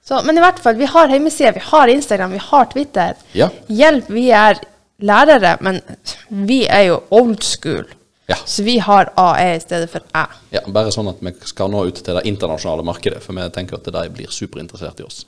[0.05, 3.21] Så, men i hvert fall, vi har hjemmeside, vi har Instagram, vi har Twitter.
[3.37, 3.49] Ja.
[3.73, 4.61] Hjelp, vi er
[5.05, 5.81] lærere, men
[6.29, 7.87] vi er jo old school.
[8.27, 8.37] Ja.
[8.47, 10.25] Så vi har AE i stedet for æ.
[10.55, 10.63] ja.
[10.73, 13.91] Bare sånn at vi skal nå ut til det internasjonale markedet, for vi tenker at
[13.93, 15.27] de blir superinteressert i oss.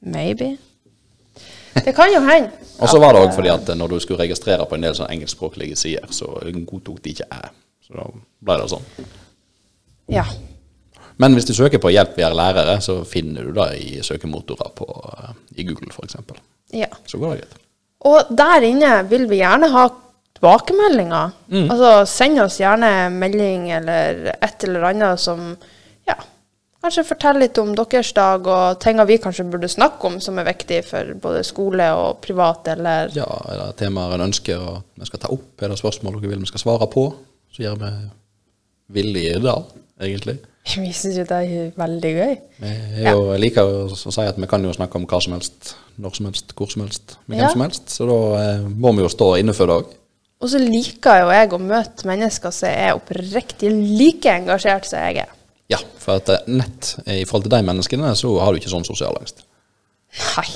[0.00, 0.56] Maybe.
[1.74, 2.50] Det kan jo hende.
[2.80, 5.10] Og så var det òg fordi at når du skulle registrere på en del sånn
[5.12, 6.28] engelskspråklige sider, så
[6.66, 7.50] godtok de ikke æ.
[7.86, 8.06] Så da
[8.44, 8.88] ble det sånn.
[10.10, 10.24] Ja.
[11.20, 14.70] Men hvis du søker på 'hjelp, vi er lærere', så finner du det i søkemotorer
[14.74, 14.86] på,
[15.18, 16.16] eh, i Google f.eks.
[16.72, 16.88] ja.
[17.06, 17.58] Så går det greit.
[18.00, 19.88] Og der inne vil vi gjerne ha
[20.40, 21.30] tilbakemeldinger.
[21.52, 21.70] Mm.
[21.70, 25.56] Altså send oss gjerne melding eller et eller annet som
[26.08, 26.16] ja,
[26.82, 30.48] kanskje forteller litt om deres dag og ting vi kanskje burde snakke om som er
[30.48, 35.06] viktig for både skole og privat, eller Ja, er det temaer en ønsker og vi
[35.06, 35.60] skal ta opp?
[35.62, 37.10] Er det spørsmål dere vil vi skal svare på?
[37.52, 37.92] Så gjør vi
[39.00, 39.58] villig i det.
[40.00, 40.38] egentlig.
[40.76, 42.34] Vi syns jo det er veldig gøy.
[42.62, 45.70] Er jo, jeg liker å si at vi kan jo snakke om hva som helst,
[45.98, 47.48] når som helst, hvor som helst, med hvem Ja.
[47.54, 47.88] som helst.
[47.90, 49.94] Så da eh, må vi jo stå inne for det òg.
[50.40, 55.24] Og så liker jo jeg å møte mennesker som er oppriktig like engasjert som jeg
[55.26, 55.34] er.
[55.70, 58.72] Ja, for at eh, nett eh, i forhold til de menneskene, så har du ikke
[58.72, 59.44] sånn sosial angst.
[60.36, 60.46] Nei.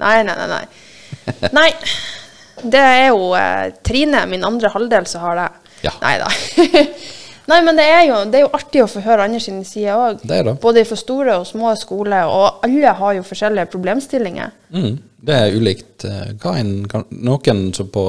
[0.00, 0.46] Nei, nei, nei.
[0.54, 1.50] Nei.
[1.58, 1.70] nei.
[2.60, 5.48] Det er jo eh, Trine, min andre halvdel, som har det.
[5.84, 5.92] Ja.
[6.04, 6.28] Nei da.
[7.50, 9.98] nei, men det er, jo, det er jo artig å få høre andre sine sider
[9.98, 10.22] òg.
[10.62, 14.54] Både for store og små skoler, og alle har jo forskjellige problemstillinger.
[14.76, 14.94] Mm,
[15.26, 16.06] det er ulikt.
[16.06, 18.06] eh, Hva en, kan, noen som på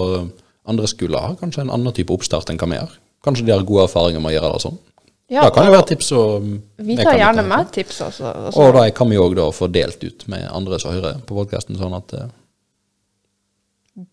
[0.69, 2.95] andre skoler har kanskje en annen type oppstart enn hva vi har.
[3.25, 4.79] Kanskje de har gode erfaringer med å gjøre det sånn.
[5.31, 6.47] Ja, det kan jo være tips og
[6.83, 8.31] Vi tar gjerne med tips også.
[8.49, 8.63] også.
[8.65, 11.95] Og da kan vi òg få delt ut med andre som hører på podkasten, sånn
[11.95, 12.25] at uh,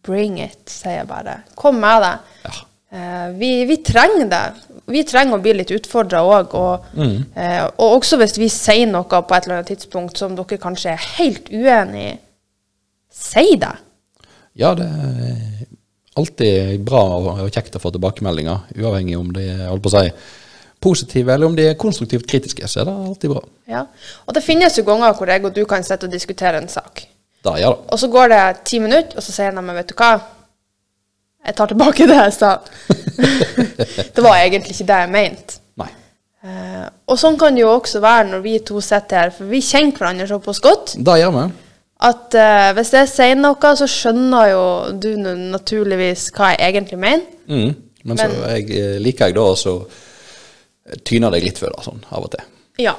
[0.07, 1.41] Bring it, sier jeg bare.
[1.59, 2.13] Kom med det.
[2.45, 2.55] Ja.
[2.89, 4.45] Uh, vi, vi trenger det.
[4.95, 6.55] Vi trenger å bli litt utfordra òg.
[6.59, 10.59] Og, eh, og også hvis vi sier noe på et eller annet tidspunkt som dere
[10.63, 12.15] kanskje er helt uenig i,
[13.13, 13.75] si det.
[14.59, 14.89] Ja, det
[16.19, 20.13] alltid bra og kjekt å få tilbakemeldinger, uavhengig om de holdt på å si,
[20.83, 22.69] positive eller om de er konstruktivt kritiske.
[22.71, 23.45] Så er det alltid bra.
[23.71, 23.85] Ja.
[24.27, 27.07] Og det finnes jo ganger hvor jeg og du kan sitte og diskutere en sak.
[27.45, 27.87] Da gjør det.
[27.93, 30.13] Og så går det ti minutter, og så sier de men vet du hva?
[31.49, 32.51] Jeg tar tilbake det jeg sa.
[34.15, 35.61] det var egentlig ikke det jeg mente.
[35.79, 35.89] Nei.
[36.45, 39.63] Eh, og sånn kan det jo også være når vi to sitter her, for vi
[39.65, 41.47] kjenner hverandre såpass godt Da gjør vi.
[41.99, 44.65] At uh, hvis jeg sier noe, så skjønner jo
[45.03, 47.25] du naturligvis hva jeg egentlig mener.
[47.51, 47.73] Mm.
[48.07, 49.73] Men, så jeg, eh, liker jeg da også
[51.05, 52.45] tyner deg litt for det, sånn av og til.
[52.81, 52.95] Ja.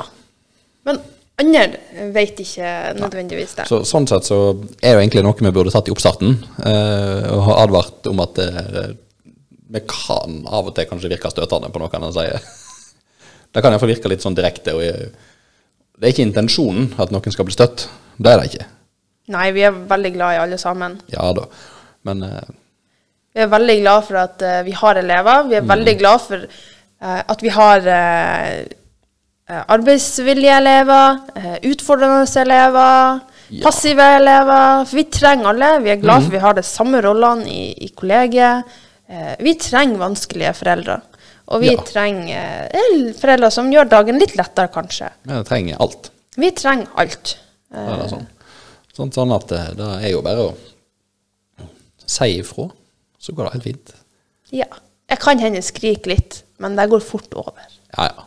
[0.85, 0.99] Men
[1.39, 3.67] andre vet ikke nødvendigvis det.
[3.69, 7.45] Så, sånn sett så er det egentlig noe vi burde tatt i oppstarten, uh, og
[7.47, 8.89] har advart om at uh,
[9.69, 12.43] vi kan av og til kanskje virke støtende på noe han sier.
[13.53, 14.75] Det kan iallfall virke litt sånn direkte.
[14.75, 17.87] og Det er ikke intensjonen at noen skal bli støtt.
[18.19, 18.67] Det er det ikke.
[19.29, 20.97] Nei, vi er veldig glad i alle sammen.
[21.13, 21.45] Ja da.
[22.07, 22.49] Men eh,
[23.35, 25.43] Vi er veldig glad for at eh, vi har elever.
[25.51, 28.59] Vi er veldig glad for eh, at vi har eh,
[29.49, 33.19] eh, arbeidsvillige elever, eh, utfordrende elever,
[33.49, 33.63] Ja.
[33.65, 34.85] passive elever.
[34.85, 35.69] For vi trenger alle.
[35.81, 38.65] Vi er glad for vi har de samme rollene i, i kollegiet.
[39.09, 40.99] Eh, vi trenger vanskelige foreldre.
[41.49, 41.81] Og vi Ja.
[41.81, 45.09] trenger eh, foreldre som gjør dagen litt lettere, kanskje.
[45.25, 46.11] vi trenger alt.
[46.37, 47.37] Vi trenger alt.
[47.73, 48.27] Det er sånn.
[48.99, 50.53] Sånn, sånn at eh, det er jo bare å
[52.03, 52.67] si ifra,
[53.19, 53.93] så går det helt fint.
[54.51, 54.67] Ja.
[55.09, 57.63] Jeg kan hende skrike litt, men det går fort over.
[57.95, 58.25] Ja, ja.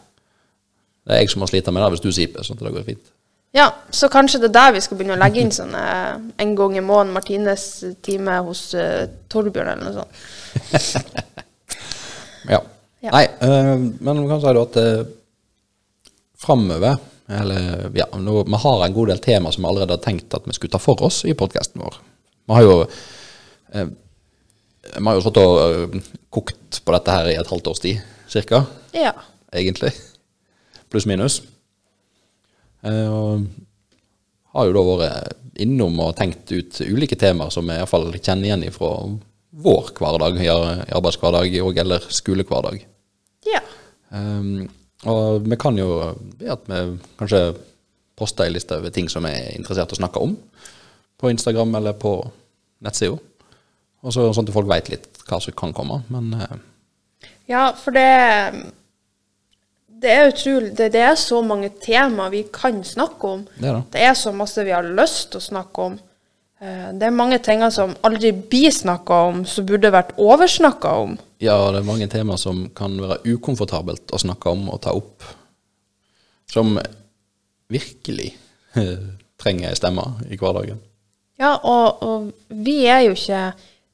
[1.02, 2.86] Det er jeg som har slitt med det hvis du siper, sånn at det går
[2.86, 3.12] fint.
[3.52, 6.54] Ja, så kanskje det er der vi skal begynne å legge inn sånn eh, en
[6.56, 7.66] gang i måneden Martines
[8.06, 11.10] time hos uh, Torbjørn eller noe sånt.
[12.42, 12.58] Ja.
[12.98, 13.12] Ja.
[13.12, 15.02] Nei, uh, men man kan si da at uh,
[16.42, 16.96] framover
[17.40, 20.46] eller, ja, nå, Vi har en god del tema som vi allerede har tenkt at
[20.46, 21.98] vi skulle ta for oss i podkasten vår.
[22.46, 22.76] Vi har jo
[23.72, 23.86] eh,
[24.98, 28.00] Vi har jo stått og, uh, kokt på dette her i et halvt års tid,
[28.28, 29.12] cirka, Ja.
[29.52, 29.92] egentlig.
[30.90, 31.42] Pluss minus.
[32.82, 33.46] Eh, og
[34.52, 38.72] har jo da vært innom og tenkt ut ulike temaer som vi iallfall kjenner igjen
[38.74, 38.90] fra
[39.52, 40.40] vår hverdag,
[40.92, 42.84] arbeidshverdag og eller skolehverdag.
[43.46, 43.60] ja.
[44.10, 44.68] Um,
[45.08, 45.88] og vi kan jo
[46.38, 46.80] be at vi
[47.18, 47.42] kanskje
[48.18, 50.36] poster ei liste over ting som vi er interessert i å snakke om,
[51.18, 52.12] på Instagram eller på
[52.82, 53.16] nettsida.
[54.02, 56.00] Og så sånn at folk veit litt hva som kan komme.
[56.10, 56.54] Men eh,
[57.50, 58.72] Ja, for det
[60.02, 63.44] Det er utrolig det, det er så mange tema vi kan snakke om.
[63.58, 64.00] det er det.
[64.02, 65.98] Er så masse vi har lyst til å snakke om.
[66.60, 71.18] Eh, Det er mange ting som aldri blir snakka om, som burde vært oversnakka om.
[71.42, 75.24] Ja, det er mange temaer som kan være ukomfortabelt å snakke om og ta opp.
[76.50, 76.76] Som
[77.72, 78.30] virkelig
[79.42, 80.78] trenger ei stemme i hverdagen.
[81.40, 83.40] Ja, og, og vi er jo ikke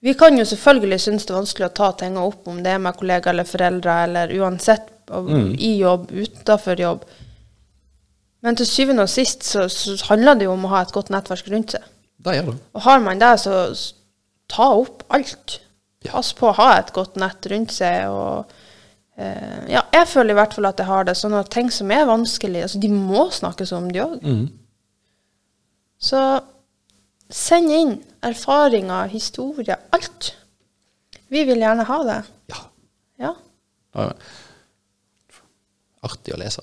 [0.05, 2.83] Vi kan jo selvfølgelig synes det er vanskelig å ta ting opp, om det er
[2.83, 5.57] med kollegaer eller foreldre, eller uansett mm.
[5.59, 7.03] i jobb, utenfor jobb.
[8.47, 11.11] Men til syvende og sist så, så handler det jo om å ha et godt
[11.11, 11.89] nettverk rundt seg.
[12.23, 12.55] Det gjør det.
[12.79, 13.57] Og har man det, så
[14.55, 15.59] ta opp alt.
[16.07, 16.12] Ja.
[16.12, 18.07] Pass på å ha et godt nett rundt seg.
[18.09, 18.53] og
[19.19, 21.16] eh, ja, Jeg føler i hvert fall at jeg har det.
[21.19, 24.23] Sånn at ting som er vanskelig, altså de må snakkes om, de òg.
[24.23, 24.45] Mm.
[25.99, 26.20] Så
[27.35, 30.33] send inn erfaringer, historier, alt.
[31.29, 32.20] Vi vil gjerne ha det.
[32.55, 32.62] Ja.
[33.19, 33.35] Ja.
[33.99, 34.12] det
[36.09, 36.62] artig å lese.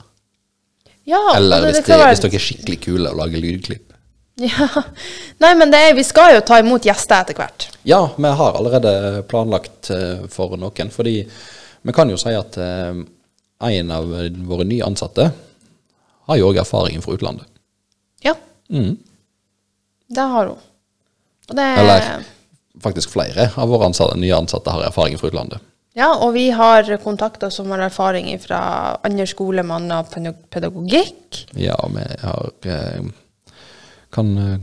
[1.06, 3.94] ja Eller hvis, det- hvis, det være- hvis dere er skikkelig kule og lager lydklipp.
[4.36, 4.68] Ja.
[5.40, 7.70] Nei, men det er, vi skal jo ta imot gjester etter hvert.
[7.88, 10.90] Ja, vi har allerede planlagt eh, for noen.
[10.91, 11.14] Fordi
[11.86, 12.99] vi kan jo si at eh,
[13.70, 14.12] en av
[14.49, 15.30] våre nye ansatte
[16.28, 17.48] har jo òg erfaring fra utlandet.
[18.26, 18.36] Ja,
[18.68, 18.95] Mm.
[20.10, 20.57] det har hun.
[21.49, 22.24] Og det, Eller
[22.82, 25.62] faktisk flere av våre ansatte, nye ansatte har erfaring fra utlandet.
[25.95, 31.45] Ja, og vi har kontakter som har erfaring fra andre skoler med annen pedagogikk.
[31.56, 33.06] Ja, vi har eh,
[34.15, 34.59] Kan eh,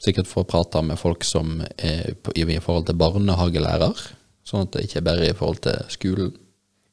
[0.00, 4.06] sikkert få prata med folk som er på, i, i forhold til barnehagelærer,
[4.46, 6.32] sånn at det ikke bare er i forhold til skolen.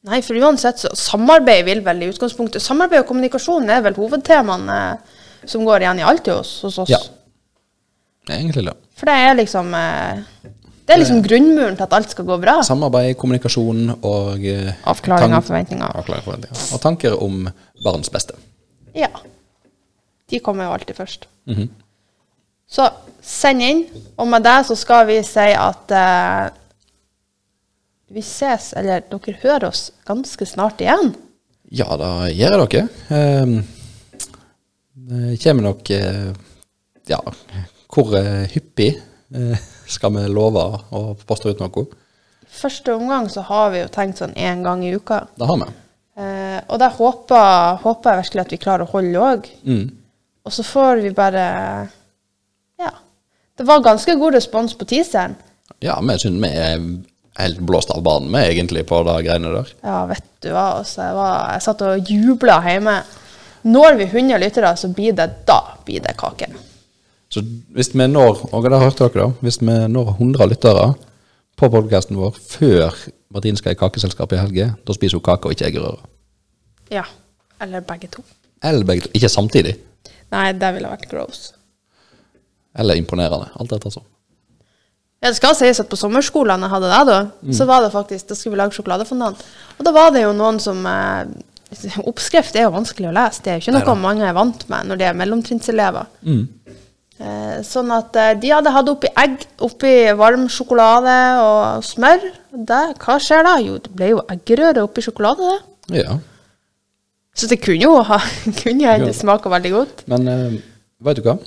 [0.08, 4.76] Nei, for uansett så samarbeid vil vel i utgangspunktet Samarbeid og kommunikasjon er vel hovedtemaene
[4.94, 5.16] eh,
[5.48, 6.92] som går igjen i alltid hos, hos oss.
[6.92, 7.00] Ja.
[8.28, 8.76] Egentlig det.
[9.00, 10.22] For det er liksom eh,
[10.88, 12.60] Det er liksom grunnmuren til at alt skal gå bra.
[12.68, 15.98] Samarbeid, kommunikasjon og eh, Avklaring av forventninger.
[16.02, 16.68] Avklaring av forventninger.
[16.76, 17.48] Og tanker om
[17.84, 18.38] barns beste.
[18.96, 19.12] Ja.
[20.30, 21.28] De kommer jo alltid først.
[21.48, 21.70] Mhm.
[22.68, 22.84] Så
[23.24, 23.86] send inn,
[24.20, 26.50] og med det så skal vi si at eh,
[28.12, 31.14] vi ses, eller dere hører oss ganske snart igjen.
[31.72, 32.84] Ja, da gjør jeg dere.
[33.12, 33.56] Ehm,
[35.08, 36.32] det kommer nok eh,
[37.08, 37.20] Ja,
[37.94, 38.90] hvor eh, hyppig
[39.36, 41.86] eh, skal vi love å poste ut noe?
[42.48, 45.26] Første omgang så har vi jo tenkt sånn én gang i uka.
[45.40, 45.70] Det har vi.
[46.18, 49.50] Eh, og det håper, håper jeg virkelig at vi klarer å holde òg.
[49.68, 49.88] Mm.
[50.48, 51.44] Og så får vi bare
[52.80, 52.94] Ja.
[53.58, 55.36] Det var ganske god respons på teaseren.
[55.84, 56.82] Ja, vi syns vi er
[57.38, 59.74] helt blåst av banen med, egentlig, på de greiene der.
[59.84, 60.80] Ja, vet du hva.
[60.80, 62.96] Altså, jeg, var, jeg satt og jubla hjemme.
[63.68, 66.50] Når vi 100 lyttere, så blir det da blir det kake.
[67.34, 67.44] Så
[67.76, 70.88] hvis vi når og det hørte dere da, hvis vi når 100 lyttere
[71.58, 72.96] på podkasten vår før
[73.34, 76.00] Martin skal i kakeselskap i helge, da spiser hun kake og ikke eggerøre.
[76.94, 77.04] Ja.
[77.62, 78.24] Eller begge to.
[78.64, 79.12] Eller begge to.
[79.18, 79.76] Ikke samtidig.
[80.34, 81.52] Nei, det ville vært gross.
[82.78, 83.50] Eller imponerende.
[83.58, 84.06] Alt etter sånn.
[85.18, 88.28] Ja, det skal sies at på sommerskolen jeg hadde det, da, så var det faktisk,
[88.30, 89.40] da skulle vi lage sjokoladefondant.
[89.80, 91.32] Og da var det jo noen som eh,
[92.08, 93.42] Oppskrift er jo vanskelig å lese.
[93.44, 96.06] Det er jo ikke noe mange er vant med når de er mellomtrinnselever.
[96.22, 96.46] Mm.
[97.18, 102.30] Eh, sånn at eh, de hadde hatt oppi egg, oppi varm sjokolade og smør.
[102.54, 103.58] Det, hva skjer da?
[103.66, 106.04] Jo, det ble jo eggerøre oppi sjokolade, det.
[106.04, 106.20] Ja.
[107.38, 108.18] Så det kunne jo ha
[108.64, 109.14] kunne hende Ja.
[109.14, 110.04] smake veldig godt.
[110.10, 110.58] Men uh,
[111.06, 111.38] vet du hva?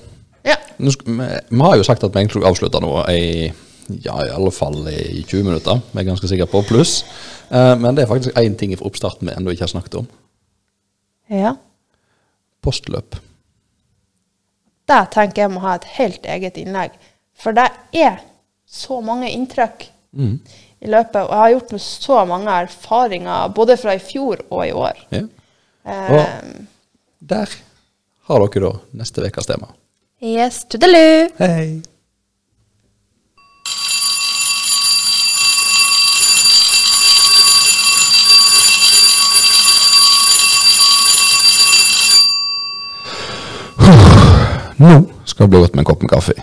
[0.46, 0.54] Ja.
[0.78, 1.16] Nå vi,
[1.50, 3.50] vi har jo sagt at vi egentlig avslutter nå i
[4.04, 5.80] ja, i alle fall i 20 minutter.
[5.90, 7.00] Vi er ganske sikre på pluss.
[7.50, 10.06] Uh, men det er faktisk én ting fra oppstarten vi ennå ikke har snakket om.
[11.30, 11.56] ja.
[12.62, 13.16] Postløp.
[14.90, 16.92] Det tenker jeg må ha et helt eget innlegg.
[17.40, 18.18] For det er
[18.68, 20.40] så mange inntrykk Mm.
[20.82, 24.64] i løpet, og jeg har gjort med så mange erfaringer, både fra i fjor og
[24.66, 24.96] i år.
[25.14, 25.20] Ja.
[25.84, 26.26] Eh,
[27.20, 27.48] Der
[28.28, 29.68] har dere da neste ukes tema.
[30.20, 31.28] yes, toodaloo!
[31.38, 31.82] Hei!
[44.80, 44.92] Nå
[45.28, 46.34] skal det bli godt med en kopp med kaffe.